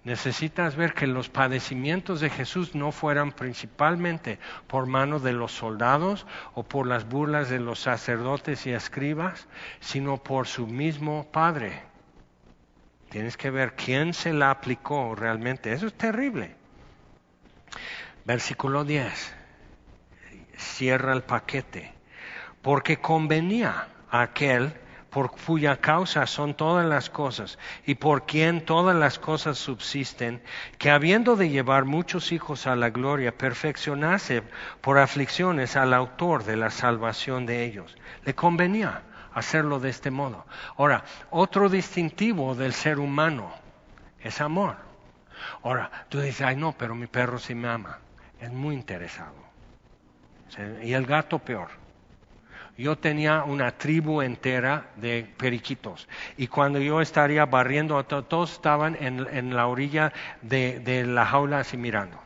Necesitas 0.07 0.77
ver 0.77 0.93
que 0.93 1.05
los 1.05 1.27
padecimientos 1.27 2.21
de 2.21 2.29
Jesús 2.29 2.75
no 2.75 2.93
fueran 2.93 3.33
principalmente 3.33 4.39
por 4.67 4.85
mano 4.85 5.19
de 5.19 5.33
los 5.33 5.51
soldados 5.51 6.25
o 6.53 6.63
por 6.63 6.87
las 6.87 7.09
burlas 7.09 7.49
de 7.49 7.59
los 7.59 7.79
sacerdotes 7.79 8.65
y 8.65 8.71
escribas, 8.71 9.47
sino 9.81 10.17
por 10.17 10.47
su 10.47 10.65
mismo 10.65 11.27
Padre. 11.29 11.81
Tienes 13.09 13.35
que 13.35 13.49
ver 13.49 13.75
quién 13.75 14.13
se 14.13 14.31
la 14.31 14.49
aplicó 14.49 15.13
realmente. 15.13 15.73
Eso 15.73 15.87
es 15.87 15.93
terrible. 15.93 16.55
Versículo 18.23 18.85
10. 18.85 19.35
Cierra 20.55 21.11
el 21.11 21.23
paquete. 21.23 21.93
Porque 22.61 22.97
convenía 22.97 23.89
a 24.09 24.21
aquel 24.21 24.73
por 25.17 25.31
cuya 25.31 25.77
causa 25.77 26.27
son 26.27 26.53
todas 26.53 26.85
las 26.85 27.09
cosas 27.09 27.57
y 27.87 27.95
por 27.95 28.27
quien 28.27 28.63
todas 28.63 28.95
las 28.95 29.17
cosas 29.17 29.57
subsisten, 29.57 30.43
que 30.77 30.91
habiendo 30.91 31.35
de 31.35 31.49
llevar 31.49 31.85
muchos 31.85 32.31
hijos 32.31 32.67
a 32.67 32.75
la 32.75 32.91
gloria, 32.91 33.35
perfeccionase 33.35 34.43
por 34.79 34.99
aflicciones 34.99 35.75
al 35.75 35.95
autor 35.95 36.43
de 36.43 36.55
la 36.55 36.69
salvación 36.69 37.47
de 37.47 37.65
ellos. 37.65 37.97
Le 38.25 38.35
convenía 38.35 39.01
hacerlo 39.33 39.79
de 39.79 39.89
este 39.89 40.11
modo. 40.11 40.45
Ahora, 40.77 41.03
otro 41.31 41.67
distintivo 41.67 42.53
del 42.53 42.73
ser 42.73 42.99
humano 42.99 43.51
es 44.21 44.39
amor. 44.39 44.75
Ahora, 45.63 45.89
tú 46.09 46.19
dices, 46.21 46.41
ay 46.41 46.57
no, 46.57 46.73
pero 46.73 46.93
mi 46.93 47.07
perro 47.07 47.39
sí 47.39 47.55
me 47.55 47.69
ama. 47.69 47.97
Es 48.39 48.51
muy 48.51 48.75
interesado. 48.75 49.33
Y 50.83 50.93
el 50.93 51.07
gato 51.07 51.39
peor 51.39 51.86
yo 52.77 52.97
tenía 52.97 53.43
una 53.43 53.71
tribu 53.71 54.21
entera 54.21 54.91
de 54.95 55.27
periquitos. 55.37 56.07
Y 56.37 56.47
cuando 56.47 56.79
yo 56.79 57.01
estaría 57.01 57.45
barriendo, 57.45 58.03
todos 58.03 58.53
estaban 58.53 58.95
en, 58.99 59.55
la 59.55 59.67
orilla 59.67 60.13
de, 60.41 61.03
la 61.05 61.25
jaula 61.25 61.59
así 61.59 61.75
mirando. 61.75 62.19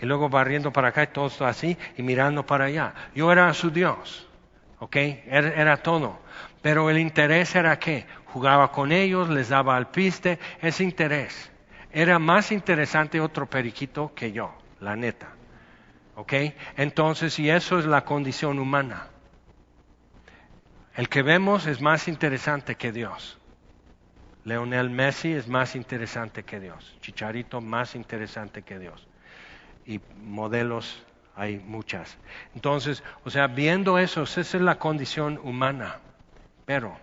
Y 0.00 0.06
luego 0.06 0.28
barriendo 0.28 0.72
para 0.72 0.88
acá, 0.88 1.06
todos 1.06 1.40
así 1.42 1.76
y 1.96 2.02
mirando 2.02 2.44
para 2.44 2.66
allá. 2.66 2.94
Yo 3.14 3.32
era 3.32 3.52
su 3.54 3.70
Dios, 3.70 4.28
¿ok? 4.78 4.96
Era, 4.96 5.48
era 5.54 5.76
todo. 5.78 6.20
Pero 6.60 6.90
el 6.90 6.98
interés 6.98 7.54
era 7.54 7.78
que 7.78 8.06
jugaba 8.26 8.70
con 8.72 8.92
ellos, 8.92 9.28
les 9.30 9.48
daba 9.48 9.76
al 9.76 9.90
piste, 9.90 10.38
ese 10.60 10.84
interés. 10.84 11.50
Era 11.92 12.18
más 12.18 12.52
interesante 12.52 13.20
otro 13.20 13.46
periquito 13.46 14.12
que 14.14 14.32
yo, 14.32 14.54
la 14.80 14.96
neta. 14.96 15.28
¿Ok? 16.16 16.32
Entonces, 16.76 17.38
y 17.38 17.50
eso 17.50 17.78
es 17.78 17.86
la 17.86 18.04
condición 18.04 18.58
humana. 18.58 19.08
El 20.94 21.08
que 21.08 21.22
vemos 21.22 21.66
es 21.66 21.80
más 21.80 22.06
interesante 22.06 22.76
que 22.76 22.92
Dios. 22.92 23.38
Leonel 24.44 24.90
Messi 24.90 25.32
es 25.32 25.48
más 25.48 25.74
interesante 25.74 26.44
que 26.44 26.60
Dios. 26.60 26.96
Chicharito 27.00 27.60
más 27.60 27.94
interesante 27.94 28.62
que 28.62 28.78
Dios. 28.78 29.08
Y 29.86 30.00
modelos 30.22 31.02
hay 31.34 31.58
muchas. 31.58 32.16
Entonces, 32.54 33.02
o 33.24 33.30
sea, 33.30 33.48
viendo 33.48 33.98
eso, 33.98 34.22
esa 34.22 34.40
es 34.40 34.54
la 34.54 34.78
condición 34.78 35.40
humana. 35.42 35.98
Pero, 36.64 36.96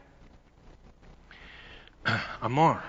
amor. 2.41 2.79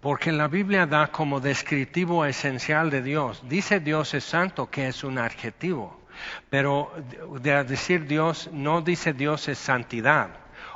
Porque 0.00 0.32
la 0.32 0.48
Biblia 0.48 0.86
da 0.86 1.08
como 1.08 1.40
descriptivo 1.40 2.24
esencial 2.24 2.90
de 2.90 3.02
Dios. 3.02 3.42
Dice 3.48 3.80
Dios 3.80 4.14
es 4.14 4.24
santo, 4.24 4.70
que 4.70 4.88
es 4.88 5.02
un 5.02 5.18
adjetivo. 5.18 6.03
Pero 6.50 6.92
de 7.40 7.64
decir 7.64 8.06
Dios, 8.06 8.48
no 8.52 8.82
dice 8.82 9.12
Dios 9.12 9.48
es 9.48 9.58
santidad 9.58 10.30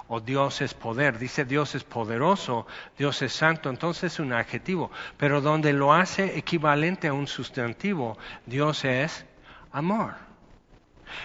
o 0.09 0.21
Dios 0.21 0.63
es 0.63 0.75
poder, 0.75 1.19
dice 1.19 1.45
Dios 1.45 1.75
es 1.75 1.85
poderoso, 1.85 2.67
Dios 2.97 3.21
es 3.23 3.33
santo, 3.33 3.69
entonces 3.69 4.15
es 4.15 4.19
un 4.19 4.33
adjetivo. 4.33 4.91
Pero 5.19 5.41
donde 5.41 5.73
lo 5.73 5.93
hace 5.93 6.39
equivalente 6.39 7.09
a 7.09 7.13
un 7.13 7.27
sustantivo, 7.27 8.17
Dios 8.47 8.85
es 8.85 9.27
amor. 9.71 10.28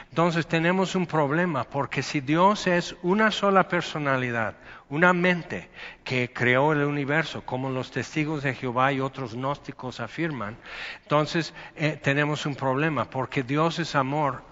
Entonces 0.09 0.47
tenemos 0.47 0.95
un 0.95 1.05
problema, 1.05 1.63
porque 1.63 2.03
si 2.03 2.21
Dios 2.21 2.67
es 2.67 2.95
una 3.01 3.31
sola 3.31 3.67
personalidad, 3.67 4.55
una 4.89 5.13
mente 5.13 5.69
que 6.03 6.31
creó 6.33 6.73
el 6.73 6.83
universo, 6.83 7.43
como 7.45 7.69
los 7.69 7.91
testigos 7.91 8.43
de 8.43 8.53
Jehová 8.53 8.91
y 8.91 8.99
otros 8.99 9.33
gnósticos 9.33 9.99
afirman, 9.99 10.57
entonces 11.01 11.53
eh, 11.75 11.99
tenemos 12.01 12.45
un 12.45 12.55
problema, 12.55 13.09
porque 13.09 13.43
Dios 13.43 13.79
es 13.79 13.95
amor, 13.95 14.43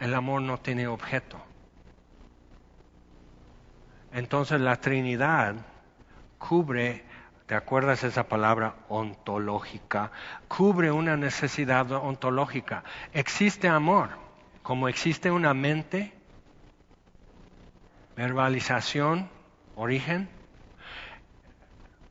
el 0.00 0.14
amor 0.14 0.42
no 0.42 0.58
tiene 0.58 0.86
objeto. 0.86 1.40
Entonces 4.12 4.60
la 4.60 4.76
Trinidad 4.76 5.54
cubre, 6.38 7.04
¿te 7.46 7.54
acuerdas 7.54 8.04
esa 8.04 8.28
palabra 8.28 8.76
ontológica? 8.88 10.10
Cubre 10.48 10.90
una 10.90 11.16
necesidad 11.16 11.90
ontológica. 11.92 12.84
Existe 13.12 13.68
amor, 13.68 14.10
como 14.68 14.90
existe 14.90 15.30
una 15.30 15.54
mente, 15.54 16.12
verbalización, 18.14 19.30
origen. 19.76 20.28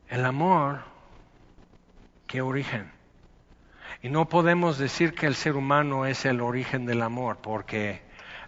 El 0.10 0.26
amor, 0.26 0.80
¿qué 2.26 2.42
origen? 2.42 2.92
Y 4.02 4.10
no 4.10 4.28
podemos 4.28 4.80
decir 4.80 5.14
que 5.14 5.28
el 5.28 5.36
ser 5.36 5.56
humano 5.56 6.08
es 6.08 6.26
el 6.26 6.42
origen 6.42 6.88
del 6.88 7.04
amor, 7.04 7.38
porque 7.44 8.02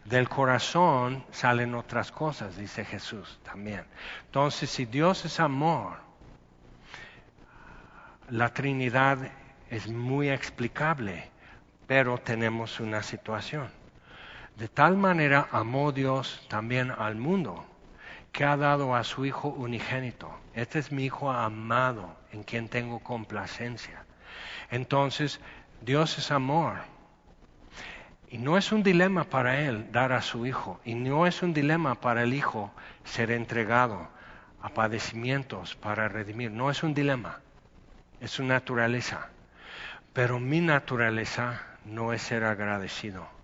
del 0.06 0.28
corazón 0.28 1.24
salen 1.30 1.76
otras 1.76 2.12
cosas, 2.12 2.58
dice 2.58 2.86
Jesús 2.86 3.40
también. 3.44 3.86
Entonces, 4.26 4.72
si 4.72 4.86
Dios 4.86 5.24
es 5.26 5.40
amor, 5.40 6.00
la 8.28 8.52
Trinidad 8.56 9.20
es 9.70 9.88
muy 9.88 10.32
explicable, 10.32 11.30
pero 11.86 12.18
tenemos 12.18 12.80
una 12.80 13.04
situación. 13.04 13.79
De 14.60 14.68
tal 14.68 14.98
manera 14.98 15.48
amó 15.54 15.94
Dios 15.94 16.46
también 16.50 16.92
al 16.92 17.16
mundo 17.16 17.66
que 18.34 18.44
ha 18.44 18.58
dado 18.58 18.94
a 18.94 19.06
su 19.06 19.26
Hijo 19.26 19.48
unigénito. 19.48 20.38
Este 20.54 20.80
es 20.80 20.92
mi 20.92 21.06
Hijo 21.06 21.32
amado, 21.32 22.18
en 22.34 22.44
quien 22.44 22.68
tengo 22.68 23.00
complacencia. 23.00 24.04
Entonces, 24.70 25.40
Dios 25.80 26.18
es 26.18 26.30
amor. 26.32 26.74
Y 28.28 28.38
no 28.38 28.58
es 28.58 28.74
un 28.74 28.84
dilema 28.84 29.24
para 29.24 29.62
Él 29.62 29.94
dar 29.94 30.12
a 30.12 30.22
su 30.22 30.46
Hijo. 30.46 30.82
Y 30.84 30.94
no 30.94 31.26
es 31.26 31.42
un 31.42 31.54
dilema 31.54 31.96
para 31.96 32.24
el 32.24 32.34
Hijo 32.34 32.70
ser 33.06 33.32
entregado 33.32 34.10
a 34.62 34.68
padecimientos 34.74 35.76
para 35.78 36.10
redimir. 36.10 36.52
No 36.52 36.70
es 36.70 36.84
un 36.84 36.94
dilema. 36.94 37.40
Es 38.20 38.32
su 38.32 38.44
naturaleza. 38.44 39.30
Pero 40.12 40.38
mi 40.38 40.60
naturaleza 40.60 41.62
no 41.86 42.12
es 42.12 42.22
ser 42.22 42.44
agradecido. 42.44 43.39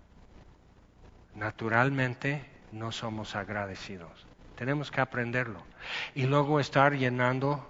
Naturalmente 1.36 2.42
no 2.72 2.92
somos 2.92 3.36
agradecidos. 3.36 4.26
Tenemos 4.56 4.90
que 4.90 5.02
aprenderlo. 5.02 5.62
Y 6.14 6.24
luego 6.24 6.60
estar 6.60 6.94
llenando 6.94 7.68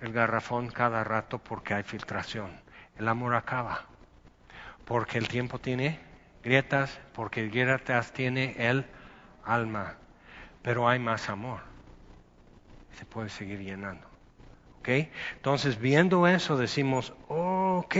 el 0.00 0.12
garrafón 0.12 0.68
cada 0.68 1.04
rato 1.04 1.38
porque 1.38 1.74
hay 1.74 1.84
filtración. 1.84 2.50
El 2.98 3.06
amor 3.06 3.36
acaba. 3.36 3.84
Porque 4.84 5.18
el 5.18 5.28
tiempo 5.28 5.60
tiene 5.60 6.00
grietas, 6.42 6.98
porque 7.14 7.46
grietas 7.46 8.12
tiene 8.12 8.56
el 8.58 8.84
alma. 9.44 9.94
Pero 10.60 10.88
hay 10.88 10.98
más 10.98 11.28
amor. 11.28 11.60
Se 12.98 13.04
puede 13.04 13.28
seguir 13.28 13.60
llenando. 13.60 14.07
Entonces, 14.88 15.78
viendo 15.78 16.26
eso, 16.26 16.56
decimos, 16.56 17.12
ok, 17.28 17.96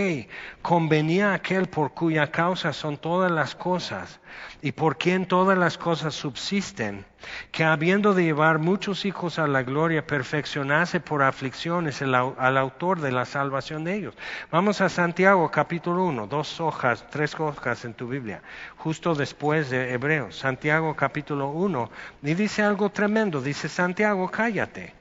convenía 0.62 1.34
aquel 1.34 1.66
por 1.66 1.92
cuya 1.92 2.30
causa 2.30 2.72
son 2.72 2.96
todas 2.96 3.30
las 3.30 3.54
cosas 3.54 4.20
y 4.62 4.72
por 4.72 4.96
quien 4.96 5.26
todas 5.26 5.58
las 5.58 5.76
cosas 5.76 6.14
subsisten, 6.14 7.04
que 7.52 7.64
habiendo 7.64 8.14
de 8.14 8.24
llevar 8.24 8.58
muchos 8.58 9.04
hijos 9.04 9.38
a 9.38 9.46
la 9.46 9.62
gloria, 9.62 10.06
perfeccionase 10.06 11.00
por 11.00 11.22
aflicciones 11.22 12.00
al 12.00 12.56
autor 12.56 13.00
de 13.00 13.12
la 13.12 13.26
salvación 13.26 13.84
de 13.84 13.94
ellos. 13.94 14.14
Vamos 14.50 14.80
a 14.80 14.88
Santiago 14.88 15.50
capítulo 15.50 16.04
1, 16.04 16.26
dos 16.26 16.58
hojas, 16.60 17.04
tres 17.10 17.38
hojas 17.38 17.84
en 17.84 17.94
tu 17.94 18.08
Biblia, 18.08 18.40
justo 18.78 19.14
después 19.14 19.68
de 19.68 19.92
Hebreos. 19.92 20.36
Santiago 20.36 20.94
capítulo 20.96 21.50
1, 21.50 21.90
y 22.22 22.34
dice 22.34 22.62
algo 22.62 22.88
tremendo, 22.90 23.42
dice 23.42 23.68
Santiago, 23.68 24.30
cállate 24.30 24.97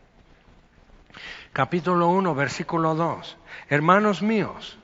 capítulo 1.58 2.10
1, 2.10 2.36
versículo 2.36 2.94
2. 2.94 3.36
Hermanos 3.68 4.22
míos, 4.22 4.78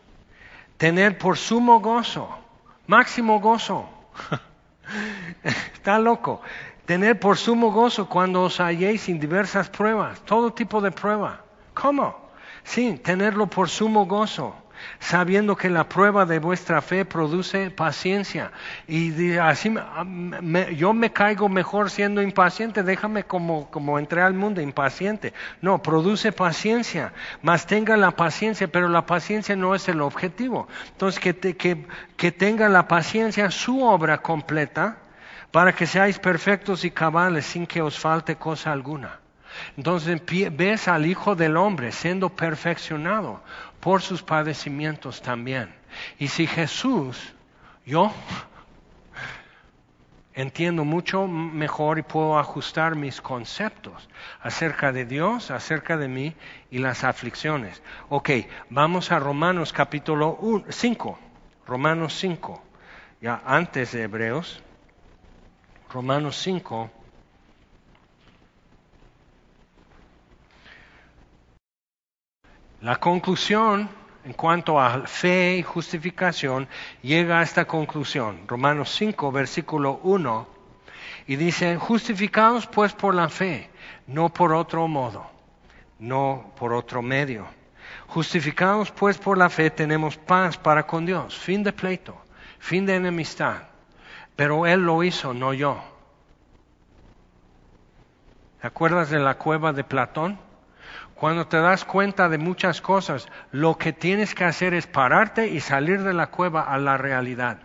tener 0.77 1.19
por 1.19 1.37
sumo 1.37 1.79
gozo, 1.79 2.27
máximo 2.87 3.39
gozo. 3.39 3.87
Está 5.75 5.99
loco. 5.99 6.41
Tener 6.87 7.19
por 7.19 7.37
sumo 7.37 7.71
gozo 7.71 8.09
cuando 8.09 8.41
os 8.41 8.59
halléis 8.59 9.07
en 9.07 9.19
diversas 9.19 9.69
pruebas, 9.69 10.19
todo 10.21 10.51
tipo 10.51 10.81
de 10.81 10.89
prueba. 10.89 11.45
¿Cómo? 11.75 12.17
Sí, 12.63 12.97
tenerlo 12.97 13.45
por 13.45 13.69
sumo 13.69 14.07
gozo. 14.07 14.55
Sabiendo 14.99 15.55
que 15.55 15.69
la 15.69 15.87
prueba 15.89 16.25
de 16.25 16.39
vuestra 16.39 16.81
fe 16.81 17.05
produce 17.05 17.71
paciencia. 17.71 18.51
Y 18.87 19.37
así 19.37 19.73
yo 20.75 20.93
me 20.93 21.11
caigo 21.11 21.49
mejor 21.49 21.89
siendo 21.89 22.21
impaciente, 22.21 22.83
déjame 22.83 23.23
como, 23.23 23.69
como 23.69 23.99
entré 23.99 24.21
al 24.21 24.33
mundo 24.33 24.61
impaciente. 24.61 25.33
No, 25.61 25.81
produce 25.81 26.31
paciencia, 26.31 27.13
más 27.41 27.67
tenga 27.67 27.97
la 27.97 28.11
paciencia, 28.11 28.67
pero 28.67 28.89
la 28.89 29.05
paciencia 29.05 29.55
no 29.55 29.75
es 29.75 29.87
el 29.87 30.01
objetivo. 30.01 30.67
Entonces, 30.91 31.19
que, 31.19 31.57
que, 31.57 31.85
que 32.17 32.31
tenga 32.31 32.69
la 32.69 32.87
paciencia 32.87 33.51
su 33.51 33.83
obra 33.83 34.21
completa 34.21 34.97
para 35.51 35.73
que 35.73 35.85
seáis 35.85 36.17
perfectos 36.17 36.83
y 36.83 36.91
cabales 36.91 37.45
sin 37.45 37.67
que 37.67 37.81
os 37.81 37.99
falte 37.99 38.37
cosa 38.37 38.71
alguna. 38.71 39.19
Entonces 39.77 40.21
ves 40.51 40.87
al 40.87 41.05
Hijo 41.05 41.35
del 41.35 41.57
Hombre 41.57 41.91
siendo 41.91 42.29
perfeccionado 42.29 43.41
por 43.83 44.01
sus 44.01 44.23
padecimientos 44.23 45.21
también. 45.21 45.75
Y 46.17 46.29
si 46.29 46.47
Jesús, 46.47 47.33
yo 47.85 48.13
entiendo 50.33 50.85
mucho 50.85 51.27
mejor 51.27 51.99
y 51.99 52.03
puedo 52.03 52.39
ajustar 52.39 52.95
mis 52.95 53.19
conceptos 53.19 54.07
acerca 54.41 54.93
de 54.93 55.03
Dios, 55.03 55.51
acerca 55.51 55.97
de 55.97 56.07
mí 56.07 56.33
y 56.71 56.77
las 56.77 57.03
aflicciones. 57.03 57.83
Ok, 58.07 58.29
vamos 58.69 59.11
a 59.11 59.19
Romanos 59.19 59.73
capítulo 59.73 60.39
5, 60.69 61.19
Romanos 61.67 62.17
5, 62.17 62.63
ya 63.21 63.41
antes 63.45 63.91
de 63.91 64.03
Hebreos, 64.03 64.63
Romanos 65.91 66.37
5. 66.37 67.02
La 72.83 72.97
conclusión 72.97 73.89
en 74.25 74.33
cuanto 74.33 74.77
a 74.77 75.07
fe 75.07 75.55
y 75.55 75.63
justificación 75.63 76.67
llega 77.01 77.39
a 77.39 77.43
esta 77.43 77.63
conclusión. 77.63 78.41
Romanos 78.45 78.93
5, 78.97 79.31
versículo 79.31 80.01
1. 80.03 80.47
Y 81.27 81.37
dice, 81.37 81.77
justificados 81.77 82.67
pues 82.67 82.91
por 82.91 83.15
la 83.15 83.29
fe, 83.29 83.69
no 84.07 84.33
por 84.33 84.51
otro 84.51 84.85
modo, 84.89 85.25
no 85.97 86.51
por 86.59 86.73
otro 86.73 87.01
medio. 87.01 87.47
Justificados 88.07 88.91
pues 88.91 89.17
por 89.17 89.37
la 89.37 89.49
fe 89.49 89.69
tenemos 89.69 90.17
paz 90.17 90.57
para 90.57 90.85
con 90.85 91.05
Dios, 91.05 91.39
fin 91.39 91.63
de 91.63 91.71
pleito, 91.71 92.17
fin 92.59 92.85
de 92.85 92.95
enemistad. 92.95 93.63
Pero 94.35 94.67
Él 94.67 94.81
lo 94.81 95.05
hizo, 95.05 95.33
no 95.33 95.53
yo. 95.53 95.81
¿Te 98.59 98.67
acuerdas 98.67 99.09
de 99.09 99.19
la 99.19 99.37
cueva 99.37 99.71
de 99.71 99.85
Platón? 99.85 100.37
Cuando 101.23 101.47
te 101.47 101.55
das 101.55 101.85
cuenta 101.85 102.27
de 102.27 102.37
muchas 102.37 102.81
cosas, 102.81 103.29
lo 103.53 103.77
que 103.77 103.93
tienes 103.93 104.35
que 104.35 104.43
hacer 104.43 104.73
es 104.73 104.87
pararte 104.87 105.47
y 105.47 105.61
salir 105.61 106.03
de 106.03 106.13
la 106.13 106.27
cueva 106.27 106.63
a 106.63 106.77
la 106.77 106.97
realidad. 106.97 107.59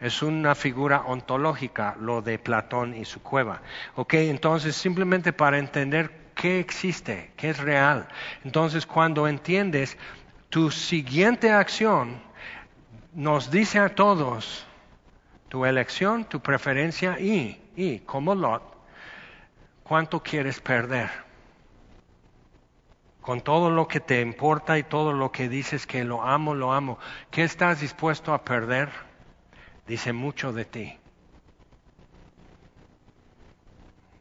Es 0.00 0.22
una 0.22 0.54
figura 0.54 1.02
ontológica 1.02 1.94
lo 2.00 2.22
de 2.22 2.38
Platón 2.38 2.94
y 2.94 3.04
su 3.04 3.22
cueva. 3.22 3.60
Ok, 3.96 4.14
entonces 4.14 4.76
simplemente 4.76 5.34
para 5.34 5.58
entender 5.58 6.30
qué 6.34 6.58
existe, 6.58 7.32
qué 7.36 7.50
es 7.50 7.58
real. 7.58 8.08
Entonces 8.46 8.86
cuando 8.86 9.28
entiendes 9.28 9.98
tu 10.48 10.70
siguiente 10.70 11.52
acción, 11.52 12.22
nos 13.12 13.50
dice 13.50 13.78
a 13.78 13.94
todos 13.94 14.66
tu 15.50 15.66
elección, 15.66 16.24
tu 16.24 16.40
preferencia 16.40 17.20
y, 17.20 17.60
y 17.76 17.98
como 17.98 18.34
Lot, 18.34 18.62
cuánto 19.82 20.22
quieres 20.22 20.62
perder 20.62 21.29
con 23.30 23.42
todo 23.42 23.70
lo 23.70 23.86
que 23.86 24.00
te 24.00 24.20
importa 24.22 24.76
y 24.76 24.82
todo 24.82 25.12
lo 25.12 25.30
que 25.30 25.48
dices 25.48 25.86
que 25.86 26.02
lo 26.02 26.24
amo, 26.24 26.52
lo 26.52 26.72
amo, 26.72 26.98
¿qué 27.30 27.44
estás 27.44 27.80
dispuesto 27.80 28.34
a 28.34 28.42
perder? 28.42 28.88
Dice 29.86 30.12
mucho 30.12 30.52
de 30.52 30.64
ti. 30.64 30.98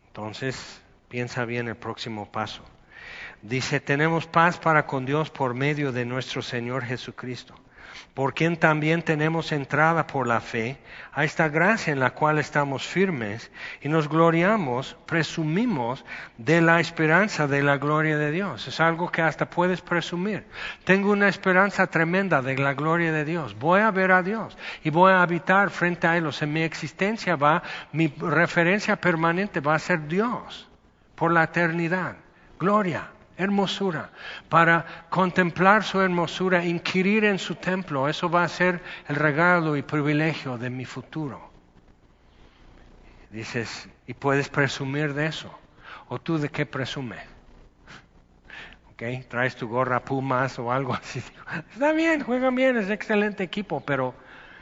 Entonces, 0.10 0.84
piensa 1.08 1.46
bien 1.46 1.68
el 1.70 1.76
próximo 1.76 2.32
paso. 2.32 2.62
Dice, 3.42 3.80
tenemos 3.80 4.28
paz 4.28 4.60
para 4.60 4.86
con 4.86 5.08
Dios 5.08 5.32
por 5.32 5.56
medio 5.56 5.92
de 5.92 6.06
nuestro 6.06 6.44
Señor 6.44 6.86
Jesucristo 6.86 7.56
por 8.14 8.34
quien 8.34 8.58
también 8.58 9.02
tenemos 9.02 9.52
entrada 9.52 10.08
por 10.08 10.28
la 10.28 10.42
fe 10.42 10.78
a 11.14 11.24
esta 11.24 11.50
gracia 11.50 11.94
en 11.94 12.00
la 12.00 12.12
cual 12.12 12.40
estamos 12.40 12.86
firmes 12.86 13.52
y 13.82 13.90
nos 13.90 14.10
gloriamos, 14.10 14.98
presumimos 15.06 16.04
de 16.38 16.62
la 16.62 16.80
esperanza 16.80 17.48
de 17.48 17.64
la 17.64 17.78
gloria 17.78 18.18
de 18.18 18.32
Dios. 18.32 18.68
Es 18.68 18.80
algo 18.80 19.12
que 19.12 19.22
hasta 19.22 19.50
puedes 19.50 19.82
presumir. 19.82 20.46
Tengo 20.84 21.12
una 21.12 21.28
esperanza 21.28 21.88
tremenda 21.88 22.42
de 22.42 22.58
la 22.58 22.74
gloria 22.74 23.12
de 23.12 23.26
Dios. 23.26 23.58
Voy 23.58 23.82
a 23.82 23.92
ver 23.92 24.12
a 24.12 24.24
Dios 24.24 24.58
y 24.84 24.90
voy 24.90 25.12
a 25.12 25.22
habitar 25.22 25.70
frente 25.70 26.08
a 26.08 26.18
Él. 26.18 26.26
O 26.26 26.32
sea, 26.32 26.48
mi 26.48 26.62
existencia 26.62 27.36
va, 27.36 27.64
mi 27.92 28.08
referencia 28.08 28.96
permanente 28.96 29.60
va 29.60 29.76
a 29.76 29.80
ser 29.80 30.08
Dios 30.08 30.68
por 31.16 31.32
la 31.32 31.44
eternidad. 31.44 32.16
Gloria 32.60 33.10
hermosura, 33.40 34.10
para 34.50 34.86
contemplar 35.10 35.84
su 35.84 36.02
hermosura, 36.02 36.66
inquirir 36.66 37.24
en 37.24 37.40
su 37.40 37.56
templo. 37.56 38.10
Eso 38.10 38.30
va 38.30 38.44
a 38.44 38.48
ser 38.50 38.82
el 39.08 39.16
regalo 39.16 39.78
y 39.78 39.82
privilegio 39.82 40.58
de 40.58 40.70
mi 40.70 40.86
futuro. 40.86 41.50
Dices, 43.32 43.88
y 44.08 44.14
puedes 44.14 44.50
presumir 44.50 45.14
de 45.14 45.28
eso. 45.28 45.58
¿O 46.10 46.20
tú 46.20 46.38
de 46.38 46.50
qué 46.50 46.66
presumes? 46.66 47.22
¿Ok? 48.92 49.04
Traes 49.30 49.56
tu 49.56 49.70
gorra 49.70 50.04
Pumas 50.04 50.60
o 50.60 50.72
algo 50.72 50.94
así. 50.94 51.24
Está 51.74 51.94
bien, 51.94 52.22
juegan 52.22 52.56
bien, 52.56 52.76
es 52.76 52.90
excelente 52.90 53.44
equipo, 53.44 53.80
pero 53.80 54.14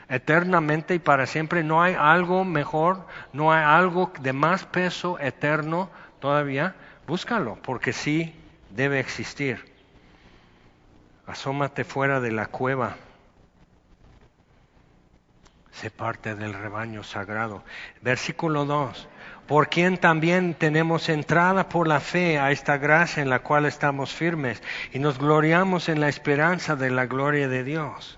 eternamente 0.08 0.94
y 0.94 0.98
para 1.00 1.26
siempre 1.26 1.64
no 1.64 1.82
hay 1.82 1.94
algo 1.98 2.44
mejor, 2.44 3.06
no 3.32 3.52
hay 3.52 3.64
algo 3.64 4.12
de 4.20 4.32
más 4.32 4.66
peso 4.66 5.18
eterno 5.18 5.90
todavía. 6.20 6.76
Búscalo, 7.06 7.58
porque 7.62 7.92
sí 7.92 8.37
debe 8.78 9.00
existir. 9.00 9.64
Asómate 11.26 11.82
fuera 11.82 12.20
de 12.20 12.30
la 12.30 12.46
cueva. 12.46 12.94
Sé 15.72 15.90
parte 15.90 16.36
del 16.36 16.54
rebaño 16.54 17.02
sagrado. 17.02 17.64
Versículo 18.02 18.66
2. 18.66 19.08
Por 19.48 19.68
quien 19.68 19.98
también 19.98 20.54
tenemos 20.54 21.08
entrada 21.08 21.68
por 21.68 21.88
la 21.88 21.98
fe 21.98 22.38
a 22.38 22.52
esta 22.52 22.78
gracia 22.78 23.20
en 23.20 23.30
la 23.30 23.40
cual 23.40 23.66
estamos 23.66 24.14
firmes 24.14 24.62
y 24.92 25.00
nos 25.00 25.18
gloriamos 25.18 25.88
en 25.88 25.98
la 25.98 26.08
esperanza 26.08 26.76
de 26.76 26.90
la 26.90 27.06
gloria 27.06 27.48
de 27.48 27.64
Dios. 27.64 28.16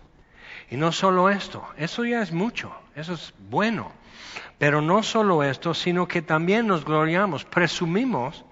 Y 0.69 0.77
no 0.77 0.93
solo 0.93 1.31
esto, 1.31 1.67
eso 1.79 2.05
ya 2.05 2.21
es 2.21 2.33
mucho, 2.33 2.71
eso 2.95 3.15
es 3.15 3.33
bueno. 3.49 3.93
Pero 4.59 4.83
no 4.83 5.03
solo 5.03 5.43
esto, 5.43 5.73
sino 5.73 6.07
que 6.07 6.21
también 6.21 6.67
nos 6.67 6.85
gloriamos, 6.85 7.47
presumimos 7.47 8.45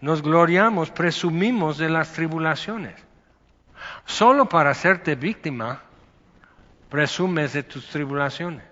nos 0.00 0.22
gloriamos, 0.22 0.90
presumimos 0.90 1.78
de 1.78 1.88
las 1.88 2.12
tribulaciones. 2.12 2.94
Solo 4.04 4.48
para 4.48 4.70
hacerte 4.70 5.14
víctima, 5.16 5.82
presumes 6.88 7.52
de 7.52 7.62
tus 7.62 7.88
tribulaciones. 7.88 8.62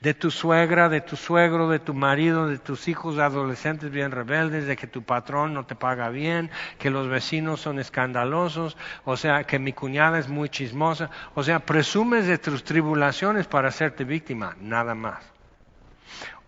De 0.00 0.14
tu 0.14 0.30
suegra, 0.30 0.88
de 0.88 1.02
tu 1.02 1.16
suegro, 1.16 1.68
de 1.68 1.78
tu 1.78 1.92
marido, 1.92 2.48
de 2.48 2.58
tus 2.58 2.88
hijos 2.88 3.18
adolescentes 3.18 3.90
bien 3.90 4.10
rebeldes, 4.10 4.66
de 4.66 4.74
que 4.74 4.86
tu 4.86 5.02
patrón 5.02 5.52
no 5.52 5.66
te 5.66 5.74
paga 5.74 6.08
bien, 6.08 6.50
que 6.78 6.88
los 6.88 7.08
vecinos 7.08 7.60
son 7.60 7.78
escandalosos, 7.78 8.76
o 9.04 9.18
sea, 9.18 9.44
que 9.44 9.58
mi 9.58 9.74
cuñada 9.74 10.18
es 10.18 10.28
muy 10.28 10.48
chismosa. 10.48 11.10
O 11.34 11.42
sea, 11.42 11.58
presumes 11.60 12.26
de 12.26 12.38
tus 12.38 12.64
tribulaciones 12.64 13.46
para 13.46 13.68
hacerte 13.68 14.04
víctima, 14.04 14.56
nada 14.60 14.94
más. 14.94 15.22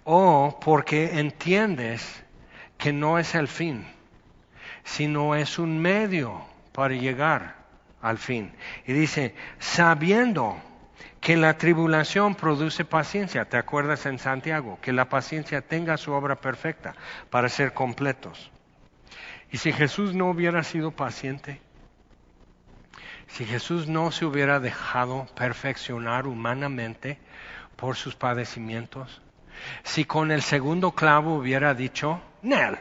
O 0.05 0.59
porque 0.65 1.19
entiendes 1.19 2.25
que 2.79 2.95
no 2.95 3.19
es 3.19 3.35
el 3.35 3.49
fin 3.49 3.98
sino 4.89 5.35
es 5.35 5.59
un 5.59 5.79
medio 5.79 6.41
para 6.73 6.95
llegar 6.95 7.57
al 8.01 8.17
fin. 8.17 8.53
Y 8.87 8.95
dice, 8.95 9.35
sabiendo 9.59 10.57
que 11.21 11.37
la 11.37 11.59
tribulación 11.59 12.35
produce 12.35 12.85
paciencia, 12.87 13.45
¿te 13.45 13.59
acuerdas 13.59 14.07
en 14.07 14.19
Santiago? 14.19 14.79
Que 14.81 14.93
la 14.93 15.09
paciencia 15.09 15.61
tenga 15.61 15.99
su 15.99 16.13
obra 16.13 16.37
perfecta 16.37 16.95
para 17.29 17.51
ser 17.51 17.75
completos. 17.75 18.51
Y 19.53 19.59
si 19.59 19.73
Jesús 19.73 20.15
no 20.15 20.31
hubiera 20.31 20.63
sido 20.65 20.91
paciente, 20.91 21.61
si 23.27 23.45
Jesús 23.45 23.89
no 23.89 24.11
se 24.11 24.25
hubiera 24.25 24.59
dejado 24.59 25.27
perfeccionar 25.35 26.27
humanamente 26.27 27.19
por 27.77 27.97
sus 27.97 28.15
padecimientos, 28.15 29.21
si 29.83 30.07
con 30.07 30.31
el 30.31 30.41
segundo 30.41 30.93
clavo 30.93 31.35
hubiera 31.35 31.75
dicho, 31.75 32.23
Nel, 32.43 32.79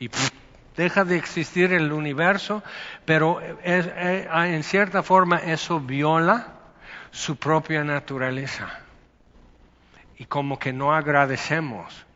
y 0.00 0.10
deja 0.76 1.04
de 1.04 1.16
existir 1.16 1.72
el 1.72 1.92
universo, 1.92 2.64
pero 3.04 3.40
en 3.62 4.62
cierta 4.64 5.04
forma 5.04 5.36
eso 5.36 5.78
viola 5.78 6.54
su 7.12 7.36
propia 7.36 7.84
naturaleza. 7.84 8.80
Y 10.16 10.24
como 10.24 10.58
que 10.58 10.72
no 10.72 10.92
agradecemos 10.92 12.06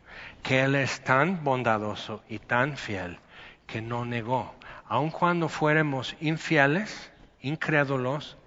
que 0.43 0.63
Él 0.63 0.75
es 0.75 1.01
tan 1.03 1.43
bondadoso 1.43 2.23
y 2.27 2.39
tan 2.39 2.75
fiel 2.75 3.19
que 3.65 3.81
no 3.81 4.03
negó. 4.03 4.53
Aun 4.87 5.09
cuando 5.09 5.47
fuéramos 5.47 6.15
infieles 6.19 7.11
incrédulos, 7.41 8.37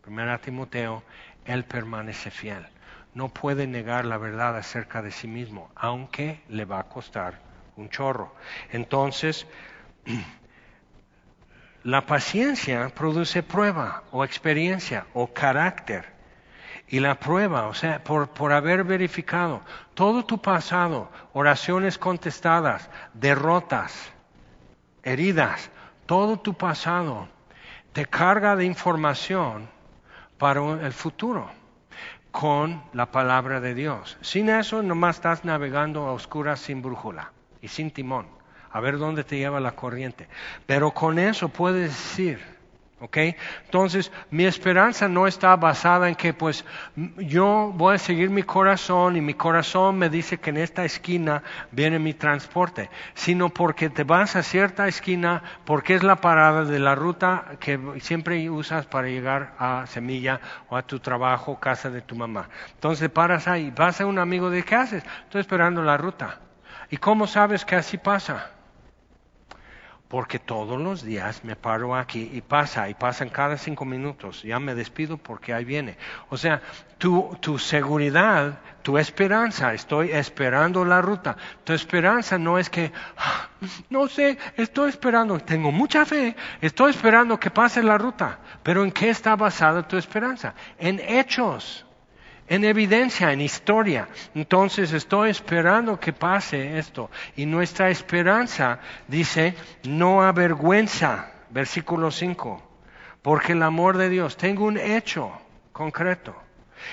primera 0.00 0.38
Timoteo, 0.38 1.02
él 1.44 1.64
permanece 1.64 2.30
fiel. 2.30 2.66
No 3.14 3.28
puede 3.28 3.68
negar 3.68 4.04
la 4.04 4.18
verdad 4.18 4.56
acerca 4.56 5.00
de 5.00 5.12
sí 5.12 5.28
mismo, 5.28 5.70
aunque 5.76 6.42
le 6.48 6.64
va 6.64 6.80
a 6.80 6.88
costar 6.88 7.38
un 7.76 7.88
chorro. 7.88 8.34
Entonces, 8.72 9.46
la 11.84 12.06
paciencia 12.06 12.88
produce 12.88 13.44
prueba 13.44 14.02
o 14.10 14.24
experiencia 14.24 15.06
o 15.14 15.32
carácter. 15.32 16.12
Y 16.88 17.00
la 17.00 17.14
prueba, 17.14 17.68
o 17.68 17.74
sea, 17.74 18.02
por, 18.02 18.28
por, 18.30 18.52
haber 18.52 18.84
verificado 18.84 19.62
todo 19.94 20.24
tu 20.24 20.42
pasado, 20.42 21.10
oraciones 21.32 21.98
contestadas, 21.98 22.90
derrotas, 23.14 24.12
heridas, 25.02 25.70
todo 26.04 26.38
tu 26.38 26.54
pasado, 26.54 27.28
te 27.92 28.04
carga 28.04 28.54
de 28.56 28.66
información 28.66 29.68
para 30.36 30.60
el 30.84 30.92
futuro 30.92 31.63
con 32.34 32.82
la 32.92 33.12
palabra 33.12 33.60
de 33.60 33.74
Dios. 33.74 34.18
Sin 34.20 34.48
eso, 34.48 34.82
nomás 34.82 35.16
estás 35.16 35.44
navegando 35.44 36.06
a 36.06 36.12
oscuras 36.12 36.58
sin 36.58 36.82
brújula 36.82 37.30
y 37.62 37.68
sin 37.68 37.92
timón, 37.92 38.26
a 38.72 38.80
ver 38.80 38.98
dónde 38.98 39.22
te 39.22 39.38
lleva 39.38 39.60
la 39.60 39.76
corriente. 39.76 40.26
Pero 40.66 40.90
con 40.90 41.20
eso 41.20 41.48
puedes 41.48 41.90
decir, 41.90 42.40
¿ok? 43.04 43.18
Entonces, 43.66 44.10
mi 44.30 44.44
esperanza 44.46 45.08
no 45.08 45.26
está 45.26 45.54
basada 45.56 46.08
en 46.08 46.14
que, 46.14 46.32
pues, 46.32 46.64
yo 47.18 47.70
voy 47.74 47.96
a 47.96 47.98
seguir 47.98 48.30
mi 48.30 48.42
corazón 48.42 49.16
y 49.16 49.20
mi 49.20 49.34
corazón 49.34 49.98
me 49.98 50.08
dice 50.08 50.38
que 50.38 50.50
en 50.50 50.56
esta 50.56 50.84
esquina 50.84 51.42
viene 51.70 51.98
mi 51.98 52.14
transporte, 52.14 52.88
sino 53.14 53.50
porque 53.50 53.90
te 53.90 54.04
vas 54.04 54.36
a 54.36 54.42
cierta 54.42 54.88
esquina 54.88 55.42
porque 55.66 55.94
es 55.94 56.02
la 56.02 56.16
parada 56.16 56.64
de 56.64 56.78
la 56.78 56.94
ruta 56.94 57.56
que 57.60 57.78
siempre 58.00 58.48
usas 58.48 58.86
para 58.86 59.08
llegar 59.08 59.52
a 59.58 59.86
Semilla 59.86 60.40
o 60.70 60.76
a 60.76 60.82
tu 60.82 60.98
trabajo, 60.98 61.60
casa 61.60 61.90
de 61.90 62.00
tu 62.00 62.16
mamá. 62.16 62.48
Entonces, 62.74 63.10
paras 63.10 63.46
ahí, 63.48 63.70
vas 63.76 64.00
a 64.00 64.06
un 64.06 64.18
amigo 64.18 64.48
de 64.48 64.62
¿qué 64.62 64.76
haces? 64.76 65.04
Estoy 65.24 65.42
esperando 65.42 65.82
la 65.82 65.98
ruta. 65.98 66.38
¿Y 66.90 66.96
cómo 66.96 67.26
sabes 67.26 67.64
que 67.64 67.76
así 67.76 67.98
pasa? 67.98 68.50
Porque 70.14 70.38
todos 70.38 70.80
los 70.80 71.02
días 71.02 71.42
me 71.42 71.56
paro 71.56 71.96
aquí 71.96 72.30
y 72.32 72.40
pasa, 72.40 72.88
y 72.88 72.94
pasan 72.94 73.30
cada 73.30 73.58
cinco 73.58 73.84
minutos, 73.84 74.44
ya 74.44 74.60
me 74.60 74.76
despido 74.76 75.16
porque 75.16 75.52
ahí 75.52 75.64
viene. 75.64 75.96
O 76.28 76.36
sea, 76.36 76.62
tu, 76.98 77.58
seguridad, 77.58 78.60
tu 78.82 78.96
esperanza, 78.96 79.74
estoy 79.74 80.12
esperando 80.12 80.84
la 80.84 81.02
ruta. 81.02 81.36
Tu 81.64 81.72
esperanza 81.72 82.38
no 82.38 82.60
es 82.60 82.70
que, 82.70 82.92
ah, 83.16 83.48
no 83.90 84.06
sé, 84.06 84.38
estoy 84.56 84.90
esperando, 84.90 85.40
tengo 85.40 85.72
mucha 85.72 86.06
fe, 86.06 86.36
estoy 86.60 86.92
esperando 86.92 87.40
que 87.40 87.50
pase 87.50 87.82
la 87.82 87.98
ruta. 87.98 88.38
Pero 88.62 88.84
¿en 88.84 88.92
qué 88.92 89.10
está 89.10 89.34
basada 89.34 89.88
tu 89.88 89.96
esperanza? 89.96 90.54
En 90.78 91.00
hechos 91.00 91.84
en 92.48 92.64
evidencia, 92.64 93.32
en 93.32 93.40
historia. 93.40 94.08
Entonces 94.34 94.92
estoy 94.92 95.30
esperando 95.30 95.98
que 95.98 96.12
pase 96.12 96.78
esto. 96.78 97.10
Y 97.36 97.46
nuestra 97.46 97.90
esperanza 97.90 98.80
dice, 99.08 99.54
no 99.84 100.22
avergüenza, 100.22 101.32
versículo 101.50 102.10
5, 102.10 102.62
porque 103.22 103.52
el 103.52 103.62
amor 103.62 103.96
de 103.96 104.08
Dios, 104.08 104.36
tengo 104.36 104.64
un 104.64 104.78
hecho 104.78 105.32
concreto. 105.72 106.34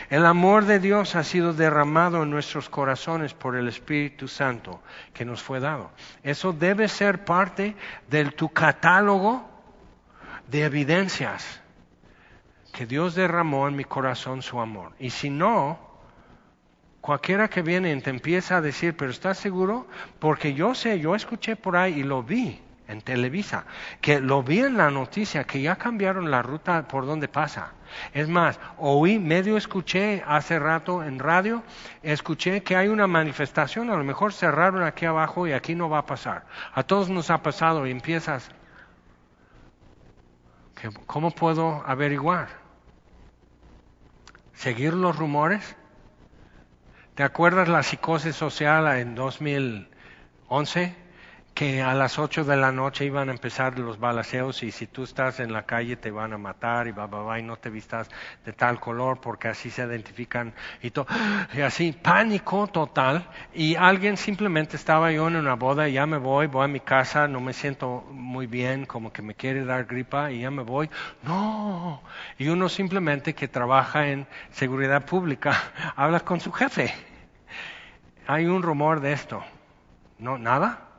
El 0.10 0.26
amor 0.26 0.66
de 0.66 0.80
Dios 0.80 1.16
ha 1.16 1.24
sido 1.24 1.54
derramado 1.54 2.24
en 2.24 2.30
nuestros 2.30 2.70
corazones 2.70 3.34
por 3.34 3.58
el 3.58 3.68
Espíritu 3.68 4.30
Santo 4.30 4.82
que 5.14 5.26
nos 5.26 5.44
fue 5.44 5.60
dado. 5.60 5.92
Eso 6.24 6.54
debe 6.54 6.88
ser 6.88 7.26
parte 7.26 7.76
de 8.10 8.26
tu 8.32 8.50
catálogo 8.50 9.50
de 10.48 10.64
evidencias 10.64 11.61
que 12.72 12.86
Dios 12.86 13.16
derramó 13.16 13.68
en 13.68 13.76
mi 13.76 13.84
corazón 13.84 14.42
su 14.42 14.60
amor. 14.60 14.94
Y 15.00 15.10
si 15.10 15.30
no, 15.30 15.80
cualquiera 17.02 17.50
que 17.50 17.62
viene 17.62 17.96
te 18.02 18.10
empieza 18.10 18.58
a 18.58 18.62
decir, 18.62 18.96
pero 18.96 19.12
¿estás 19.12 19.38
seguro? 19.38 19.88
Porque 20.20 20.54
yo 20.54 20.74
sé, 20.76 21.00
yo 21.00 21.16
escuché 21.16 21.56
por 21.56 21.76
ahí 21.76 22.00
y 22.00 22.04
lo 22.04 22.24
vi 22.24 22.60
en 22.88 23.02
Televisa, 23.02 23.66
que 24.02 24.20
lo 24.20 24.44
vi 24.44 24.60
en 24.60 24.78
la 24.78 24.92
noticia, 24.92 25.46
que 25.46 25.62
ya 25.62 25.78
cambiaron 25.78 26.30
la 26.30 26.42
ruta 26.42 26.88
por 26.88 27.06
donde 27.06 27.28
pasa. 27.28 27.72
Es 28.14 28.28
más, 28.28 28.60
oí, 28.78 29.18
medio 29.18 29.58
escuché 29.58 30.24
hace 30.28 30.60
rato 30.60 31.04
en 31.04 31.20
radio, 31.20 31.64
escuché 32.04 32.64
que 32.64 32.76
hay 32.76 32.90
una 32.90 33.08
manifestación, 33.08 33.90
a 33.90 33.96
lo 33.96 34.04
mejor 34.04 34.34
cerraron 34.34 34.84
aquí 34.84 35.06
abajo 35.06 35.48
y 35.48 35.54
aquí 35.54 35.74
no 35.74 35.90
va 35.90 36.00
a 36.00 36.06
pasar. 36.06 36.46
A 36.74 36.84
todos 36.84 37.10
nos 37.10 37.30
ha 37.30 37.42
pasado 37.42 37.88
y 37.88 37.92
empiezas, 37.92 38.52
¿cómo 41.06 41.32
puedo 41.32 41.84
averiguar? 41.86 42.61
Seguir 44.54 44.94
los 44.94 45.16
rumores. 45.18 45.76
¿Te 47.16 47.24
acuerdas 47.24 47.68
la 47.68 47.84
psicosis 47.84 48.36
social 48.36 48.88
en 49.00 49.16
2011? 49.16 51.01
Que 51.54 51.82
a 51.82 51.94
las 51.94 52.18
8 52.18 52.46
de 52.46 52.56
la 52.56 52.72
noche 52.72 53.06
iban 53.06 53.30
a 53.30 53.34
empezar 53.34 53.78
los 53.78 54.00
balaceos 54.00 54.64
y 54.64 54.72
si 54.72 54.88
tú 54.88 55.04
estás 55.04 55.40
en 55.40 55.52
la 55.52 55.64
calle 55.64 55.96
te 55.98 56.10
van 56.10 56.34
a 56.34 56.38
matar 56.38 56.88
y 56.88 56.92
va, 56.92 57.06
va, 57.08 57.40
y 57.40 57.44
no 57.44 57.58
te 57.58 57.70
vistas 57.70 58.10
de 58.46 58.54
tal 58.54 58.80
color 58.80 59.20
porque 59.20 59.50
así 59.50 59.70
se 59.70 59.84
identifican 59.84 60.54
y 60.82 60.92
todo. 60.92 61.08
Y 61.54 61.62
así, 61.62 61.92
pánico 61.92 62.68
total. 62.68 63.28
Y 63.54 63.76
alguien 63.76 64.18
simplemente 64.18 64.78
estaba 64.78 65.12
yo 65.12 65.28
en 65.28 65.36
una 65.36 65.56
boda 65.56 65.90
y 65.90 65.94
ya 65.94 66.06
me 66.06 66.18
voy, 66.18 66.48
voy 66.48 66.66
a 66.66 66.68
mi 66.68 66.80
casa, 66.80 67.28
no 67.28 67.42
me 67.42 67.54
siento 67.54 68.06
muy 68.12 68.48
bien, 68.48 68.86
como 68.86 69.12
que 69.12 69.22
me 69.22 69.36
quiere 69.36 69.66
dar 69.66 69.86
gripa 69.86 70.32
y 70.32 70.42
ya 70.42 70.52
me 70.52 70.64
voy. 70.64 70.90
No. 71.24 72.02
Y 72.38 72.48
uno 72.48 72.70
simplemente 72.70 73.36
que 73.36 73.48
trabaja 73.48 74.08
en 74.08 74.26
seguridad 74.52 75.06
pública 75.06 75.52
habla 75.96 76.22
con 76.22 76.40
su 76.40 76.52
jefe. 76.52 76.94
Hay 78.26 78.46
un 78.46 78.64
rumor 78.64 79.02
de 79.02 79.14
esto. 79.14 79.44
No, 80.18 80.38
nada. 80.38 80.91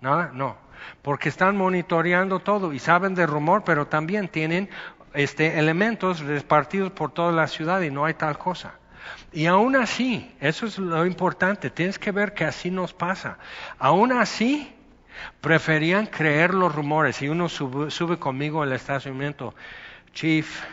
Nada, 0.00 0.30
no. 0.32 0.56
Porque 1.02 1.28
están 1.28 1.56
monitoreando 1.56 2.40
todo 2.40 2.72
y 2.72 2.78
saben 2.78 3.14
del 3.14 3.28
rumor, 3.28 3.64
pero 3.64 3.86
también 3.86 4.28
tienen 4.28 4.70
este, 5.12 5.58
elementos 5.58 6.20
repartidos 6.20 6.92
por 6.92 7.12
toda 7.12 7.32
la 7.32 7.46
ciudad 7.46 7.80
y 7.82 7.90
no 7.90 8.04
hay 8.04 8.14
tal 8.14 8.38
cosa. 8.38 8.74
Y 9.32 9.46
aún 9.46 9.76
así, 9.76 10.34
eso 10.40 10.66
es 10.66 10.78
lo 10.78 11.06
importante, 11.06 11.70
tienes 11.70 11.98
que 11.98 12.12
ver 12.12 12.34
que 12.34 12.44
así 12.44 12.70
nos 12.70 12.94
pasa. 12.94 13.38
Aún 13.78 14.12
así, 14.12 14.74
preferían 15.40 16.06
creer 16.06 16.54
los 16.54 16.74
rumores. 16.74 17.20
Y 17.22 17.28
uno 17.28 17.48
sube, 17.48 17.90
sube 17.90 18.18
conmigo 18.18 18.62
al 18.62 18.72
estacionamiento, 18.72 19.54
Chief, 20.12 20.64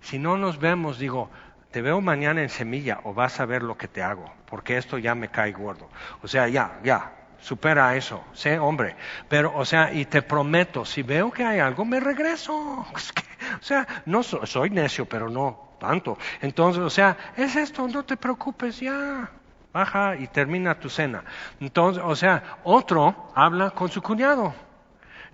si 0.00 0.18
no 0.18 0.36
nos 0.36 0.58
vemos, 0.58 0.98
digo, 0.98 1.30
te 1.70 1.82
veo 1.82 2.00
mañana 2.00 2.42
en 2.42 2.48
semilla 2.48 3.00
o 3.04 3.14
vas 3.14 3.38
a 3.38 3.46
ver 3.46 3.62
lo 3.62 3.76
que 3.76 3.86
te 3.86 4.02
hago, 4.02 4.32
porque 4.46 4.76
esto 4.76 4.98
ya 4.98 5.14
me 5.14 5.28
cae 5.28 5.52
gordo. 5.52 5.88
O 6.22 6.28
sea, 6.28 6.48
ya, 6.48 6.80
ya, 6.82 7.12
supera 7.40 7.96
eso, 7.96 8.24
sé 8.32 8.58
hombre. 8.58 8.96
Pero, 9.28 9.52
o 9.54 9.64
sea, 9.64 9.92
y 9.92 10.04
te 10.04 10.22
prometo, 10.22 10.84
si 10.84 11.02
veo 11.02 11.30
que 11.30 11.44
hay 11.44 11.58
algo, 11.58 11.84
me 11.84 12.00
regreso. 12.00 12.54
o 12.84 13.62
sea, 13.62 13.86
no 14.06 14.22
soy 14.22 14.70
necio, 14.70 15.06
pero 15.06 15.28
no 15.28 15.76
tanto. 15.78 16.18
Entonces, 16.40 16.82
o 16.82 16.90
sea, 16.90 17.16
es 17.36 17.56
esto, 17.56 17.86
no 17.88 18.04
te 18.04 18.16
preocupes, 18.16 18.80
ya. 18.80 19.30
Baja 19.72 20.16
y 20.16 20.26
termina 20.26 20.78
tu 20.78 20.88
cena. 20.88 21.24
Entonces, 21.60 22.02
o 22.04 22.16
sea, 22.16 22.58
otro 22.64 23.30
habla 23.34 23.70
con 23.70 23.88
su 23.88 24.02
cuñado 24.02 24.52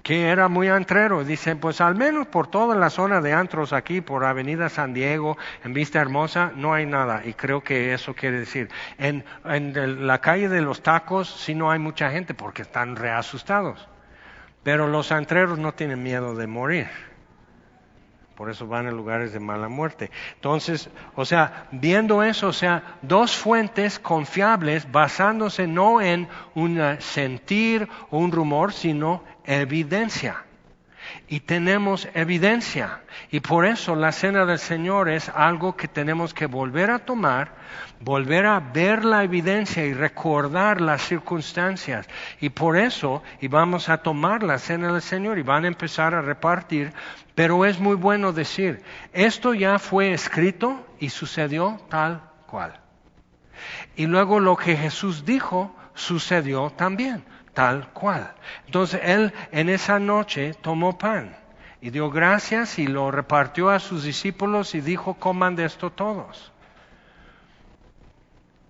que 0.07 0.29
era 0.29 0.47
muy 0.47 0.69
antrero. 0.69 1.25
Dice, 1.25 1.57
pues 1.57 1.81
al 1.81 1.97
menos 1.97 2.29
por 2.29 2.47
toda 2.47 2.77
la 2.77 2.91
zona 2.91 3.21
de 3.21 3.33
antros 3.33 3.73
aquí, 3.73 4.01
por 4.01 4.25
Avenida 4.25 4.69
San 4.69 4.95
Diego, 4.95 5.37
en 5.65 5.73
Vista 5.73 6.01
Hermosa, 6.01 6.53
no 6.55 6.73
hay 6.73 6.87
nada. 6.87 7.23
Y 7.25 7.33
creo 7.33 7.65
que 7.65 7.93
eso 7.93 8.15
quiere 8.15 8.39
decir, 8.39 8.69
en, 8.99 9.25
en 9.45 10.07
la 10.07 10.21
calle 10.21 10.49
de 10.49 10.63
los 10.63 10.81
tacos 10.85 11.29
sí 11.29 11.57
no 11.57 11.73
hay 11.73 11.81
mucha 11.81 12.09
gente 12.13 12.35
porque 12.35 12.63
están 12.63 12.95
reasustados. 12.95 13.89
Pero 14.63 14.87
los 14.87 15.11
antreros 15.11 15.59
no 15.59 15.75
tienen 15.75 16.05
miedo 16.05 16.37
de 16.37 16.47
morir. 16.47 16.87
Por 18.37 18.51
eso 18.51 18.67
van 18.67 18.87
a 18.87 18.91
lugares 18.91 19.33
de 19.33 19.41
mala 19.41 19.69
muerte. 19.69 20.11
Entonces, 20.35 20.91
o 21.15 21.25
sea, 21.25 21.69
viendo 21.73 22.23
eso, 22.23 22.49
o 22.49 22.53
sea, 22.53 22.99
dos 23.01 23.35
fuentes 23.35 23.99
confiables 23.99 24.93
basándose 24.93 25.67
no 25.67 26.03
en 26.03 26.29
un 26.55 26.79
sentir 27.01 27.89
o 28.11 28.19
un 28.19 28.31
rumor, 28.33 28.75
sino 28.75 29.25
evidencia. 29.45 30.45
Y 31.29 31.41
tenemos 31.41 32.09
evidencia. 32.15 33.01
Y 33.31 33.41
por 33.41 33.67
eso 33.67 33.95
la 33.95 34.13
cena 34.13 34.45
del 34.47 34.59
Señor 34.59 35.09
es 35.09 35.29
algo 35.29 35.77
que 35.77 35.89
tenemos 35.89 36.35
que 36.35 36.47
volver 36.47 36.91
a 36.91 37.01
tomar, 37.01 37.53
volver 38.01 38.47
a 38.47 38.61
ver 38.61 39.05
la 39.05 39.25
evidencia 39.25 39.85
y 39.85 39.93
recordar 39.95 40.81
las 40.81 41.03
circunstancias. 41.03 42.07
Y 42.41 42.51
por 42.51 42.77
eso, 42.77 43.23
y 43.41 43.49
vamos 43.49 43.89
a 43.89 43.99
tomar 43.99 44.43
la 44.43 44.59
cena 44.59 44.93
del 44.93 45.03
Señor 45.03 45.39
y 45.39 45.43
van 45.43 45.65
a 45.65 45.69
empezar 45.69 46.15
a 46.15 46.23
repartir. 46.23 46.93
Pero 47.35 47.65
es 47.65 47.79
muy 47.79 47.97
bueno 47.97 48.33
decir, 48.33 48.83
esto 49.13 49.55
ya 49.55 49.79
fue 49.79 50.13
escrito 50.13 50.87
y 50.99 51.11
sucedió 51.11 51.81
tal 51.89 52.23
cual. 52.47 52.81
Y 53.97 54.07
luego 54.07 54.41
lo 54.41 54.57
que 54.57 54.77
Jesús 54.77 55.25
dijo 55.25 55.75
sucedió 55.95 56.71
también 56.71 57.25
tal 57.57 57.89
cual. 57.95 58.35
Entonces 58.67 59.01
él 59.03 59.33
en 59.51 59.71
esa 59.71 59.99
noche 59.99 60.53
tomó 60.61 60.99
pan 60.99 61.35
y 61.81 61.89
dio 61.89 62.11
gracias 62.11 62.79
y 62.79 62.87
lo 62.87 63.11
repartió 63.11 63.71
a 63.71 63.79
sus 63.79 64.05
discípulos 64.05 64.75
y 64.75 64.83
dijo, 64.83 65.15
coman 65.15 65.57
de 65.57 65.65
esto 65.65 65.91
todos. 65.91 66.53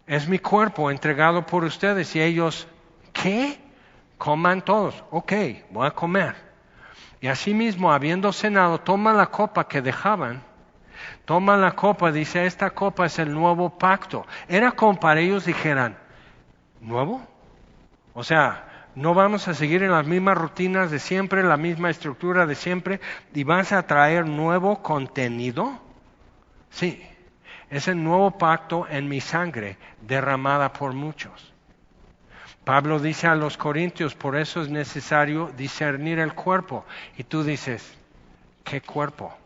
Es 0.06 0.28
mi 0.28 0.38
cuerpo 0.38 0.92
entregado 0.92 1.44
por 1.44 1.64
ustedes 1.64 2.14
y 2.14 2.22
ellos, 2.22 2.68
¿qué? 3.12 3.58
Coman 4.18 4.62
todos. 4.62 5.02
Ok, 5.10 5.32
voy 5.70 5.88
a 5.88 5.90
comer. 5.90 6.36
Y 7.20 7.26
asimismo, 7.26 7.92
habiendo 7.92 8.32
cenado, 8.32 8.78
toma 8.78 9.12
la 9.12 9.26
copa 9.26 9.66
que 9.66 9.82
dejaban 9.82 10.44
toma 11.24 11.56
la 11.56 11.72
copa, 11.72 12.12
dice, 12.12 12.46
esta 12.46 12.70
copa 12.70 13.04
es 13.06 13.18
el 13.18 13.34
nuevo 13.34 13.68
pacto. 13.76 14.24
Era 14.48 14.72
como 14.72 14.98
para 14.98 15.20
ellos 15.20 15.44
dijeran, 15.44 15.98
¿nuevo? 16.80 17.20
O 18.14 18.24
sea, 18.24 18.75
no 18.96 19.12
vamos 19.12 19.46
a 19.46 19.54
seguir 19.54 19.82
en 19.82 19.92
las 19.92 20.06
mismas 20.06 20.38
rutinas 20.38 20.90
de 20.90 20.98
siempre, 20.98 21.42
la 21.42 21.58
misma 21.58 21.90
estructura 21.90 22.46
de 22.46 22.54
siempre, 22.54 23.00
y 23.34 23.44
vas 23.44 23.72
a 23.72 23.86
traer 23.86 24.26
nuevo 24.26 24.82
contenido. 24.82 25.78
Sí, 26.70 27.06
es 27.70 27.88
el 27.88 28.02
nuevo 28.02 28.38
pacto 28.38 28.86
en 28.88 29.06
mi 29.06 29.20
sangre 29.20 29.76
derramada 30.00 30.72
por 30.72 30.94
muchos. 30.94 31.52
Pablo 32.64 32.98
dice 32.98 33.26
a 33.26 33.34
los 33.34 33.58
corintios, 33.58 34.14
por 34.14 34.34
eso 34.34 34.62
es 34.62 34.70
necesario 34.70 35.52
discernir 35.56 36.18
el 36.18 36.32
cuerpo. 36.32 36.86
Y 37.18 37.24
tú 37.24 37.44
dices, 37.44 37.96
¿qué 38.64 38.80
cuerpo? 38.80 39.36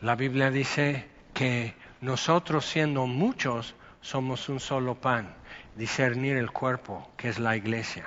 La 0.00 0.14
Biblia 0.14 0.52
dice 0.52 1.08
que 1.34 1.74
nosotros 2.00 2.64
siendo 2.64 3.06
muchos 3.08 3.74
somos 4.00 4.48
un 4.48 4.60
solo 4.60 4.94
pan, 4.94 5.34
discernir 5.78 6.36
el 6.36 6.50
cuerpo, 6.50 7.08
que 7.16 7.28
es 7.28 7.38
la 7.38 7.56
iglesia. 7.56 8.04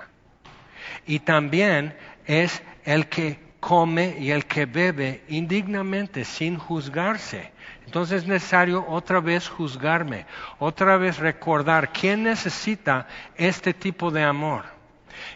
Y 1.07 1.19
también 1.19 1.95
es 2.25 2.61
el 2.83 3.07
que 3.07 3.39
come 3.59 4.17
y 4.19 4.31
el 4.31 4.45
que 4.45 4.65
bebe 4.65 5.23
indignamente, 5.29 6.25
sin 6.25 6.57
juzgarse. 6.57 7.51
Entonces 7.85 8.23
es 8.23 8.27
necesario 8.27 8.85
otra 8.87 9.19
vez 9.19 9.47
juzgarme, 9.47 10.25
otra 10.59 10.97
vez 10.97 11.17
recordar 11.17 11.91
quién 11.91 12.23
necesita 12.23 13.07
este 13.35 13.73
tipo 13.73 14.11
de 14.11 14.23
amor, 14.23 14.65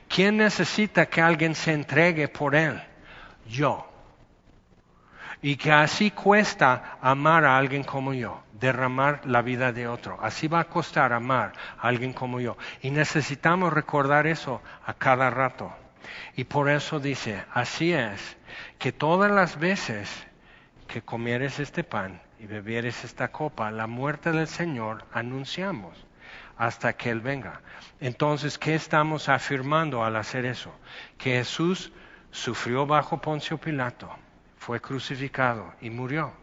quién 0.07 0.37
necesita 0.37 1.05
que 1.05 1.21
alguien 1.21 1.55
se 1.55 1.73
entregue 1.73 2.27
por 2.27 2.55
él. 2.55 2.81
Yo 3.47 3.94
y 5.41 5.57
que 5.57 5.71
así 5.71 6.11
cuesta 6.11 6.97
amar 7.01 7.45
a 7.45 7.57
alguien 7.57 7.83
como 7.83 8.13
yo, 8.13 8.41
derramar 8.53 9.21
la 9.25 9.41
vida 9.41 9.71
de 9.71 9.87
otro. 9.87 10.17
Así 10.21 10.47
va 10.47 10.61
a 10.61 10.69
costar 10.69 11.13
amar 11.13 11.53
a 11.77 11.87
alguien 11.87 12.13
como 12.13 12.39
yo. 12.39 12.57
Y 12.81 12.91
necesitamos 12.91 13.73
recordar 13.73 14.27
eso 14.27 14.61
a 14.85 14.93
cada 14.93 15.29
rato. 15.29 15.73
Y 16.35 16.45
por 16.45 16.69
eso 16.69 16.99
dice, 16.99 17.43
así 17.53 17.93
es, 17.93 18.37
que 18.77 18.91
todas 18.91 19.31
las 19.31 19.59
veces 19.59 20.09
que 20.87 21.01
comieres 21.01 21.59
este 21.59 21.83
pan 21.83 22.21
y 22.39 22.45
bebieres 22.45 23.03
esta 23.03 23.29
copa, 23.29 23.71
la 23.71 23.87
muerte 23.87 24.31
del 24.31 24.47
Señor 24.47 25.05
anunciamos 25.13 26.05
hasta 26.57 26.93
que 26.93 27.09
Él 27.09 27.21
venga. 27.21 27.61
Entonces, 27.99 28.57
¿qué 28.57 28.75
estamos 28.75 29.29
afirmando 29.29 30.03
al 30.03 30.15
hacer 30.15 30.45
eso? 30.45 30.73
Que 31.17 31.37
Jesús 31.37 31.91
sufrió 32.31 32.85
bajo 32.85 33.19
Poncio 33.19 33.57
Pilato 33.57 34.09
fue 34.65 34.81
crucificado 34.81 35.75
y 35.79 35.91
murió. 35.91 36.33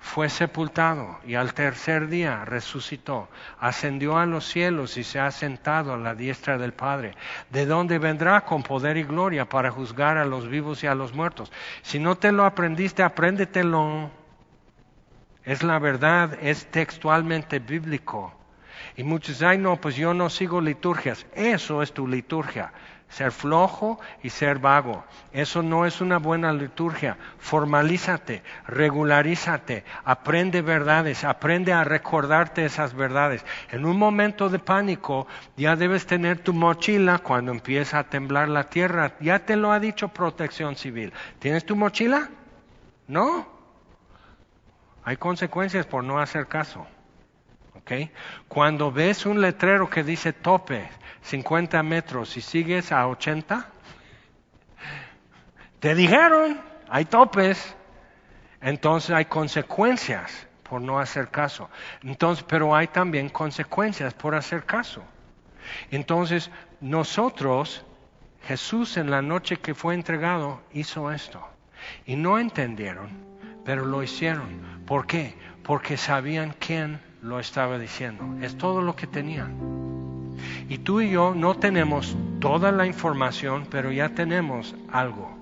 Fue 0.00 0.28
sepultado 0.28 1.20
y 1.24 1.36
al 1.36 1.54
tercer 1.54 2.08
día 2.08 2.44
resucitó, 2.44 3.28
ascendió 3.60 4.18
a 4.18 4.26
los 4.26 4.44
cielos 4.44 4.96
y 4.96 5.04
se 5.04 5.20
ha 5.20 5.30
sentado 5.30 5.94
a 5.94 5.96
la 5.96 6.16
diestra 6.16 6.58
del 6.58 6.72
Padre, 6.72 7.14
de 7.50 7.64
donde 7.64 8.00
vendrá 8.00 8.40
con 8.40 8.64
poder 8.64 8.96
y 8.96 9.04
gloria 9.04 9.48
para 9.48 9.70
juzgar 9.70 10.18
a 10.18 10.24
los 10.24 10.48
vivos 10.48 10.82
y 10.82 10.88
a 10.88 10.96
los 10.96 11.14
muertos. 11.14 11.52
Si 11.82 12.00
no 12.00 12.16
te 12.16 12.32
lo 12.32 12.44
aprendiste, 12.44 13.04
apréndetelo. 13.04 14.10
Es 15.44 15.62
la 15.62 15.78
verdad, 15.78 16.36
es 16.40 16.66
textualmente 16.72 17.60
bíblico. 17.60 18.34
Y 18.96 19.04
muchos, 19.04 19.42
ay 19.42 19.58
no, 19.58 19.80
pues 19.80 19.94
yo 19.94 20.12
no 20.12 20.28
sigo 20.28 20.60
liturgias. 20.60 21.24
Eso 21.34 21.82
es 21.82 21.92
tu 21.92 22.08
liturgia 22.08 22.72
ser 23.14 23.30
flojo 23.30 24.00
y 24.24 24.30
ser 24.30 24.58
vago. 24.58 25.04
Eso 25.32 25.62
no 25.62 25.86
es 25.86 26.00
una 26.00 26.18
buena 26.18 26.52
liturgia. 26.52 27.16
Formalízate, 27.38 28.42
regularízate, 28.66 29.84
aprende 30.04 30.62
verdades, 30.62 31.22
aprende 31.22 31.72
a 31.72 31.84
recordarte 31.84 32.64
esas 32.64 32.92
verdades. 32.92 33.44
En 33.70 33.84
un 33.84 33.96
momento 33.96 34.48
de 34.48 34.58
pánico 34.58 35.28
ya 35.56 35.76
debes 35.76 36.06
tener 36.06 36.40
tu 36.40 36.52
mochila 36.52 37.20
cuando 37.20 37.52
empieza 37.52 38.00
a 38.00 38.10
temblar 38.10 38.48
la 38.48 38.64
tierra. 38.68 39.14
Ya 39.20 39.38
te 39.38 39.54
lo 39.54 39.70
ha 39.70 39.78
dicho 39.78 40.08
protección 40.08 40.74
civil. 40.74 41.12
¿Tienes 41.38 41.64
tu 41.64 41.76
mochila? 41.76 42.30
No. 43.06 43.46
Hay 45.04 45.16
consecuencias 45.18 45.86
por 45.86 46.02
no 46.02 46.18
hacer 46.18 46.48
caso. 46.48 46.84
¿Okay? 47.84 48.10
Cuando 48.48 48.90
ves 48.90 49.26
un 49.26 49.42
letrero 49.42 49.90
que 49.90 50.02
dice 50.02 50.32
tope, 50.32 50.88
50 51.22 51.82
metros 51.82 52.34
y 52.38 52.40
sigues 52.40 52.90
a 52.92 53.06
80, 53.06 53.68
te 55.80 55.94
dijeron, 55.94 56.58
hay 56.88 57.04
topes, 57.04 57.76
entonces 58.62 59.10
hay 59.10 59.26
consecuencias 59.26 60.48
por 60.62 60.80
no 60.80 60.98
hacer 60.98 61.28
caso. 61.28 61.68
Entonces, 62.02 62.42
pero 62.48 62.74
hay 62.74 62.86
también 62.86 63.28
consecuencias 63.28 64.14
por 64.14 64.34
hacer 64.34 64.64
caso. 64.64 65.04
Entonces, 65.90 66.50
nosotros, 66.80 67.84
Jesús 68.46 68.96
en 68.96 69.10
la 69.10 69.20
noche 69.20 69.58
que 69.58 69.74
fue 69.74 69.92
entregado 69.94 70.62
hizo 70.72 71.12
esto. 71.12 71.46
Y 72.06 72.16
no 72.16 72.38
entendieron, 72.38 73.10
pero 73.62 73.84
lo 73.84 74.02
hicieron. 74.02 74.82
¿Por 74.86 75.06
qué? 75.06 75.36
Porque 75.62 75.98
sabían 75.98 76.54
quién 76.58 77.00
lo 77.24 77.40
estaba 77.40 77.78
diciendo. 77.78 78.36
Es 78.42 78.56
todo 78.56 78.82
lo 78.82 78.94
que 78.94 79.06
tenían. 79.06 79.56
Y 80.68 80.78
tú 80.78 81.00
y 81.00 81.10
yo 81.10 81.34
no 81.34 81.54
tenemos 81.54 82.16
toda 82.38 82.70
la 82.70 82.86
información, 82.86 83.66
pero 83.70 83.90
ya 83.90 84.10
tenemos 84.10 84.74
algo. 84.92 85.32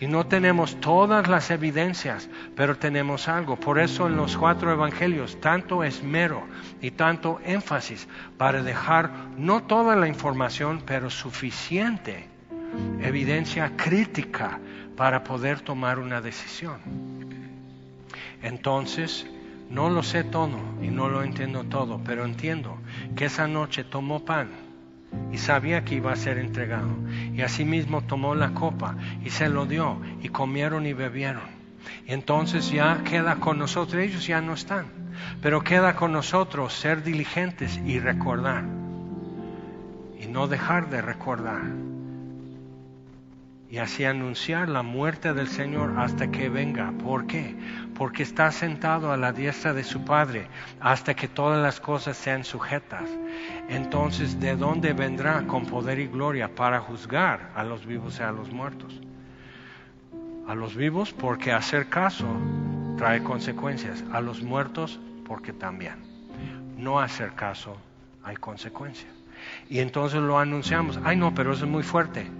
Y 0.00 0.06
no 0.06 0.26
tenemos 0.26 0.78
todas 0.80 1.28
las 1.28 1.50
evidencias, 1.50 2.28
pero 2.56 2.76
tenemos 2.76 3.28
algo. 3.28 3.56
Por 3.56 3.78
eso 3.78 4.08
en 4.08 4.16
los 4.16 4.36
cuatro 4.36 4.70
evangelios 4.72 5.40
tanto 5.40 5.84
esmero 5.84 6.42
y 6.80 6.90
tanto 6.90 7.40
énfasis 7.44 8.08
para 8.36 8.62
dejar 8.62 9.10
no 9.38 9.62
toda 9.62 9.96
la 9.96 10.08
información, 10.08 10.82
pero 10.84 11.08
suficiente 11.08 12.28
evidencia 13.00 13.72
crítica 13.76 14.58
para 14.96 15.22
poder 15.22 15.60
tomar 15.60 15.98
una 15.98 16.20
decisión. 16.20 16.80
Entonces, 18.42 19.26
no 19.72 19.88
lo 19.88 20.02
sé 20.02 20.22
todo 20.22 20.58
y 20.82 20.88
no 20.88 21.08
lo 21.08 21.22
entiendo 21.22 21.64
todo, 21.64 21.98
pero 22.04 22.26
entiendo 22.26 22.76
que 23.16 23.24
esa 23.24 23.48
noche 23.48 23.84
tomó 23.84 24.22
pan 24.22 24.50
y 25.32 25.38
sabía 25.38 25.82
que 25.82 25.94
iba 25.94 26.12
a 26.12 26.16
ser 26.16 26.36
entregado. 26.36 26.90
Y 27.32 27.40
asimismo 27.40 28.02
tomó 28.02 28.34
la 28.34 28.52
copa 28.52 28.96
y 29.24 29.30
se 29.30 29.48
lo 29.48 29.64
dio 29.64 29.98
y 30.20 30.28
comieron 30.28 30.84
y 30.84 30.92
bebieron. 30.92 31.62
Y 32.06 32.12
entonces 32.12 32.70
ya 32.70 33.02
queda 33.02 33.36
con 33.36 33.58
nosotros, 33.58 34.02
ellos 34.02 34.26
ya 34.26 34.42
no 34.42 34.52
están, 34.52 34.86
pero 35.40 35.64
queda 35.64 35.96
con 35.96 36.12
nosotros 36.12 36.74
ser 36.74 37.02
diligentes 37.02 37.78
y 37.78 37.98
recordar. 37.98 38.64
Y 40.20 40.26
no 40.26 40.48
dejar 40.48 40.90
de 40.90 41.00
recordar 41.00 41.62
y 43.72 43.78
así 43.78 44.04
anunciar 44.04 44.68
la 44.68 44.82
muerte 44.82 45.32
del 45.32 45.48
Señor 45.48 45.94
hasta 45.96 46.30
que 46.30 46.50
venga. 46.50 46.92
¿Por 47.02 47.26
qué? 47.26 47.56
Porque 47.96 48.22
está 48.22 48.52
sentado 48.52 49.10
a 49.10 49.16
la 49.16 49.32
diestra 49.32 49.72
de 49.72 49.82
su 49.82 50.04
Padre 50.04 50.46
hasta 50.78 51.14
que 51.14 51.26
todas 51.26 51.62
las 51.62 51.80
cosas 51.80 52.18
sean 52.18 52.44
sujetas. 52.44 53.08
Entonces, 53.70 54.38
¿de 54.38 54.56
dónde 54.56 54.92
vendrá 54.92 55.46
con 55.46 55.64
poder 55.64 56.00
y 56.00 56.06
gloria 56.06 56.54
para 56.54 56.80
juzgar 56.80 57.50
a 57.54 57.64
los 57.64 57.86
vivos 57.86 58.18
y 58.20 58.22
a 58.22 58.30
los 58.30 58.52
muertos? 58.52 59.00
A 60.46 60.54
los 60.54 60.76
vivos 60.76 61.14
porque 61.14 61.50
hacer 61.50 61.88
caso 61.88 62.28
trae 62.98 63.22
consecuencias, 63.22 64.04
a 64.12 64.20
los 64.20 64.42
muertos 64.42 65.00
porque 65.24 65.54
también. 65.54 65.94
No 66.76 67.00
hacer 67.00 67.32
caso 67.32 67.78
hay 68.22 68.36
consecuencias. 68.36 69.10
Y 69.70 69.78
entonces 69.78 70.20
lo 70.20 70.38
anunciamos, 70.38 71.00
ay 71.04 71.16
no, 71.16 71.34
pero 71.34 71.54
eso 71.54 71.64
es 71.64 71.70
muy 71.70 71.82
fuerte 71.82 72.30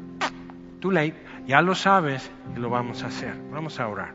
too 0.82 0.90
late, 0.90 1.14
ya 1.46 1.62
lo 1.62 1.74
sabes 1.76 2.30
y 2.54 2.58
lo 2.58 2.68
vamos 2.68 3.04
a 3.04 3.06
hacer. 3.06 3.34
Vamos 3.52 3.78
a 3.78 3.86
orar. 3.86 4.14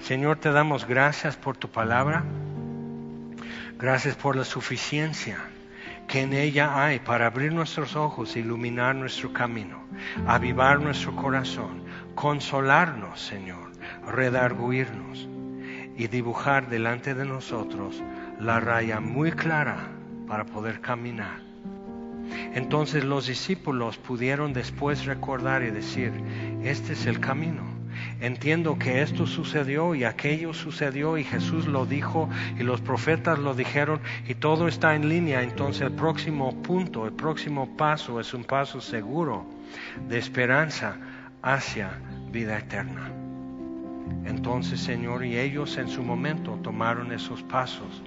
Señor, 0.00 0.38
te 0.38 0.50
damos 0.50 0.86
gracias 0.88 1.36
por 1.36 1.56
tu 1.58 1.68
palabra. 1.68 2.24
Gracias 3.78 4.16
por 4.16 4.34
la 4.34 4.44
suficiencia 4.44 5.38
que 6.08 6.22
en 6.22 6.32
ella 6.32 6.82
hay 6.82 6.98
para 6.98 7.26
abrir 7.26 7.52
nuestros 7.52 7.94
ojos, 7.94 8.36
iluminar 8.36 8.96
nuestro 8.96 9.32
camino, 9.32 9.84
avivar 10.26 10.80
nuestro 10.80 11.14
corazón, 11.14 11.84
consolarnos, 12.14 13.20
Señor, 13.20 13.70
redarguirnos 14.06 15.28
y 15.96 16.06
dibujar 16.06 16.68
delante 16.68 17.14
de 17.14 17.26
nosotros 17.26 18.02
la 18.40 18.60
raya 18.60 19.00
muy 19.00 19.30
clara 19.32 19.90
para 20.26 20.44
poder 20.46 20.80
caminar 20.80 21.51
Entonces 22.54 23.04
los 23.04 23.26
discípulos 23.26 23.98
pudieron 23.98 24.52
después 24.52 25.04
recordar 25.04 25.62
y 25.62 25.70
decir, 25.70 26.12
este 26.62 26.92
es 26.92 27.06
el 27.06 27.20
camino. 27.20 27.72
Entiendo 28.20 28.78
que 28.78 29.02
esto 29.02 29.26
sucedió 29.26 29.94
y 29.94 30.04
aquello 30.04 30.54
sucedió 30.54 31.18
y 31.18 31.24
Jesús 31.24 31.66
lo 31.66 31.86
dijo 31.86 32.28
y 32.58 32.62
los 32.62 32.80
profetas 32.80 33.38
lo 33.38 33.54
dijeron 33.54 34.00
y 34.26 34.34
todo 34.34 34.68
está 34.68 34.94
en 34.94 35.08
línea. 35.08 35.42
Entonces 35.42 35.82
el 35.82 35.92
próximo 35.92 36.62
punto, 36.62 37.06
el 37.06 37.12
próximo 37.12 37.76
paso 37.76 38.20
es 38.20 38.32
un 38.34 38.44
paso 38.44 38.80
seguro 38.80 39.46
de 40.08 40.18
esperanza 40.18 40.96
hacia 41.42 41.98
vida 42.30 42.58
eterna. 42.58 43.10
Entonces, 44.24 44.80
Señor, 44.80 45.24
y 45.24 45.38
ellos 45.38 45.76
en 45.76 45.88
su 45.88 46.02
momento 46.02 46.58
tomaron 46.62 47.12
esos 47.12 47.42
pasos 47.42 48.02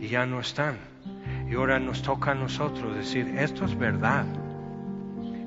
y 0.00 0.08
ya 0.08 0.26
no 0.26 0.40
están. 0.40 0.76
Y 1.48 1.54
ahora 1.54 1.78
nos 1.78 2.02
toca 2.02 2.32
a 2.32 2.34
nosotros 2.34 2.96
decir, 2.96 3.34
esto 3.38 3.64
es 3.64 3.78
verdad. 3.78 4.26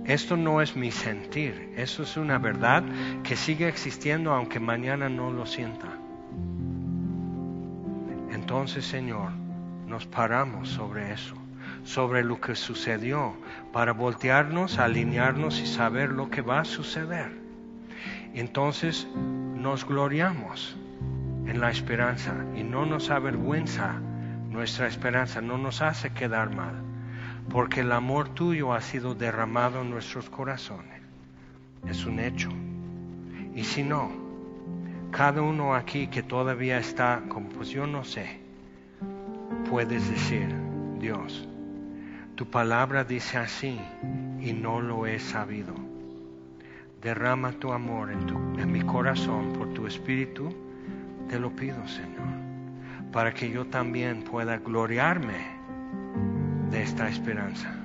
Esto 0.05 0.38
no 0.38 0.61
es 0.61 0.76
mi 0.76 0.89
sentir, 0.89 1.71
eso 1.76 2.01
es 2.01 2.17
una 2.17 2.39
verdad 2.39 2.84
que 3.21 3.35
sigue 3.35 3.67
existiendo 3.67 4.34
aunque 4.34 4.59
mañana 4.59 5.07
no 5.07 5.31
lo 5.31 5.45
sienta. 5.45 5.88
Entonces, 8.31 8.85
Señor, 8.85 9.31
nos 9.85 10.07
paramos 10.07 10.69
sobre 10.69 11.13
eso, 11.13 11.35
sobre 11.84 12.23
lo 12.23 12.41
que 12.41 12.55
sucedió, 12.55 13.34
para 13.71 13.91
voltearnos, 13.91 14.80
alinearnos 14.80 15.59
y 15.59 15.67
saber 15.67 16.09
lo 16.09 16.31
que 16.31 16.41
va 16.41 16.61
a 16.61 16.65
suceder. 16.65 17.31
Entonces 18.34 19.07
nos 19.15 19.85
gloriamos 19.85 20.76
en 21.45 21.59
la 21.59 21.69
esperanza 21.69 22.34
y 22.55 22.63
no 22.63 22.85
nos 22.85 23.11
avergüenza 23.11 24.01
nuestra 24.49 24.88
esperanza, 24.88 25.41
no 25.41 25.57
nos 25.57 25.81
hace 25.81 26.11
quedar 26.11 26.55
mal, 26.55 26.76
porque 27.49 27.81
el 27.81 27.91
amor 27.91 28.30
tuyo 28.30 28.73
ha 28.73 28.81
sido 28.81 29.15
derramado 29.15 29.81
en 29.81 29.91
nuestros 29.91 30.30
corazones. 30.30 31.01
Es 31.88 32.05
un 32.05 32.19
hecho. 32.19 32.49
Y 33.55 33.63
si 33.63 33.84
no, 33.84 34.11
cada 35.11 35.41
uno 35.41 35.76
aquí 35.76 36.07
que 36.07 36.23
todavía 36.23 36.80
está 36.80 37.23
como, 37.30 37.49
pues 37.49 37.69
yo 37.69 37.88
no 37.88 38.03
sé, 38.03 38.39
puedes 39.69 40.09
decir, 40.09 40.53
Dios, 40.99 41.47
tu 42.35 42.49
palabra 42.49 43.03
dice 43.03 43.38
así 43.38 43.80
y 44.39 44.53
no 44.53 44.81
lo 44.81 45.05
he 45.05 45.19
sabido. 45.19 45.73
Derrama 47.01 47.53
tu 47.53 47.71
amor 47.71 48.11
en, 48.11 48.59
en 48.59 48.71
mi 48.71 48.81
corazón 48.81 49.53
por 49.53 49.73
tu 49.73 49.88
espíritu, 49.88 50.53
te 51.30 51.39
lo 51.39 51.49
pido, 51.55 51.88
Señor, 51.88 52.38
para 53.11 53.34
que 53.34 53.49
yo 53.49 53.65
también 53.68 54.23
pueda 54.23 54.57
gloriarme 54.57 55.60
de 56.69 56.84
esta 56.84 57.10
esperanza. 57.10 57.76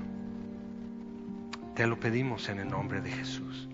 Te 1.75 1.87
lo 1.87 1.99
pedimos 1.99 2.49
en 2.49 2.61
el 2.61 2.69
nombre 2.69 3.01
de 3.01 3.11
Jesús. 3.11 3.69